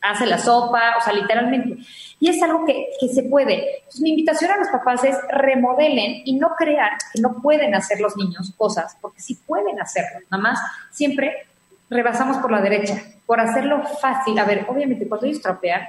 hace 0.00 0.26
la 0.26 0.38
sopa, 0.38 0.96
o 0.98 1.00
sea, 1.00 1.12
literalmente. 1.12 1.78
Y 2.20 2.28
es 2.28 2.42
algo 2.42 2.64
que, 2.64 2.88
que 3.00 3.08
se 3.08 3.24
puede. 3.24 3.78
Entonces, 3.78 4.00
mi 4.00 4.10
invitación 4.10 4.50
a 4.50 4.56
los 4.58 4.68
papás 4.68 5.02
es 5.04 5.16
remodelen 5.28 6.22
y 6.24 6.34
no 6.34 6.54
crean 6.56 6.90
que 7.12 7.20
no 7.20 7.40
pueden 7.40 7.74
hacer 7.74 8.00
los 8.00 8.16
niños 8.16 8.52
cosas, 8.56 8.96
porque 9.00 9.20
sí 9.20 9.34
pueden 9.46 9.80
hacerlo. 9.80 10.20
Nada 10.30 10.42
más, 10.42 10.60
siempre 10.90 11.46
rebasamos 11.90 12.38
por 12.38 12.50
la 12.52 12.60
derecha, 12.60 13.02
por 13.26 13.40
hacerlo 13.40 13.82
fácil. 14.00 14.38
A 14.38 14.44
ver, 14.44 14.66
obviamente, 14.68 15.08
cuando 15.08 15.26
ellos 15.26 15.40
trapean, 15.40 15.82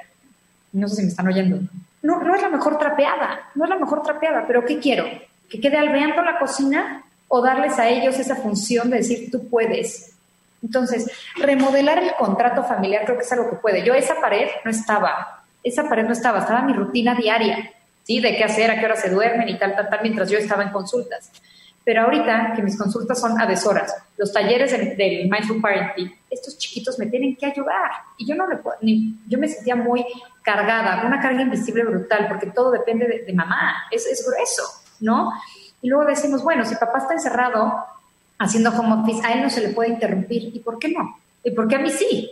no 0.76 0.88
sé 0.88 0.97
si 0.97 1.01
me 1.03 1.07
están 1.09 1.28
oyendo, 1.28 1.59
no, 2.01 2.21
no 2.21 2.36
es 2.36 2.41
la 2.41 2.49
mejor 2.49 2.78
trapeada, 2.78 3.49
no 3.55 3.63
es 3.63 3.69
la 3.69 3.78
mejor 3.78 4.03
trapeada, 4.03 4.45
pero 4.45 4.63
¿qué 4.65 4.80
quiero? 4.80 5.05
¿Que 5.49 5.59
quede 5.59 5.78
alveando 5.78 6.21
la 6.21 6.38
cocina 6.38 7.03
o 7.28 7.41
darles 7.41 7.80
a 7.80 7.89
ellos 7.89 8.19
esa 8.19 8.36
función 8.36 8.89
de 8.89 8.97
decir 8.97 9.32
tú 9.32 9.47
puedes? 9.49 10.13
Entonces, 10.61 11.09
remodelar 11.36 11.99
el 11.99 12.13
contrato 12.15 12.63
familiar 12.63 13.05
creo 13.05 13.17
que 13.17 13.23
es 13.23 13.32
algo 13.32 13.49
que 13.49 13.55
puede. 13.57 13.84
Yo 13.84 13.93
esa 13.93 14.19
pared 14.19 14.47
no 14.63 14.71
estaba, 14.71 15.43
esa 15.63 15.88
pared 15.88 16.05
no 16.05 16.13
estaba, 16.13 16.39
estaba 16.39 16.61
mi 16.61 16.73
rutina 16.73 17.15
diaria, 17.15 17.71
¿sí? 18.03 18.19
De 18.19 18.36
qué 18.36 18.43
hacer, 18.43 18.69
a 18.69 18.80
qué 18.80 18.86
hora 18.86 18.95
se 18.95 19.09
duermen 19.09 19.49
y 19.49 19.57
tal, 19.57 19.76
tal, 19.76 19.89
tal, 19.89 19.99
mientras 20.01 20.30
yo 20.30 20.38
estaba 20.38 20.63
en 20.63 20.69
consultas. 20.69 21.32
Pero 21.86 22.01
ahorita 22.01 22.53
que 22.55 22.63
mis 22.63 22.77
consultas 22.77 23.21
son 23.21 23.39
a 23.39 23.45
deshoras, 23.45 23.95
los 24.17 24.33
talleres 24.33 24.71
del, 24.71 24.97
del 24.97 25.29
Mindful 25.29 25.61
Parenting, 25.61 26.11
estos 26.31 26.57
chiquitos 26.57 26.97
me 26.97 27.05
tienen 27.05 27.36
que 27.36 27.45
ayudar. 27.45 27.91
Y 28.17 28.25
yo 28.25 28.33
no 28.36 28.47
le 28.47 28.57
puedo, 28.57 28.75
ni, 28.81 29.19
yo 29.27 29.38
me 29.38 29.47
sentía 29.47 29.75
muy 29.75 30.03
cargada, 30.41 31.05
una 31.05 31.21
carga 31.21 31.43
invisible 31.43 31.83
brutal, 31.83 32.27
porque 32.27 32.47
todo 32.47 32.71
depende 32.71 33.07
de, 33.07 33.23
de 33.23 33.33
mamá, 33.33 33.83
es, 33.91 34.07
es 34.07 34.25
grueso, 34.27 34.63
¿no? 34.99 35.31
Y 35.81 35.88
luego 35.88 36.05
decimos, 36.05 36.43
bueno, 36.43 36.65
si 36.65 36.73
papá 36.75 36.97
está 36.97 37.13
encerrado 37.13 37.86
haciendo 38.39 38.71
home 38.71 39.03
office, 39.03 39.25
a 39.25 39.33
él 39.33 39.43
no 39.43 39.49
se 39.51 39.61
le 39.61 39.69
puede 39.69 39.89
interrumpir. 39.89 40.55
¿Y 40.55 40.59
por 40.59 40.79
qué 40.79 40.89
no? 40.89 41.19
¿Y 41.43 41.51
por 41.51 41.67
qué 41.67 41.75
a 41.75 41.79
mí 41.79 41.91
sí? 41.91 42.31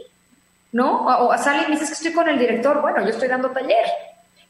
¿No? 0.71 1.05
O, 1.05 1.27
o 1.27 1.37
sale 1.37 1.63
y 1.63 1.65
me 1.65 1.71
dices 1.73 1.89
que 1.89 1.93
estoy 1.93 2.13
con 2.13 2.27
el 2.27 2.39
director, 2.39 2.81
bueno, 2.81 3.01
yo 3.01 3.09
estoy 3.09 3.27
dando 3.27 3.51
taller. 3.51 3.85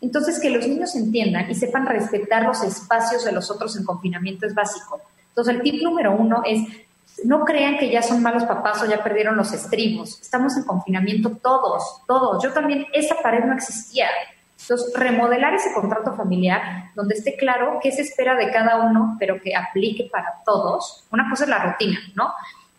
Entonces, 0.03 0.37
que 0.37 0.49
los 0.49 0.67
niños 0.67 0.95
entiendan 0.95 1.49
y 1.49 1.55
sepan 1.55 1.85
respetar 1.85 2.43
los 2.43 2.61
espacios 2.61 3.23
de 3.23 3.31
los 3.31 3.49
otros 3.49 3.77
en 3.77 3.85
confinamiento 3.85 4.45
es 4.45 4.53
básico. 4.53 4.99
Entonces, 5.29 5.55
el 5.55 5.61
tip 5.61 5.81
número 5.81 6.13
uno 6.13 6.43
es, 6.45 6.59
no 7.23 7.45
crean 7.45 7.77
que 7.77 7.89
ya 7.89 8.01
son 8.01 8.21
malos 8.21 8.43
papás 8.43 8.83
o 8.83 8.85
ya 8.85 9.01
perdieron 9.01 9.37
los 9.37 9.53
estribos. 9.53 10.19
Estamos 10.21 10.57
en 10.57 10.65
confinamiento 10.65 11.37
todos, 11.41 12.01
todos. 12.05 12.43
Yo 12.43 12.51
también, 12.51 12.85
esa 12.91 13.15
pared 13.23 13.45
no 13.45 13.53
existía. 13.53 14.07
Entonces, 14.59 14.93
remodelar 14.93 15.53
ese 15.53 15.73
contrato 15.73 16.13
familiar 16.15 16.91
donde 16.95 17.15
esté 17.15 17.37
claro 17.37 17.79
qué 17.81 17.93
se 17.93 18.01
espera 18.01 18.35
de 18.35 18.51
cada 18.51 18.85
uno, 18.85 19.15
pero 19.17 19.41
que 19.41 19.55
aplique 19.55 20.09
para 20.11 20.41
todos. 20.45 21.05
Una 21.11 21.29
cosa 21.29 21.45
es 21.45 21.49
la 21.49 21.59
rutina, 21.59 21.97
¿no? 22.13 22.33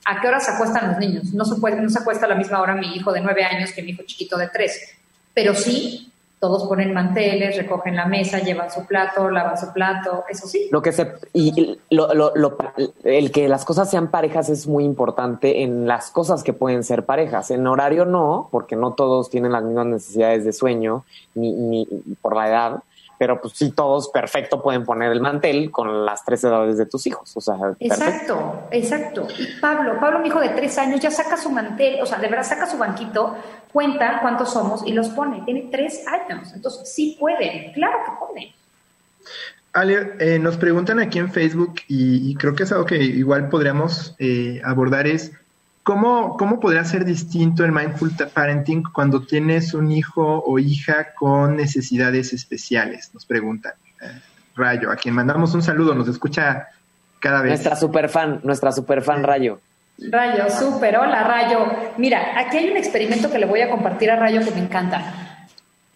¿A 0.05 0.20
qué 0.20 0.29
hora 0.29 0.41
se 0.41 0.51
acuestan 0.51 0.89
los 0.89 0.99
niños? 0.99 1.33
No 1.33 1.47
se, 1.47 1.59
puede, 1.59 1.81
no 1.81 1.89
se 1.89 2.01
acuesta 2.01 2.27
a 2.27 2.29
la 2.29 2.35
misma 2.35 2.61
hora 2.61 2.75
mi 2.75 2.95
hijo 2.95 3.14
de 3.14 3.22
nueve 3.22 3.45
años 3.45 3.72
que 3.72 3.83
mi 3.83 3.93
hijo 3.93 4.03
chiquito 4.03 4.37
de 4.37 4.49
tres. 4.49 4.99
Pero 5.33 5.55
sí, 5.55 6.12
todos 6.41 6.68
ponen 6.68 6.93
manteles, 6.93 7.57
recogen 7.57 7.97
la 7.97 8.07
mesa, 8.07 8.39
llevan 8.39 8.70
su 8.70 8.85
plato, 8.87 9.30
lavan 9.30 9.59
su 9.59 9.72
plato, 9.72 10.24
eso 10.28 10.47
sí. 10.47 10.68
Lo 10.70 10.82
que 10.82 10.93
se 10.93 11.12
y 11.32 11.78
lo, 11.91 12.12
lo, 12.12 12.32
lo, 12.35 12.57
el 13.05 13.32
que 13.32 13.49
las 13.49 13.64
cosas 13.64 13.91
sean 13.91 14.09
parejas 14.09 14.49
es 14.51 14.66
muy 14.66 14.85
importante 14.85 15.62
en 15.62 15.87
las 15.87 16.11
cosas 16.11 16.43
que 16.43 16.53
pueden 16.53 16.85
ser 16.85 17.05
parejas. 17.05 17.51
En 17.51 17.66
horario 17.66 18.05
no, 18.05 18.49
porque 18.51 18.76
no 18.76 18.93
todos 18.93 19.30
tienen 19.30 19.53
las 19.53 19.64
mismas 19.64 19.87
necesidades 19.87 20.45
de 20.45 20.53
sueño 20.53 21.05
ni, 21.35 21.53
ni 21.53 21.87
por 22.20 22.37
la 22.37 22.49
edad, 22.49 22.82
pero 23.19 23.41
pues 23.41 23.55
sí 23.55 23.71
todos 23.71 24.09
perfecto 24.09 24.62
pueden 24.62 24.85
poner 24.85 25.12
el 25.12 25.21
mantel 25.21 25.71
con 25.71 26.05
las 26.05 26.25
tres 26.25 26.45
edades 26.45 26.79
de 26.79 26.87
tus 26.87 27.07
hijos. 27.07 27.37
O 27.37 27.41
sea, 27.41 27.57
exacto, 27.79 28.69
exacto. 28.71 29.27
Y 29.39 29.61
Pablo, 29.61 29.99
Pablo, 30.01 30.21
mi 30.21 30.29
hijo 30.29 30.41
de 30.41 30.51
tres 30.51 30.77
años, 30.79 31.01
ya 31.01 31.11
saca 31.11 31.37
su 31.37 31.51
mantel, 31.51 32.01
o 32.03 32.07
sea, 32.07 32.19
de 32.19 32.29
verdad 32.29 32.45
saca 32.45 32.67
su 32.67 32.79
banquito, 32.79 33.37
cuenta 33.73 34.21
cuántos 34.21 34.53
somos 34.53 34.87
y 34.87 34.93
los 34.93 35.09
pone. 35.11 35.43
Tiene 35.45 35.69
tres 35.71 36.05
años, 36.07 36.53
entonces 36.55 36.93
sí 36.93 37.17
pueden, 37.19 37.73
claro 37.73 37.99
que 38.05 38.12
pueden. 38.27 38.53
Ale, 39.73 40.12
eh, 40.21 40.39
nos 40.39 40.57
preguntan 40.57 41.01
aquí 41.01 41.19
en 41.19 41.33
Facebook 41.33 41.75
y, 41.89 42.31
y, 42.31 42.35
creo 42.37 42.55
que 42.55 42.62
es 42.62 42.71
algo 42.71 42.85
que 42.85 42.97
igual 42.97 43.49
podríamos 43.49 44.15
eh, 44.21 44.61
abordar 44.65 45.09
es 45.09 45.33
¿cómo, 45.85 46.37
¿cómo 46.37 46.59
podría 46.59 46.85
ser 46.85 47.05
distinto 47.05 47.64
el 47.64 47.70
mindful 47.70 48.11
parenting 48.32 48.82
cuando 48.93 49.22
tienes 49.22 49.74
un 49.74 49.93
hijo 49.93 50.43
o 50.45 50.59
hija 50.59 51.14
con 51.14 51.57
necesidades 51.57 52.32
especiales? 52.32 53.11
Nos 53.14 53.24
preguntan. 53.24 53.74
Eh, 54.03 54.20
Rayo, 54.57 54.91
a 54.91 54.97
quien 54.97 55.14
mandamos 55.14 55.55
un 55.55 55.62
saludo, 55.62 55.95
nos 55.95 56.09
escucha 56.09 56.68
cada 57.20 57.43
vez. 57.43 57.51
Nuestra 57.51 57.76
super 57.76 58.09
fan, 58.09 58.41
nuestra 58.43 58.72
super 58.72 59.03
fan 59.03 59.22
Rayo. 59.22 59.61
Rayo, 59.99 60.51
súper, 60.51 60.97
hola 60.97 61.22
Rayo. 61.22 61.66
Mira, 61.99 62.39
aquí 62.39 62.57
hay 62.57 62.70
un 62.70 62.76
experimento 62.76 63.30
que 63.30 63.39
le 63.39 63.47
voy 63.47 63.61
a 63.61 63.70
compartir 63.70 64.11
a 64.11 64.16
Rayo 64.16 64.41
que 64.41 64.51
me 64.51 64.61
encanta 64.61 65.47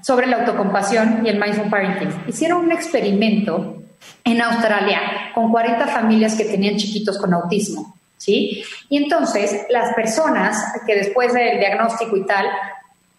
sobre 0.01 0.26
la 0.26 0.39
autocompasión 0.39 1.26
y 1.26 1.28
el 1.28 1.41
mindful 1.41 1.68
parenting. 1.68 2.11
Hicieron 2.28 2.64
un 2.64 2.72
experimento 2.72 3.82
en 4.24 4.41
Australia 4.41 5.01
con 5.34 5.51
40 5.51 5.86
familias 5.89 6.36
que 6.36 6.45
tenían 6.45 6.76
chiquitos 6.76 7.18
con 7.18 7.34
autismo, 7.34 7.97
¿sí? 8.19 8.62
Y 8.91 8.99
entonces 8.99 9.66
las 9.71 9.95
personas 9.95 10.62
que 10.87 10.95
después 10.95 11.33
del 11.33 11.59
diagnóstico 11.59 12.16
y 12.16 12.27
tal 12.27 12.47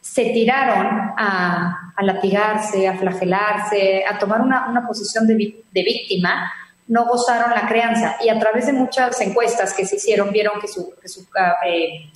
se 0.02 0.26
tiraron 0.26 1.14
a, 1.18 1.94
a 1.96 2.04
latigarse, 2.04 2.88
a 2.88 2.98
flagelarse, 2.98 4.04
a 4.06 4.18
tomar 4.18 4.42
una, 4.42 4.70
una 4.70 4.86
posición 4.86 5.28
de, 5.28 5.36
de 5.72 5.84
víctima, 5.84 6.52
no 6.88 7.06
gozaron 7.06 7.52
la 7.52 7.68
crianza. 7.68 8.18
Y 8.24 8.30
a 8.30 8.40
través 8.40 8.66
de 8.66 8.74
muchas 8.74 9.20
encuestas 9.22 9.74
que 9.74 9.86
se 9.86 9.98
hicieron, 9.98 10.32
vieron 10.32 10.60
que 10.60 10.68
su, 10.68 10.94
que 11.02 11.08
su, 11.08 11.26
eh, 11.66 12.10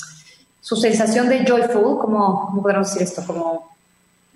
su 0.60 0.76
sensación 0.76 1.30
de 1.30 1.46
joyful, 1.46 2.00
como, 2.00 2.48
¿cómo 2.48 2.62
podemos 2.62 2.88
decir 2.88 3.04
esto? 3.04 3.24
Como 3.26 3.73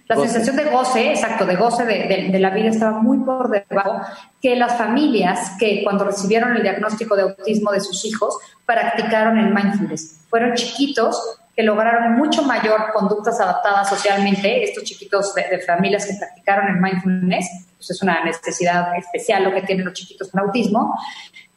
la 0.07 0.15
goce. 0.15 0.29
sensación 0.29 0.55
de 0.55 0.71
goce, 0.71 1.09
exacto, 1.11 1.45
de 1.45 1.55
goce 1.55 1.85
de, 1.85 2.07
de, 2.07 2.29
de, 2.31 2.39
la 2.39 2.49
vida 2.51 2.69
estaba 2.69 2.99
muy 2.99 3.19
por 3.19 3.49
debajo 3.49 4.01
que 4.41 4.55
las 4.55 4.77
familias 4.77 5.51
que 5.59 5.83
cuando 5.83 6.05
recibieron 6.05 6.55
el 6.55 6.63
diagnóstico 6.63 7.15
de 7.15 7.23
autismo 7.23 7.71
de 7.71 7.81
sus 7.81 8.05
hijos 8.05 8.37
practicaron 8.65 9.37
el 9.37 9.53
mindfulness. 9.53 10.21
Fueron 10.29 10.53
chiquitos 10.53 11.39
que 11.55 11.63
lograron 11.63 12.13
mucho 12.13 12.43
mayor 12.43 12.91
conductas 12.93 13.39
adaptadas 13.41 13.89
socialmente, 13.89 14.63
estos 14.63 14.83
chiquitos 14.83 15.33
de, 15.33 15.43
de 15.49 15.59
familias 15.59 16.05
que 16.05 16.13
practicaron 16.13 16.67
el 16.67 16.79
mindfulness, 16.79 17.67
pues 17.75 17.89
es 17.89 18.01
una 18.01 18.23
necesidad 18.23 18.95
especial 18.95 19.43
lo 19.43 19.53
que 19.53 19.63
tienen 19.63 19.85
los 19.85 19.93
chiquitos 19.93 20.29
con 20.29 20.41
autismo, 20.41 20.95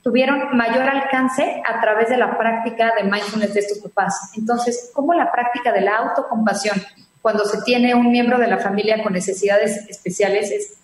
tuvieron 0.03 0.57
mayor 0.57 0.89
alcance 0.89 1.63
a 1.67 1.81
través 1.81 2.09
de 2.09 2.17
la 2.17 2.39
práctica 2.39 2.93
de 2.97 3.05
mindfulness 3.05 3.55
de 3.55 3.61
estos 3.61 3.79
papás. 3.79 4.33
Entonces, 4.37 4.91
¿cómo 4.95 5.13
la 5.13 5.31
práctica 5.31 5.73
de 5.73 5.83
la 5.83 5.97
autocompasión 5.97 6.83
cuando 7.23 7.45
se 7.45 7.63
tiene 7.63 7.95
un 7.95 8.11
miembro 8.11 8.39
de 8.39 8.47
la 8.47 8.59
familia 8.59 9.03
con 9.03 9.13
necesidades 9.13 9.89
especiales 9.89 10.51
es, 10.51 10.75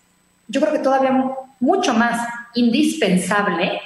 yo 0.47 0.61
creo 0.61 0.73
que 0.73 0.79
todavía 0.79 1.11
mucho 1.59 1.93
más 1.93 2.27
indispensable 2.53 3.81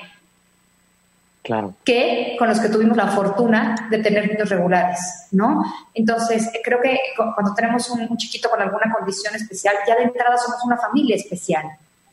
Claro. 1.43 1.73
que 1.83 2.35
con 2.37 2.49
los 2.49 2.59
que 2.59 2.69
tuvimos 2.69 2.95
la 2.95 3.07
fortuna 3.07 3.87
de 3.89 3.97
tener 3.97 4.29
niños 4.29 4.47
regulares, 4.47 4.99
¿no? 5.31 5.65
Entonces, 5.95 6.51
creo 6.63 6.79
que 6.79 6.99
cuando 7.15 7.55
tenemos 7.55 7.89
un, 7.89 8.01
un, 8.07 8.15
chiquito 8.17 8.47
con 8.47 8.61
alguna 8.61 8.93
condición 8.95 9.33
especial, 9.33 9.75
ya 9.87 9.95
de 9.95 10.03
entrada 10.03 10.37
somos 10.37 10.63
una 10.63 10.77
familia 10.77 11.15
especial, 11.15 11.63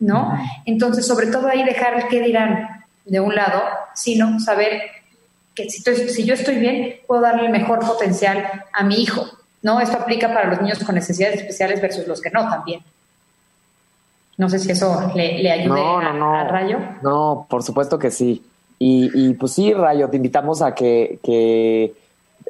¿no? 0.01 0.33
Entonces, 0.65 1.07
sobre 1.07 1.27
todo 1.27 1.47
ahí 1.47 1.63
dejar 1.63 1.95
el 1.95 2.09
qué 2.09 2.23
dirán 2.23 2.87
de 3.05 3.21
un 3.21 3.35
lado, 3.35 3.63
sino 3.95 4.41
saber 4.41 4.81
que 5.55 5.69
si, 5.69 5.83
si 5.83 6.25
yo 6.25 6.35
estoy 6.35 6.57
bien, 6.57 7.01
puedo 7.07 7.21
darle 7.21 7.47
el 7.47 7.53
mejor 7.53 7.81
potencial 7.81 8.65
a 8.73 8.85
mi 8.85 9.03
hijo, 9.03 9.27
¿no? 9.63 9.81
Esto 9.81 9.99
aplica 9.99 10.29
para 10.29 10.49
los 10.49 10.61
niños 10.61 10.79
con 10.85 10.95
necesidades 10.95 11.41
especiales 11.41 11.81
versus 11.81 12.07
los 12.07 12.21
que 12.21 12.31
no 12.31 12.49
también. 12.49 12.81
No 14.37 14.49
sé 14.49 14.59
si 14.61 14.71
eso 14.71 15.13
le, 15.15 15.43
le 15.43 15.51
ayude 15.51 15.81
no, 15.81 16.01
no, 16.01 16.13
no. 16.13 16.35
a 16.35 16.45
Rayo. 16.45 16.79
No, 17.03 17.47
por 17.51 17.63
supuesto 17.63 17.99
que 17.99 18.11
sí. 18.11 18.45
Y, 18.79 19.11
y, 19.13 19.35
pues 19.35 19.53
sí, 19.53 19.73
Rayo, 19.75 20.09
te 20.09 20.17
invitamos 20.17 20.63
a 20.63 20.75
que, 20.75 21.19
que 21.25 21.93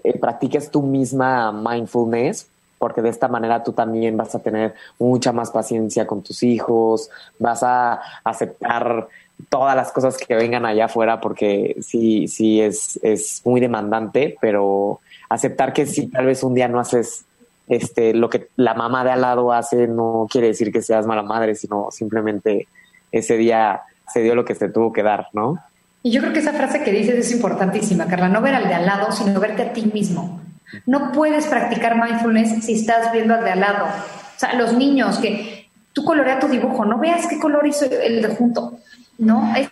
eh, 0.05 0.19
practiques 0.19 0.71
tú 0.71 0.83
misma 0.83 1.51
mindfulness, 1.51 2.47
porque 2.79 3.01
de 3.01 3.09
esta 3.09 3.29
manera 3.29 3.65
tú 3.65 3.73
también 3.73 4.17
vas 4.19 4.35
a 4.35 4.39
tener 4.39 4.75
mucha 4.99 5.33
más 5.33 5.51
paciencia 5.51 6.07
con 6.07 6.23
tus 6.23 6.43
hijos, 6.43 7.11
vas 7.39 7.63
a 7.63 8.01
aceptar 8.23 9.09
todas 9.49 9.75
las 9.75 9.91
cosas 9.91 10.19
que 10.19 10.35
vengan 10.35 10.67
allá 10.67 10.85
afuera, 10.85 11.21
porque 11.21 11.77
sí, 11.81 12.29
sí 12.29 12.61
es, 12.61 12.99
es 13.03 13.41
muy 13.45 13.61
demandante, 13.61 14.37
pero 14.41 15.01
aceptar 15.29 15.73
que 15.73 15.87
si 15.87 16.09
tal 16.09 16.27
vez 16.27 16.43
un 16.43 16.55
día 16.55 16.69
no 16.69 16.81
haces 16.81 17.25
este, 17.69 18.15
lo 18.15 18.31
que 18.31 18.49
la 18.57 18.75
mamá 18.75 19.05
de 19.05 19.11
al 19.11 19.21
lado 19.21 19.53
hace, 19.53 19.87
no 19.87 20.27
quiere 20.31 20.49
decir 20.49 20.73
que 20.73 20.83
seas 20.83 21.07
mala 21.07 21.23
madre, 21.23 21.55
sino 21.55 21.89
simplemente 21.91 22.67
ese 23.13 23.37
día 23.37 23.83
se 24.13 24.21
dio 24.21 24.35
lo 24.35 24.45
que 24.45 24.55
se 24.55 24.69
tuvo 24.69 24.93
que 24.93 25.03
dar, 25.03 25.29
¿no? 25.33 25.59
Y 26.03 26.11
yo 26.11 26.21
creo 26.21 26.33
que 26.33 26.39
esa 26.39 26.53
frase 26.53 26.83
que 26.83 26.93
dices 26.93 27.17
es 27.17 27.33
importantísima, 27.33 28.07
Carla, 28.07 28.29
no 28.29 28.41
ver 28.41 28.55
al 28.55 28.69
de 28.69 28.75
al 28.75 28.87
lado, 28.87 29.13
sino 29.13 29.39
verte 29.41 29.63
a 29.63 29.73
ti 29.73 29.91
mismo. 29.93 30.41
No 30.87 31.13
puedes 31.13 31.47
practicar 31.47 32.03
mindfulness 32.03 32.65
si 32.65 32.75
estás 32.75 33.13
viendo 33.13 33.35
al 33.35 33.45
de 33.45 33.51
al 33.51 33.61
lado. 33.61 33.85
O 33.85 34.39
sea, 34.39 34.55
los 34.55 34.73
niños 34.75 35.19
que 35.19 35.69
tú 35.93 36.05
colorea 36.05 36.39
tu 36.39 36.49
dibujo, 36.49 36.85
no 36.85 36.99
veas 36.99 37.27
qué 37.27 37.39
color 37.39 37.67
hizo 37.67 37.85
el 37.85 38.23
de 38.23 38.29
junto. 38.29 38.79
No, 39.19 39.53
es, 39.57 39.69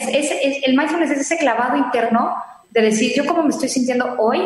el 0.67 0.77
mindfulness 0.77 1.13
es 1.13 1.21
ese 1.21 1.39
clavado 1.39 1.77
interno 1.77 2.35
de 2.71 2.83
decir, 2.83 3.13
yo 3.15 3.25
cómo 3.25 3.45
me 3.45 3.51
estoy 3.51 3.69
sintiendo 3.69 4.17
hoy 4.19 4.43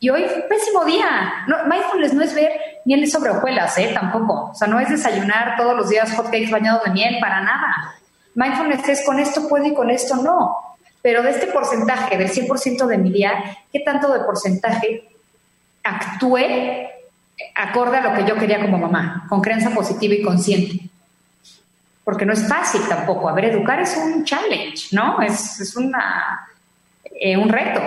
y 0.00 0.10
hoy 0.10 0.24
pésimo 0.48 0.84
día. 0.84 1.44
No, 1.46 1.64
mindfulness 1.66 2.12
no 2.12 2.22
es 2.22 2.34
ver 2.34 2.52
miel 2.84 3.10
sobre 3.10 3.30
hojuelas, 3.30 3.76
¿eh? 3.78 3.90
Tampoco. 3.94 4.50
O 4.50 4.54
sea, 4.54 4.68
no 4.68 4.78
es 4.78 4.88
desayunar 4.88 5.56
todos 5.56 5.76
los 5.76 5.88
días 5.88 6.12
hotcakes 6.14 6.50
bañados 6.50 6.84
de 6.84 6.90
miel, 6.90 7.16
para 7.20 7.40
nada. 7.40 7.94
Mindfulness 8.34 8.88
es 8.88 9.06
con 9.06 9.18
esto 9.18 9.48
puedo 9.48 9.64
y 9.64 9.74
con 9.74 9.90
esto 9.90 10.16
no. 10.16 10.56
Pero 11.00 11.22
de 11.22 11.30
este 11.30 11.46
porcentaje, 11.46 12.16
del 12.16 12.30
100% 12.30 12.86
de 12.86 12.98
mi 12.98 13.10
día, 13.10 13.32
¿qué 13.72 13.80
tanto 13.80 14.12
de 14.12 14.20
porcentaje 14.20 15.08
actué 15.82 16.90
acorde 17.54 17.98
a 17.98 18.00
lo 18.00 18.14
que 18.14 18.24
yo 18.24 18.36
quería 18.36 18.60
como 18.60 18.78
mamá, 18.78 19.26
con 19.28 19.40
creencia 19.40 19.70
positiva 19.70 20.14
y 20.14 20.22
consciente? 20.22 20.80
Porque 22.02 22.26
no 22.26 22.32
es 22.32 22.46
fácil 22.46 22.82
tampoco. 22.88 23.28
A 23.28 23.32
ver, 23.32 23.46
educar 23.46 23.80
es 23.80 23.96
un 23.96 24.24
challenge, 24.24 24.88
¿no? 24.92 25.22
Es, 25.22 25.60
es 25.60 25.76
una, 25.76 26.46
eh, 27.04 27.36
un 27.36 27.48
reto. 27.48 27.80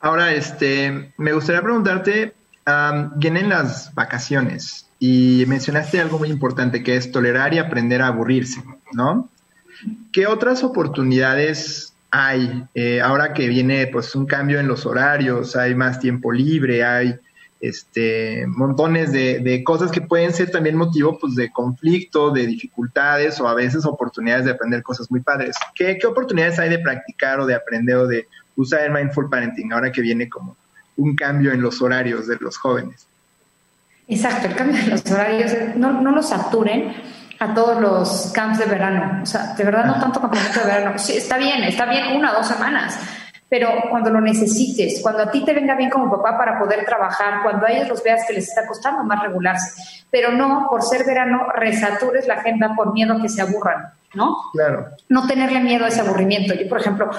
Ahora, 0.00 0.32
este, 0.32 1.12
me 1.16 1.32
gustaría 1.32 1.62
preguntarte, 1.62 2.34
um, 2.66 3.18
vienen 3.18 3.48
las 3.48 3.94
vacaciones 3.94 4.88
y 4.98 5.44
mencionaste 5.46 6.00
algo 6.00 6.18
muy 6.18 6.30
importante 6.30 6.82
que 6.82 6.96
es 6.96 7.10
tolerar 7.10 7.54
y 7.54 7.58
aprender 7.58 8.02
a 8.02 8.08
aburrirse, 8.08 8.62
¿no? 8.92 9.28
¿Qué 10.12 10.26
otras 10.26 10.64
oportunidades 10.64 11.94
hay 12.10 12.64
eh, 12.74 13.00
ahora 13.00 13.34
que 13.34 13.48
viene 13.48 13.86
pues 13.88 14.14
un 14.14 14.26
cambio 14.26 14.58
en 14.58 14.68
los 14.68 14.86
horarios, 14.86 15.54
hay 15.56 15.74
más 15.74 16.00
tiempo 16.00 16.32
libre, 16.32 16.84
hay 16.84 17.14
este 17.60 18.46
montones 18.46 19.12
de, 19.12 19.62
cosas 19.64 19.90
que 19.90 20.00
pueden 20.02 20.32
ser 20.32 20.50
también 20.50 20.76
motivo 20.76 21.18
pues 21.18 21.34
de 21.34 21.50
conflicto, 21.50 22.30
de 22.30 22.46
dificultades 22.46 23.40
o 23.40 23.48
a 23.48 23.54
veces 23.54 23.84
oportunidades 23.84 24.44
de 24.44 24.52
aprender 24.52 24.82
cosas 24.82 25.10
muy 25.10 25.20
padres. 25.20 25.56
¿Qué, 25.74 25.98
qué 26.00 26.06
oportunidades 26.06 26.58
hay 26.58 26.70
de 26.70 26.78
practicar 26.78 27.40
o 27.40 27.46
de 27.46 27.54
aprender 27.54 27.96
o 27.96 28.06
de 28.06 28.28
usar 28.56 28.80
el 28.80 28.90
mindful 28.90 29.28
parenting 29.28 29.72
ahora 29.72 29.92
que 29.92 30.00
viene 30.00 30.28
como 30.28 30.56
un 30.96 31.14
cambio 31.14 31.52
en 31.52 31.62
los 31.62 31.80
horarios 31.80 32.26
de 32.26 32.36
los 32.40 32.56
jóvenes? 32.56 33.06
Exacto, 34.08 34.48
el 34.48 34.54
cambio 34.54 34.80
en 34.80 34.90
los 34.90 35.04
horarios, 35.10 35.52
no, 35.76 36.00
no 36.00 36.12
los 36.12 36.28
saturen 36.28 36.94
a 37.38 37.54
todos 37.54 37.80
los 37.80 38.32
camps 38.34 38.58
de 38.58 38.66
verano. 38.66 39.20
O 39.22 39.26
sea, 39.26 39.54
de 39.54 39.64
verdad 39.64 39.84
no 39.84 40.00
tanto 40.00 40.20
campamento 40.20 40.60
de 40.60 40.66
verano. 40.66 40.98
Sí, 40.98 41.16
está 41.16 41.36
bien, 41.38 41.64
está 41.64 41.86
bien 41.86 42.16
una 42.16 42.32
o 42.32 42.36
dos 42.36 42.46
semanas, 42.46 42.98
pero 43.48 43.68
cuando 43.90 44.10
lo 44.10 44.20
necesites, 44.20 45.00
cuando 45.02 45.22
a 45.22 45.30
ti 45.30 45.44
te 45.44 45.52
venga 45.52 45.74
bien 45.74 45.90
como 45.90 46.10
papá 46.10 46.36
para 46.38 46.58
poder 46.58 46.84
trabajar, 46.84 47.42
cuando 47.42 47.66
a 47.66 47.70
ellos 47.70 47.88
los 47.88 48.02
veas 48.02 48.24
que 48.26 48.34
les 48.34 48.48
está 48.48 48.66
costando 48.66 49.04
más 49.04 49.22
regularse, 49.22 49.82
pero 50.10 50.32
no 50.32 50.66
por 50.70 50.82
ser 50.82 51.04
verano 51.04 51.46
resatures 51.54 52.26
la 52.26 52.34
agenda 52.34 52.74
por 52.74 52.92
miedo 52.92 53.14
a 53.14 53.22
que 53.22 53.28
se 53.28 53.42
aburran, 53.42 53.92
¿no? 54.14 54.36
Claro. 54.52 54.88
No 55.08 55.26
tenerle 55.26 55.60
miedo 55.60 55.84
a 55.84 55.88
ese 55.88 56.00
aburrimiento. 56.00 56.54
Yo, 56.54 56.68
por 56.68 56.80
ejemplo, 56.80 57.10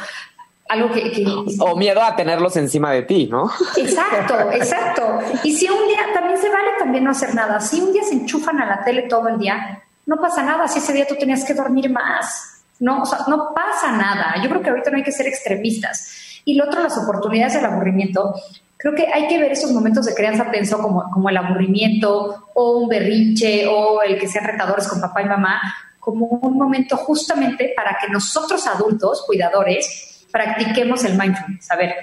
algo 0.70 0.91
que, 0.91 1.11
que, 1.11 1.26
o 1.59 1.76
miedo 1.76 2.01
a 2.01 2.15
tenerlos 2.15 2.55
encima 2.57 2.91
de 2.91 3.03
ti, 3.03 3.28
¿no? 3.28 3.49
Exacto, 3.78 4.51
exacto. 4.51 5.20
Y 5.43 5.53
si 5.53 5.70
un 5.70 5.88
día 5.88 5.99
también 6.13 6.38
se 6.39 6.49
vale 6.49 6.72
también 6.78 7.03
no 7.03 7.11
hacer 7.11 7.34
nada. 7.34 7.59
Si 7.59 7.80
un 7.82 7.93
día 7.93 8.03
se 8.03 8.13
enchufan 8.13 8.59
a 8.59 8.65
la 8.65 8.84
tele 8.84 9.03
todo 9.03 9.28
el 9.28 9.39
día, 9.39 9.84
no 10.05 10.18
pasa 10.18 10.43
nada. 10.43 10.68
Si 10.68 10.80
ese 10.80 10.93
día 10.93 11.07
tú 11.07 11.15
tenías 11.15 11.43
que 11.43 11.53
dormir 11.53 11.89
más, 11.89 12.63
no, 12.80 13.03
o 13.03 13.05
sea, 13.05 13.20
no 13.28 13.53
pasa 13.53 13.91
nada. 13.91 14.36
Yo 14.43 14.49
creo 14.49 14.61
que 14.61 14.70
ahorita 14.70 14.91
no 14.91 14.97
hay 14.97 15.03
que 15.03 15.11
ser 15.11 15.28
extremistas. 15.28 16.41
Y 16.45 16.55
lo 16.55 16.65
otro, 16.65 16.82
las 16.82 16.97
oportunidades 16.97 17.53
del 17.53 17.65
aburrimiento. 17.65 18.36
Creo 18.78 18.93
que 18.93 19.07
hay 19.11 19.28
que 19.28 19.39
ver 19.39 19.51
esos 19.51 19.72
momentos 19.72 20.05
de 20.05 20.13
crianza 20.13 20.51
tenso 20.51 20.80
como, 20.80 21.09
como 21.11 21.30
el 21.30 21.38
aburrimiento 21.38 22.49
o 22.53 22.78
un 22.78 22.88
berrinche 22.88 23.65
o 23.68 24.03
el 24.03 24.20
que 24.20 24.28
sean 24.28 24.45
retadores 24.45 24.88
con 24.88 25.01
papá 25.01 25.24
y 25.24 25.26
mamá 25.26 25.59
como 26.07 26.26
un 26.26 26.57
momento 26.57 26.95
justamente 26.95 27.74
para 27.76 27.97
que 27.99 28.07
nosotros 28.07 28.65
adultos, 28.65 29.24
cuidadores, 29.28 30.06
practiquemos 30.32 31.03
el 31.03 31.17
mindfulness. 31.17 31.71
A 31.71 31.75
ver, 31.75 31.95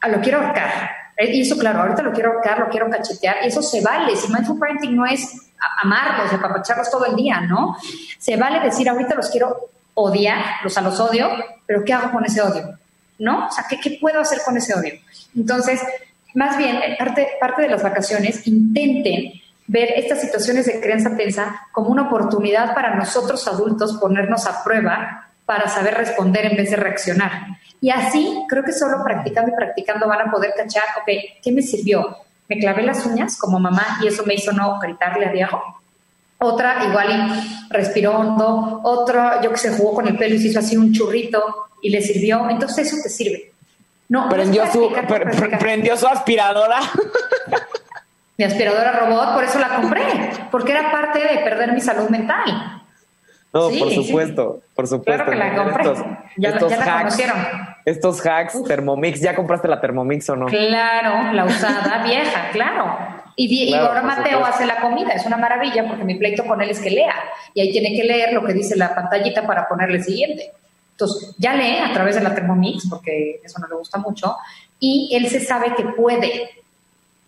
a 0.00 0.08
lo 0.08 0.20
quiero 0.20 0.40
ahorcar. 0.40 0.90
Y 1.18 1.40
eso, 1.40 1.56
claro, 1.56 1.80
ahorita 1.80 2.02
lo 2.02 2.12
quiero 2.12 2.32
ahorcar, 2.32 2.58
lo 2.58 2.68
quiero 2.68 2.90
cachetear, 2.90 3.36
y 3.42 3.46
eso 3.46 3.62
se 3.62 3.80
vale. 3.80 4.14
Si 4.16 4.30
mindful 4.30 4.58
parenting 4.58 4.94
no 4.94 5.06
es 5.06 5.50
amarlos, 5.82 6.32
apapacharlos 6.32 6.90
todo 6.90 7.06
el 7.06 7.16
día, 7.16 7.40
¿no? 7.40 7.76
Se 8.18 8.36
vale 8.36 8.60
decir, 8.60 8.88
ahorita 8.88 9.14
los 9.14 9.30
quiero 9.30 9.70
odiar, 9.94 10.44
los 10.62 10.76
a 10.76 10.82
los 10.82 11.00
odio, 11.00 11.30
pero 11.64 11.84
¿qué 11.84 11.94
hago 11.94 12.12
con 12.12 12.24
ese 12.24 12.42
odio? 12.42 12.78
¿No? 13.18 13.46
O 13.46 13.50
sea, 13.50 13.64
¿qué, 13.68 13.98
puedo 13.98 14.20
hacer 14.20 14.40
con 14.44 14.58
ese 14.58 14.74
odio? 14.74 14.94
Entonces, 15.34 15.80
más 16.34 16.58
bien, 16.58 16.78
parte, 16.98 17.28
parte 17.40 17.62
de 17.62 17.68
las 17.70 17.82
vacaciones, 17.82 18.46
intenten 18.46 19.32
ver 19.66 19.94
estas 19.96 20.20
situaciones 20.20 20.66
de 20.66 20.80
crianza 20.80 21.16
tensa 21.16 21.66
como 21.72 21.88
una 21.88 22.02
oportunidad 22.02 22.74
para 22.74 22.94
nosotros 22.94 23.48
adultos 23.48 23.96
ponernos 23.96 24.46
a 24.46 24.62
prueba 24.62 25.25
para 25.46 25.68
saber 25.68 25.94
responder 25.94 26.46
en 26.46 26.56
vez 26.56 26.70
de 26.70 26.76
reaccionar. 26.76 27.46
Y 27.80 27.90
así, 27.90 28.44
creo 28.48 28.64
que 28.64 28.72
solo 28.72 29.02
practicando 29.04 29.52
y 29.52 29.54
practicando 29.54 30.08
van 30.08 30.28
a 30.28 30.30
poder 30.30 30.52
cachar, 30.56 30.82
ok, 31.00 31.40
¿qué 31.42 31.52
me 31.52 31.62
sirvió? 31.62 32.16
Me 32.48 32.58
clavé 32.58 32.82
las 32.82 33.06
uñas 33.06 33.38
como 33.38 33.58
mamá 33.58 33.98
y 34.02 34.08
eso 34.08 34.24
me 34.24 34.34
hizo 34.34 34.52
no 34.52 34.78
gritarle 34.80 35.26
a 35.26 35.32
Diego. 35.32 35.62
Otra 36.38 36.84
igual 36.84 37.10
y 37.10 37.72
respiró 37.72 38.18
hondo, 38.18 38.80
otro 38.84 39.40
yo 39.42 39.50
que 39.50 39.56
se 39.56 39.70
jugó 39.70 39.94
con 39.94 40.08
el 40.08 40.18
pelo 40.18 40.34
y 40.34 40.38
se 40.38 40.48
hizo 40.48 40.58
así 40.58 40.76
un 40.76 40.92
churrito 40.92 41.42
y 41.80 41.90
le 41.90 42.02
sirvió. 42.02 42.48
Entonces 42.50 42.88
eso 42.88 43.02
te 43.02 43.08
sirve. 43.08 43.52
No, 44.08 44.28
prendió, 44.28 44.64
no 44.66 44.72
su, 44.72 44.92
pr 44.92 45.58
prendió 45.58 45.96
su 45.96 46.06
aspiradora. 46.06 46.78
Mi 48.38 48.44
aspiradora 48.44 48.92
robot, 48.92 49.34
por 49.34 49.44
eso 49.44 49.58
la 49.58 49.76
compré, 49.76 50.02
porque 50.50 50.72
era 50.72 50.92
parte 50.92 51.20
de 51.20 51.38
perder 51.38 51.72
mi 51.72 51.80
salud 51.80 52.08
mental. 52.10 52.82
No, 53.56 53.70
sí, 53.70 53.78
por 53.78 53.90
supuesto, 53.92 54.60
sí. 54.60 54.72
por 54.74 54.86
supuesto. 54.86 55.24
Claro 55.24 55.30
que 55.30 55.36
la 55.36 55.54
compré. 55.54 55.82
Estos, 55.82 56.06
ya, 56.36 56.48
estos 56.50 56.70
ya 56.70 56.76
la 56.76 56.84
hacks, 56.84 57.02
conocieron. 57.02 57.36
Estos 57.84 58.26
hacks, 58.26 58.54
Uf. 58.54 58.68
Thermomix, 58.68 59.20
¿ya 59.20 59.34
compraste 59.34 59.66
la 59.68 59.80
Thermomix 59.80 60.28
o 60.28 60.36
no? 60.36 60.46
Claro, 60.46 61.32
la 61.32 61.44
usada 61.44 62.02
vieja, 62.04 62.50
claro. 62.52 62.98
Y, 63.34 63.68
claro, 63.68 63.84
y 63.84 63.88
ahora 63.88 64.02
Mateo 64.02 64.38
supuesto. 64.38 64.46
hace 64.46 64.66
la 64.66 64.80
comida, 64.80 65.10
es 65.10 65.26
una 65.26 65.36
maravilla 65.36 65.86
porque 65.86 66.04
mi 66.04 66.14
pleito 66.16 66.44
con 66.46 66.60
él 66.60 66.70
es 66.70 66.80
que 66.80 66.90
lea. 66.90 67.14
Y 67.54 67.60
ahí 67.60 67.72
tiene 67.72 67.96
que 67.96 68.04
leer 68.04 68.32
lo 68.32 68.44
que 68.44 68.52
dice 68.52 68.76
la 68.76 68.94
pantallita 68.94 69.46
para 69.46 69.68
ponerle 69.68 69.98
el 69.98 70.04
siguiente. 70.04 70.52
Entonces, 70.92 71.34
ya 71.38 71.54
lee 71.54 71.78
a 71.78 71.92
través 71.92 72.14
de 72.14 72.22
la 72.22 72.34
Thermomix, 72.34 72.88
porque 72.88 73.40
eso 73.44 73.58
no 73.58 73.68
le 73.68 73.74
gusta 73.74 73.98
mucho, 73.98 74.36
y 74.80 75.10
él 75.14 75.28
se 75.28 75.40
sabe 75.40 75.74
que 75.74 75.84
puede. 75.84 76.48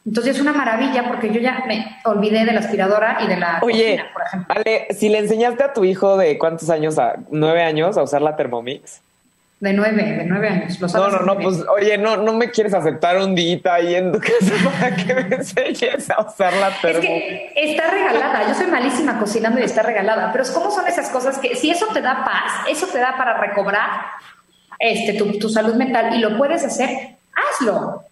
Entonces 0.08 0.36
es 0.36 0.40
una 0.40 0.54
maravilla 0.54 1.06
porque 1.06 1.30
yo 1.30 1.38
ya 1.38 1.64
me 1.66 1.98
olvidé 2.04 2.46
de 2.46 2.52
la 2.52 2.60
aspiradora 2.60 3.18
y 3.20 3.26
de 3.26 3.36
la 3.36 3.58
Oye, 3.62 3.96
cocina, 3.96 4.06
por 4.14 4.22
ejemplo. 4.22 4.54
Ale, 4.56 4.86
si 4.94 5.10
le 5.10 5.18
enseñaste 5.18 5.62
a 5.64 5.72
tu 5.74 5.84
hijo 5.84 6.16
de 6.16 6.38
cuántos 6.38 6.70
años, 6.70 6.98
a 6.98 7.16
nueve 7.30 7.62
años, 7.62 7.98
a 7.98 8.02
usar 8.02 8.22
la 8.22 8.34
Thermomix. 8.34 9.02
De 9.60 9.74
nueve, 9.74 10.02
de 10.02 10.24
nueve 10.24 10.48
años. 10.48 10.80
Los 10.80 10.94
No, 10.94 11.10
no, 11.10 11.18
no, 11.20 11.36
pues, 11.38 11.62
oye, 11.76 11.98
no, 11.98 12.16
no 12.16 12.32
me 12.32 12.50
quieres 12.50 12.72
aceptar 12.72 13.18
un 13.18 13.34
día 13.34 13.60
ahí 13.70 13.96
en 13.96 14.12
tu 14.12 14.18
casa 14.18 14.54
para 14.80 14.96
que 14.96 15.14
me 15.14 15.36
enseñes 15.36 16.08
a 16.10 16.22
usar 16.22 16.54
la 16.54 16.68
Es 16.68 16.80
termo. 16.80 17.02
que 17.02 17.52
está 17.54 17.90
regalada. 17.90 18.48
Yo 18.48 18.54
soy 18.54 18.68
malísima 18.68 19.18
cocinando 19.18 19.60
y 19.60 19.64
está 19.64 19.82
regalada. 19.82 20.32
Pero 20.32 20.44
¿cómo 20.54 20.70
son 20.70 20.86
esas 20.86 21.10
cosas 21.10 21.36
que 21.38 21.54
si 21.54 21.70
eso 21.70 21.86
te 21.92 22.00
da 22.00 22.24
paz, 22.24 22.52
eso 22.70 22.86
te 22.86 22.98
da 22.98 23.14
para 23.18 23.34
recobrar 23.36 23.90
este, 24.78 25.14
tu, 25.14 25.38
tu 25.38 25.50
salud 25.50 25.74
mental 25.74 26.14
y 26.14 26.20
lo 26.20 26.38
puedes 26.38 26.64
hacer, 26.64 27.16
hazlo. 27.34 28.04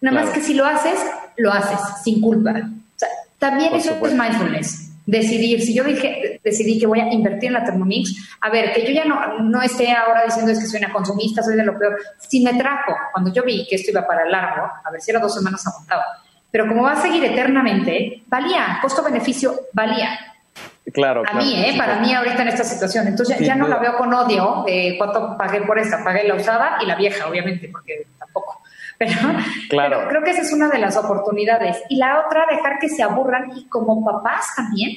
Nada 0.00 0.20
más 0.22 0.30
que 0.30 0.40
si 0.40 0.54
lo 0.54 0.64
haces, 0.66 0.98
lo 1.36 1.52
haces 1.52 1.78
sin 2.04 2.20
culpa. 2.20 2.50
O 2.52 2.98
sea, 2.98 3.08
también 3.38 3.70
Por 3.70 3.78
eso 3.80 3.94
supuesto. 3.94 4.16
es 4.22 4.28
mindfulness. 4.30 4.88
Decidir, 5.04 5.60
si 5.60 5.74
yo 5.74 5.82
dije, 5.82 6.40
decidí 6.44 6.78
que 6.78 6.86
voy 6.86 7.00
a 7.00 7.12
invertir 7.12 7.48
en 7.48 7.54
la 7.54 7.64
Thermomix, 7.64 8.36
a 8.40 8.50
ver, 8.50 8.72
que 8.72 8.86
yo 8.86 8.92
ya 8.92 9.04
no, 9.04 9.40
no 9.40 9.60
esté 9.60 9.90
ahora 9.90 10.22
diciendo 10.24 10.52
es 10.52 10.60
que 10.60 10.66
soy 10.66 10.78
una 10.78 10.92
consumista, 10.92 11.42
soy 11.42 11.56
de 11.56 11.64
lo 11.64 11.76
peor. 11.76 11.96
Si 12.18 12.40
me 12.40 12.54
trajo, 12.54 12.94
cuando 13.12 13.32
yo 13.32 13.42
vi 13.42 13.66
que 13.68 13.74
esto 13.74 13.90
iba 13.90 14.06
para 14.06 14.24
largo, 14.28 14.62
a 14.84 14.90
ver 14.92 15.00
si 15.00 15.10
era 15.10 15.18
dos 15.18 15.34
semanas 15.34 15.66
aguantaba. 15.66 16.04
Pero 16.52 16.68
como 16.68 16.82
va 16.84 16.92
a 16.92 17.02
seguir 17.02 17.24
eternamente, 17.24 18.22
valía, 18.28 18.78
costo-beneficio, 18.80 19.54
valía. 19.72 20.10
Claro, 20.92 21.20
A 21.22 21.24
claro. 21.24 21.38
mí, 21.38 21.54
¿eh? 21.64 21.74
Para 21.78 21.98
mí 22.00 22.12
ahorita 22.12 22.42
en 22.42 22.48
esta 22.48 22.64
situación. 22.64 23.06
Entonces 23.08 23.38
ya- 23.40 23.54
no 23.54 23.66
la 23.68 23.78
veo 23.78 23.96
con 23.96 24.12
odio 24.12 24.62
de 24.66 24.94
cuánto 24.98 25.36
pagué 25.38 25.62
por 25.62 25.78
esta. 25.78 26.04
Pagué 26.04 26.28
la 26.28 26.34
usada 26.34 26.78
y 26.82 26.86
la 26.86 26.94
vieja, 26.96 27.26
obviamente, 27.26 27.68
porque. 27.72 28.06
Pero, 29.68 29.88
Claro. 29.88 29.96
pero 29.98 30.08
creo 30.10 30.22
que 30.24 30.30
esa 30.30 30.42
es 30.42 30.52
una 30.52 30.68
de 30.68 30.78
las 30.78 30.96
oportunidades. 30.96 31.78
Y 31.88 31.96
la 31.96 32.20
otra, 32.26 32.46
dejar 32.50 32.78
que 32.78 32.88
se 32.88 33.02
aburran 33.02 33.50
y 33.56 33.66
como 33.68 34.04
papás 34.04 34.46
también, 34.56 34.96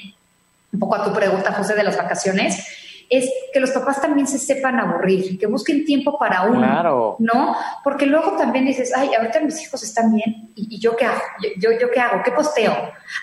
un 0.73 0.79
poco 0.79 0.95
a 0.95 1.03
tu 1.03 1.13
pregunta, 1.13 1.53
José, 1.53 1.73
de 1.75 1.83
las 1.83 1.97
vacaciones, 1.97 2.67
es 3.09 3.29
que 3.53 3.59
los 3.59 3.69
papás 3.71 4.01
también 4.01 4.25
se 4.27 4.39
sepan 4.39 4.79
aburrir, 4.79 5.37
que 5.39 5.45
busquen 5.47 5.85
tiempo 5.85 6.17
para 6.17 6.41
uno. 6.43 6.57
Claro. 6.59 7.15
¿No? 7.19 7.55
Porque 7.83 8.05
luego 8.07 8.35
también 8.35 8.65
dices, 8.65 8.91
ay, 8.95 9.13
ahorita 9.13 9.39
mis 9.41 9.61
hijos 9.61 9.81
están 9.83 10.13
bien, 10.13 10.51
¿y, 10.55 10.75
y 10.75 10.79
yo 10.79 10.95
qué 10.95 11.05
hago? 11.05 11.21
Yo, 11.41 11.49
yo, 11.71 11.79
¿Yo 11.79 11.91
qué 11.91 11.99
hago? 11.99 12.23
¿Qué 12.23 12.31
posteo? 12.31 12.73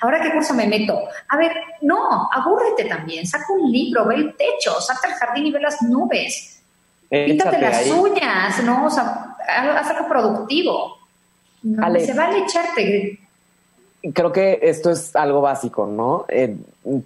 ¿Ahora 0.01 0.21
qué 0.21 0.33
curso 0.33 0.55
me 0.55 0.67
meto? 0.69 1.03
A 1.29 1.37
ver, 1.37 1.53
no, 1.83 2.29
abúrrete 2.33 2.85
también, 2.85 3.27
saca 3.27 3.53
un 3.53 3.71
libro, 3.73 4.07
ve 4.07 4.15
el 4.15 4.37
techo, 4.37 4.81
salta 4.81 5.09
al 5.09 5.15
jardín 5.15 5.47
y 5.47 5.53
ve 5.53 5.61
las 5.61 5.83
nubes. 5.83 6.62
Píntate 7.13 7.61
las 7.61 7.77
ahí. 7.79 7.91
uñas, 7.91 8.65
¿no? 8.65 8.87
O 8.87 8.91
sea, 8.91 9.37
haz 9.47 9.77
haz 9.77 9.91
algo 9.97 10.09
productivo. 10.09 10.97
No, 11.63 11.85
Ale. 11.85 12.05
se 12.05 12.15
vale 12.15 12.39
echarte. 12.39 13.19
Creo 14.15 14.33
que 14.33 14.59
esto 14.63 14.91
es 14.91 15.15
algo 15.15 15.41
básico, 15.43 15.87
¿no? 15.87 16.25
Eh, 16.29 16.57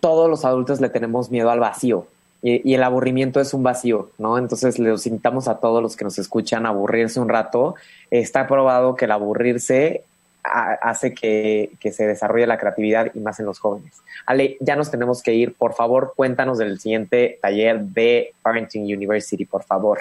todos 0.01 0.31
los 0.31 0.45
adultos 0.45 0.81
le 0.81 0.89
tenemos 0.89 1.31
miedo 1.31 1.51
al 1.51 1.61
vacío 1.61 2.07
y, 2.43 2.71
y 2.71 2.75
el 2.75 2.83
aburrimiento 2.83 3.41
es 3.41 3.53
un 3.53 3.63
vacío, 3.63 4.09
¿no? 4.17 4.39
Entonces 4.39 4.79
les 4.79 5.07
invitamos 5.07 5.49
a 5.49 5.57
todos 5.57 5.83
los 5.83 5.97
que 5.97 6.05
nos 6.05 6.19
escuchan 6.19 6.65
a 6.65 6.71
aburrirse 6.71 7.21
un 7.21 7.29
rato. 7.29 7.75
Está 8.11 8.47
probado 8.47 8.97
que 8.97 9.05
el 9.05 9.13
aburrirse 9.13 10.05
hace 10.47 11.15
que, 11.15 11.71
que 11.81 11.93
se 11.93 12.07
desarrolle 12.07 12.47
la 12.47 12.59
creatividad 12.59 13.11
y 13.15 13.21
más 13.21 13.41
en 13.41 13.47
los 13.47 13.59
jóvenes. 13.59 14.03
Ale, 14.27 14.57
ya 14.61 14.77
nos 14.77 14.91
tenemos 14.91 15.23
que 15.23 15.35
ir. 15.35 15.55
Por 15.55 15.75
favor, 15.75 16.15
cuéntanos 16.17 16.59
del 16.59 16.79
siguiente 16.81 17.39
taller 17.41 17.81
de 17.81 18.35
Parenting 18.43 18.85
University, 18.85 19.45
por 19.45 19.65
favor. 19.65 20.01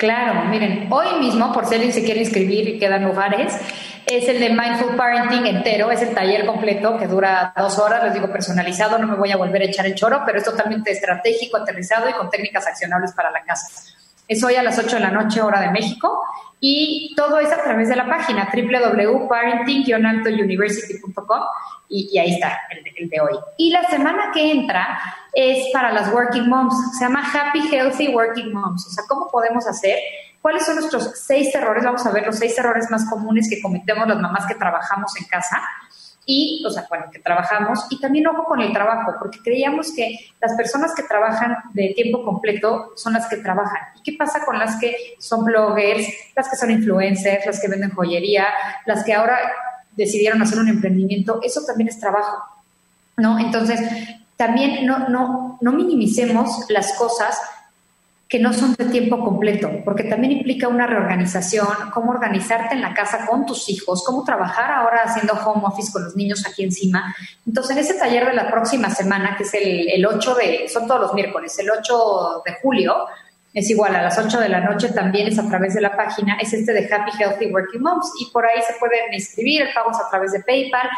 Claro, 0.00 0.48
miren, 0.48 0.90
hoy 0.90 1.20
mismo, 1.20 1.52
por 1.52 1.66
si 1.66 1.74
alguien 1.74 1.92
se 1.92 2.02
quiere 2.02 2.20
inscribir 2.20 2.66
y 2.66 2.78
quedan 2.78 3.04
lugares, 3.04 3.54
es 4.06 4.26
el 4.28 4.40
de 4.40 4.48
Mindful 4.48 4.96
Parenting 4.96 5.44
entero, 5.44 5.90
es 5.90 6.00
el 6.00 6.14
taller 6.14 6.46
completo 6.46 6.96
que 6.96 7.06
dura 7.06 7.52
dos 7.54 7.78
horas, 7.78 8.02
les 8.04 8.14
digo 8.14 8.32
personalizado, 8.32 8.96
no 8.96 9.06
me 9.06 9.16
voy 9.16 9.30
a 9.30 9.36
volver 9.36 9.60
a 9.60 9.66
echar 9.66 9.84
el 9.84 9.94
choro, 9.94 10.22
pero 10.24 10.38
es 10.38 10.44
totalmente 10.44 10.90
estratégico, 10.90 11.58
aterrizado 11.58 12.08
y 12.08 12.14
con 12.14 12.30
técnicas 12.30 12.66
accionables 12.66 13.12
para 13.12 13.30
la 13.30 13.42
casa. 13.42 13.66
Es 14.30 14.42
hoy 14.44 14.54
a 14.54 14.62
las 14.62 14.78
8 14.78 14.94
de 14.94 15.00
la 15.00 15.10
noche, 15.10 15.42
hora 15.42 15.60
de 15.60 15.72
México, 15.72 16.22
y 16.60 17.12
todo 17.16 17.40
es 17.40 17.50
a 17.50 17.64
través 17.64 17.88
de 17.88 17.96
la 17.96 18.06
página 18.06 18.48
www.parenting-altouniversity.com 18.54 21.40
y, 21.88 22.10
y 22.12 22.18
ahí 22.20 22.34
está 22.34 22.60
el 22.70 22.84
de, 22.84 22.92
el 22.96 23.08
de 23.08 23.20
hoy. 23.20 23.36
Y 23.58 23.70
la 23.70 23.82
semana 23.90 24.30
que 24.32 24.52
entra 24.52 25.00
es 25.32 25.72
para 25.72 25.90
las 25.90 26.12
working 26.12 26.48
moms, 26.48 26.96
se 26.96 27.06
llama 27.06 27.28
Happy 27.28 27.74
Healthy 27.74 28.14
Working 28.14 28.52
Moms, 28.52 28.86
o 28.86 28.90
sea, 28.90 29.02
¿cómo 29.08 29.28
podemos 29.32 29.66
hacer? 29.66 29.98
¿Cuáles 30.40 30.64
son 30.64 30.76
nuestros 30.76 31.10
seis 31.16 31.52
errores? 31.52 31.82
Vamos 31.82 32.06
a 32.06 32.12
ver 32.12 32.24
los 32.24 32.36
seis 32.36 32.56
errores 32.56 32.88
más 32.88 33.10
comunes 33.10 33.50
que 33.50 33.60
cometemos 33.60 34.06
las 34.06 34.20
mamás 34.20 34.46
que 34.46 34.54
trabajamos 34.54 35.12
en 35.20 35.26
casa 35.26 35.60
y, 36.26 36.62
o 36.66 36.70
sea, 36.70 36.86
bueno, 36.88 37.06
que 37.12 37.18
trabajamos, 37.18 37.86
y 37.90 37.98
también 37.98 38.26
ojo 38.26 38.44
con 38.44 38.60
el 38.60 38.72
trabajo, 38.72 39.14
porque 39.18 39.40
creíamos 39.42 39.92
que 39.94 40.16
las 40.40 40.54
personas 40.54 40.94
que 40.94 41.02
trabajan 41.02 41.56
de 41.72 41.92
tiempo 41.94 42.24
completo 42.24 42.92
son 42.96 43.14
las 43.14 43.26
que 43.26 43.38
trabajan. 43.38 43.80
¿Y 43.96 44.02
qué 44.02 44.16
pasa 44.16 44.44
con 44.44 44.58
las 44.58 44.78
que 44.78 44.94
son 45.18 45.44
bloggers, 45.44 46.06
las 46.36 46.48
que 46.48 46.56
son 46.56 46.70
influencers, 46.70 47.46
las 47.46 47.60
que 47.60 47.68
venden 47.68 47.90
joyería, 47.90 48.46
las 48.86 49.04
que 49.04 49.14
ahora 49.14 49.38
decidieron 49.96 50.40
hacer 50.42 50.58
un 50.58 50.68
emprendimiento? 50.68 51.40
Eso 51.42 51.62
también 51.66 51.88
es 51.88 51.98
trabajo, 51.98 52.44
¿no? 53.16 53.38
Entonces, 53.38 53.80
también 54.36 54.86
no, 54.86 55.08
no, 55.08 55.58
no 55.60 55.72
minimicemos 55.72 56.66
las 56.68 56.92
cosas 56.94 57.38
que 58.30 58.38
no 58.38 58.52
son 58.52 58.74
de 58.74 58.84
tiempo 58.84 59.18
completo, 59.24 59.68
porque 59.84 60.04
también 60.04 60.30
implica 60.30 60.68
una 60.68 60.86
reorganización, 60.86 61.66
cómo 61.92 62.12
organizarte 62.12 62.76
en 62.76 62.80
la 62.80 62.94
casa 62.94 63.26
con 63.26 63.44
tus 63.44 63.68
hijos, 63.68 64.04
cómo 64.06 64.22
trabajar 64.22 64.70
ahora 64.70 65.00
haciendo 65.04 65.32
home 65.34 65.62
office 65.64 65.90
con 65.92 66.04
los 66.04 66.14
niños 66.14 66.46
aquí 66.46 66.62
encima. 66.62 67.12
Entonces, 67.44 67.76
en 67.76 67.82
ese 67.82 67.94
taller 67.94 68.26
de 68.26 68.34
la 68.34 68.48
próxima 68.48 68.88
semana, 68.88 69.34
que 69.36 69.42
es 69.42 69.52
el, 69.54 69.90
el 69.90 70.06
8 70.06 70.34
de, 70.36 70.68
son 70.68 70.86
todos 70.86 71.00
los 71.00 71.14
miércoles, 71.14 71.58
el 71.58 71.72
8 71.72 72.42
de 72.46 72.54
julio, 72.62 72.94
es 73.52 73.68
igual 73.68 73.96
a 73.96 74.02
las 74.02 74.16
8 74.16 74.38
de 74.38 74.48
la 74.48 74.60
noche, 74.60 74.90
también 74.90 75.26
es 75.26 75.36
a 75.40 75.48
través 75.48 75.74
de 75.74 75.80
la 75.80 75.96
página, 75.96 76.38
es 76.40 76.52
este 76.52 76.72
de 76.72 76.88
Happy 76.88 77.10
Healthy 77.18 77.46
Working 77.46 77.82
Moms, 77.82 78.12
y 78.20 78.30
por 78.30 78.46
ahí 78.46 78.62
se 78.62 78.74
pueden 78.78 79.12
inscribir, 79.12 79.62
el 79.62 79.74
pago 79.74 79.90
es 79.90 79.98
a 79.98 80.08
través 80.08 80.30
de 80.30 80.38
PayPal, 80.38 80.88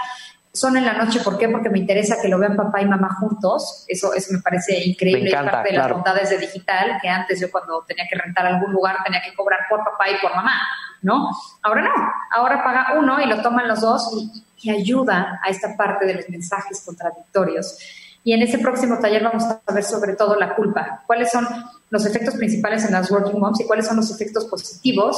son 0.52 0.76
en 0.76 0.84
la 0.84 0.92
noche, 0.92 1.20
¿por 1.20 1.38
qué? 1.38 1.48
Porque 1.48 1.70
me 1.70 1.78
interesa 1.78 2.20
que 2.20 2.28
lo 2.28 2.38
vean 2.38 2.56
papá 2.56 2.82
y 2.82 2.86
mamá 2.86 3.16
juntos. 3.18 3.84
Eso, 3.88 4.12
eso 4.12 4.32
me 4.34 4.40
parece 4.40 4.84
increíble. 4.84 5.22
Me 5.22 5.28
encanta, 5.30 5.50
es 5.50 5.56
parte 5.56 5.72
de 5.72 5.78
las 5.78 5.90
bondades 5.90 6.30
de 6.30 6.38
digital, 6.38 6.98
que 7.00 7.08
antes 7.08 7.40
yo 7.40 7.50
cuando 7.50 7.82
tenía 7.86 8.06
que 8.08 8.18
rentar 8.18 8.46
algún 8.46 8.70
lugar 8.72 8.98
tenía 9.04 9.22
que 9.22 9.34
cobrar 9.34 9.60
por 9.70 9.82
papá 9.82 10.10
y 10.10 10.20
por 10.20 10.34
mamá, 10.34 10.60
¿no? 11.00 11.30
Ahora 11.62 11.82
no. 11.82 11.90
Ahora 12.32 12.62
paga 12.62 12.98
uno 12.98 13.20
y 13.22 13.26
lo 13.26 13.40
toman 13.40 13.66
los 13.66 13.80
dos 13.80 14.10
y, 14.14 14.44
y 14.62 14.70
ayuda 14.70 15.40
a 15.42 15.48
esta 15.48 15.74
parte 15.74 16.04
de 16.04 16.14
los 16.14 16.28
mensajes 16.28 16.82
contradictorios. 16.84 17.78
Y 18.24 18.34
en 18.34 18.42
ese 18.42 18.58
próximo 18.58 18.98
taller 19.00 19.24
vamos 19.24 19.44
a 19.44 19.72
ver 19.72 19.84
sobre 19.84 20.14
todo 20.14 20.36
la 20.38 20.54
culpa. 20.54 21.02
¿Cuáles 21.06 21.30
son 21.30 21.48
los 21.90 22.04
efectos 22.06 22.34
principales 22.34 22.84
en 22.84 22.92
las 22.92 23.10
working 23.10 23.40
moms 23.40 23.60
y 23.60 23.64
cuáles 23.64 23.86
son 23.86 23.96
los 23.96 24.10
efectos 24.10 24.44
positivos 24.44 25.16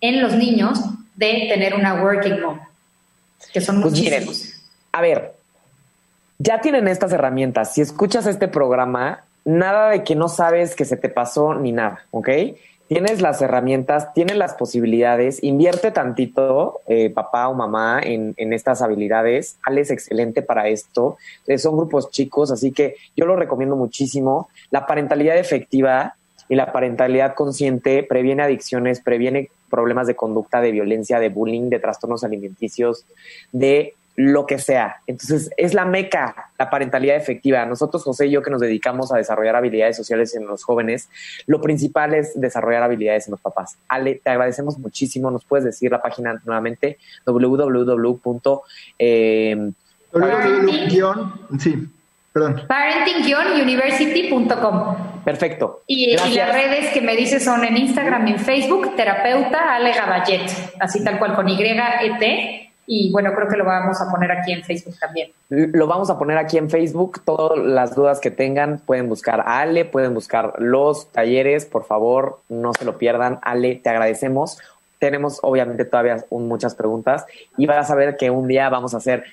en 0.00 0.20
los 0.20 0.34
niños 0.34 0.80
de 1.14 1.46
tener 1.48 1.74
una 1.74 2.02
working 2.02 2.40
mom? 2.40 2.58
Que 3.52 3.60
son 3.60 3.80
Pues 3.80 3.94
miren. 3.94 4.26
A 4.92 5.00
ver, 5.00 5.32
ya 6.38 6.60
tienen 6.60 6.88
estas 6.88 7.12
herramientas. 7.12 7.74
Si 7.74 7.80
escuchas 7.80 8.26
este 8.26 8.48
programa, 8.48 9.24
nada 9.44 9.90
de 9.90 10.04
que 10.04 10.14
no 10.14 10.28
sabes 10.28 10.76
que 10.76 10.84
se 10.84 10.96
te 10.96 11.08
pasó 11.08 11.54
ni 11.54 11.72
nada, 11.72 12.04
¿ok? 12.10 12.28
Tienes 12.88 13.22
las 13.22 13.40
herramientas, 13.40 14.12
tienes 14.12 14.36
las 14.36 14.52
posibilidades, 14.52 15.42
invierte 15.42 15.92
tantito, 15.92 16.80
eh, 16.86 17.08
papá 17.08 17.48
o 17.48 17.54
mamá, 17.54 18.00
en, 18.02 18.34
en 18.36 18.52
estas 18.52 18.82
habilidades. 18.82 19.56
Ale 19.64 19.80
es 19.80 19.90
excelente 19.90 20.42
para 20.42 20.68
esto. 20.68 21.16
Eh, 21.46 21.56
son 21.56 21.76
grupos 21.78 22.10
chicos, 22.10 22.50
así 22.50 22.70
que 22.70 22.96
yo 23.16 23.24
lo 23.24 23.34
recomiendo 23.36 23.76
muchísimo. 23.76 24.50
La 24.70 24.86
parentalidad 24.86 25.38
efectiva 25.38 26.16
y 26.50 26.54
la 26.54 26.70
parentalidad 26.70 27.34
consciente 27.34 28.02
previene 28.02 28.42
adicciones, 28.42 29.00
previene 29.00 29.48
problemas 29.70 30.06
de 30.06 30.14
conducta, 30.14 30.60
de 30.60 30.72
violencia, 30.72 31.18
de 31.18 31.30
bullying, 31.30 31.70
de 31.70 31.78
trastornos 31.78 32.24
alimenticios, 32.24 33.06
de 33.52 33.94
lo 34.16 34.46
que 34.46 34.58
sea. 34.58 34.96
Entonces, 35.06 35.50
es 35.56 35.74
la 35.74 35.84
meca, 35.84 36.50
la 36.58 36.68
parentalidad 36.68 37.16
efectiva. 37.16 37.64
Nosotros, 37.64 38.02
José 38.04 38.26
y 38.26 38.32
yo, 38.32 38.42
que 38.42 38.50
nos 38.50 38.60
dedicamos 38.60 39.12
a 39.12 39.16
desarrollar 39.16 39.56
habilidades 39.56 39.96
sociales 39.96 40.34
en 40.34 40.46
los 40.46 40.64
jóvenes, 40.64 41.08
lo 41.46 41.60
principal 41.60 42.14
es 42.14 42.38
desarrollar 42.38 42.82
habilidades 42.82 43.26
en 43.26 43.32
los 43.32 43.40
papás. 43.40 43.76
Ale, 43.88 44.20
te 44.22 44.30
agradecemos 44.30 44.78
muchísimo. 44.78 45.30
Nos 45.30 45.44
puedes 45.44 45.64
decir 45.64 45.90
la 45.90 46.02
página 46.02 46.40
nuevamente, 46.44 46.98
www. 47.26 48.20
eh, 48.98 49.70
www- 50.12 51.32
Sí, 51.58 51.88
perdón. 52.32 52.62
Parenting-university.com. 52.68 55.22
perfecto. 55.24 55.82
Y, 55.86 56.14
las 56.16 56.52
redes 56.52 56.92
que 56.92 57.00
me 57.00 57.16
dices 57.16 57.42
son 57.44 57.64
en 57.64 57.76
Instagram 57.78 58.26
y 58.28 58.32
en 58.32 58.38
Facebook, 58.38 58.94
terapeuta 58.96 59.74
Ale 59.74 59.92
Gaballet, 59.92 60.46
así 60.80 61.02
tal 61.02 61.18
cual 61.18 61.34
con 61.34 61.48
Y-E-T. 61.48 62.71
Y 62.94 63.10
bueno, 63.10 63.32
creo 63.34 63.48
que 63.48 63.56
lo 63.56 63.64
vamos 63.64 64.02
a 64.02 64.10
poner 64.10 64.30
aquí 64.30 64.52
en 64.52 64.62
Facebook 64.62 64.94
también. 65.00 65.30
Lo 65.48 65.86
vamos 65.86 66.10
a 66.10 66.18
poner 66.18 66.36
aquí 66.36 66.58
en 66.58 66.68
Facebook. 66.68 67.22
Todas 67.24 67.58
las 67.58 67.94
dudas 67.94 68.20
que 68.20 68.30
tengan 68.30 68.80
pueden 68.80 69.08
buscar 69.08 69.40
a 69.40 69.60
Ale, 69.60 69.86
pueden 69.86 70.12
buscar 70.12 70.52
los 70.58 71.10
talleres. 71.10 71.64
Por 71.64 71.86
favor, 71.86 72.40
no 72.50 72.74
se 72.74 72.84
lo 72.84 72.98
pierdan. 72.98 73.38
Ale, 73.40 73.76
te 73.76 73.88
agradecemos. 73.88 74.58
Tenemos 74.98 75.38
obviamente 75.42 75.86
todavía 75.86 76.22
muchas 76.28 76.74
preguntas 76.74 77.24
y 77.56 77.64
vas 77.64 77.90
a 77.90 77.94
ver 77.94 78.18
que 78.18 78.28
un 78.28 78.46
día 78.46 78.68
vamos 78.68 78.92
a 78.92 78.98
hacer 78.98 79.24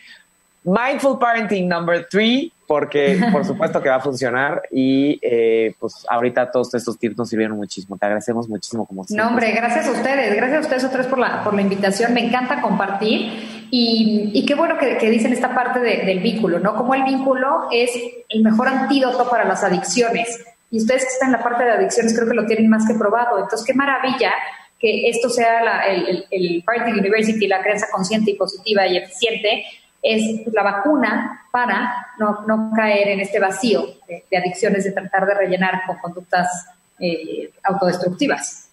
Mindful 0.63 1.19
Parenting 1.19 1.67
number 1.67 2.07
three 2.09 2.53
porque 2.69 3.19
por 3.31 3.43
supuesto 3.43 3.81
que 3.81 3.89
va 3.89 3.95
a 3.95 3.99
funcionar 3.99 4.61
y 4.71 5.19
eh, 5.23 5.73
pues 5.79 6.05
ahorita 6.07 6.51
todos 6.51 6.71
estos 6.75 6.99
tips 6.99 7.17
nos 7.17 7.27
sirvieron 7.29 7.57
muchísimo. 7.57 7.97
Te 7.97 8.05
agradecemos 8.05 8.47
muchísimo 8.47 8.85
como 8.85 9.03
siempre. 9.03 9.23
No, 9.25 9.31
hombre, 9.31 9.51
gracias 9.53 9.87
a 9.87 9.91
ustedes, 9.91 10.35
gracias 10.35 10.59
a 10.59 10.61
ustedes 10.61 10.97
vez 10.99 11.07
por 11.07 11.17
la, 11.17 11.43
por 11.43 11.55
la 11.55 11.61
invitación. 11.63 12.13
Me 12.13 12.23
encanta 12.23 12.61
compartir 12.61 13.65
y, 13.71 14.29
y 14.35 14.45
qué 14.45 14.53
bueno 14.53 14.77
que, 14.77 14.97
que 14.97 15.09
dicen 15.09 15.33
esta 15.33 15.55
parte 15.55 15.79
de- 15.79 16.05
del 16.05 16.19
vínculo, 16.19 16.59
¿no? 16.59 16.75
Como 16.75 16.93
el 16.93 17.03
vínculo 17.03 17.67
es 17.71 17.89
el 18.29 18.43
mejor 18.43 18.67
antídoto 18.67 19.27
para 19.29 19.45
las 19.45 19.63
adicciones. 19.63 20.39
Y 20.69 20.77
ustedes 20.77 21.03
que 21.05 21.09
están 21.09 21.29
en 21.29 21.33
la 21.37 21.43
parte 21.43 21.63
de 21.63 21.71
adicciones 21.71 22.13
creo 22.15 22.27
que 22.27 22.35
lo 22.35 22.45
tienen 22.45 22.69
más 22.69 22.87
que 22.87 22.93
probado. 22.93 23.39
Entonces, 23.39 23.65
qué 23.65 23.73
maravilla 23.73 24.31
que 24.79 25.09
esto 25.09 25.29
sea 25.29 25.63
la- 25.63 25.81
el, 25.87 26.07
el, 26.07 26.25
el 26.29 26.63
Parenting 26.63 26.99
University, 26.99 27.47
la 27.47 27.61
creencia 27.61 27.87
consciente 27.91 28.31
y 28.31 28.35
positiva 28.35 28.85
y 28.87 28.97
eficiente, 28.97 29.63
es 30.01 30.41
la 30.53 30.63
vacuna 30.63 31.45
para 31.51 32.07
no, 32.19 32.41
no 32.47 32.71
caer 32.75 33.09
en 33.09 33.19
este 33.19 33.39
vacío 33.39 33.85
de, 34.07 34.23
de 34.29 34.37
adicciones, 34.37 34.83
de 34.83 34.91
tratar 34.91 35.25
de 35.25 35.33
rellenar 35.33 35.81
con 35.87 35.97
conductas 35.97 36.67
eh, 36.99 37.51
autodestructivas. 37.63 38.69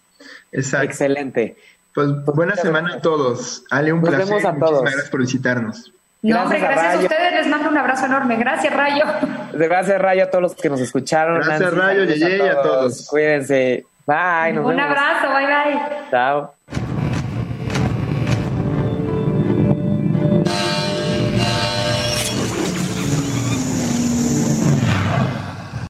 Exacto. 0.51 0.85
Excelente. 0.85 1.55
Pues 1.93 2.09
buena 2.25 2.51
muchas 2.51 2.61
semana 2.61 2.81
gracias. 2.89 2.99
a 2.99 3.01
todos. 3.01 3.63
Ale, 3.71 3.91
un 3.93 4.01
Nos 4.01 4.09
placer. 4.09 4.25
vemos 4.27 4.45
a 4.45 4.51
Muchísimas 4.51 4.69
todos. 4.69 4.81
gracias 4.83 5.09
por 5.09 5.19
visitarnos. 5.21 5.91
No, 6.21 6.41
hombre, 6.43 6.59
Gracias 6.59 6.79
a 6.79 6.81
gracias 6.83 7.11
a, 7.11 7.15
ustedes, 7.15 7.33
les 7.33 7.47
mando 7.47 7.69
un 7.69 7.77
abrazo 7.77 8.05
enorme. 8.07 8.35
Gracias, 8.37 8.73
Rayo. 8.73 9.05
Gracias, 9.53 10.01
Rayo, 10.01 10.23
a 10.23 10.29
todos 10.29 10.41
los 10.41 10.55
que 10.55 10.69
nos 10.69 10.81
escucharon. 10.81 11.41
Gracias, 11.41 11.73
Rayo, 11.73 12.03
Yeye, 12.05 12.37
y 12.37 12.41
a 12.47 12.61
todos. 12.61 13.07
Cuídense. 13.07 13.85
Bye. 14.05 14.53
Nos 14.53 14.65
un 14.65 14.75
vemos. 14.75 14.83
abrazo, 14.89 15.27
bye 15.33 15.45
bye. 15.45 15.79
Chao. 16.11 16.86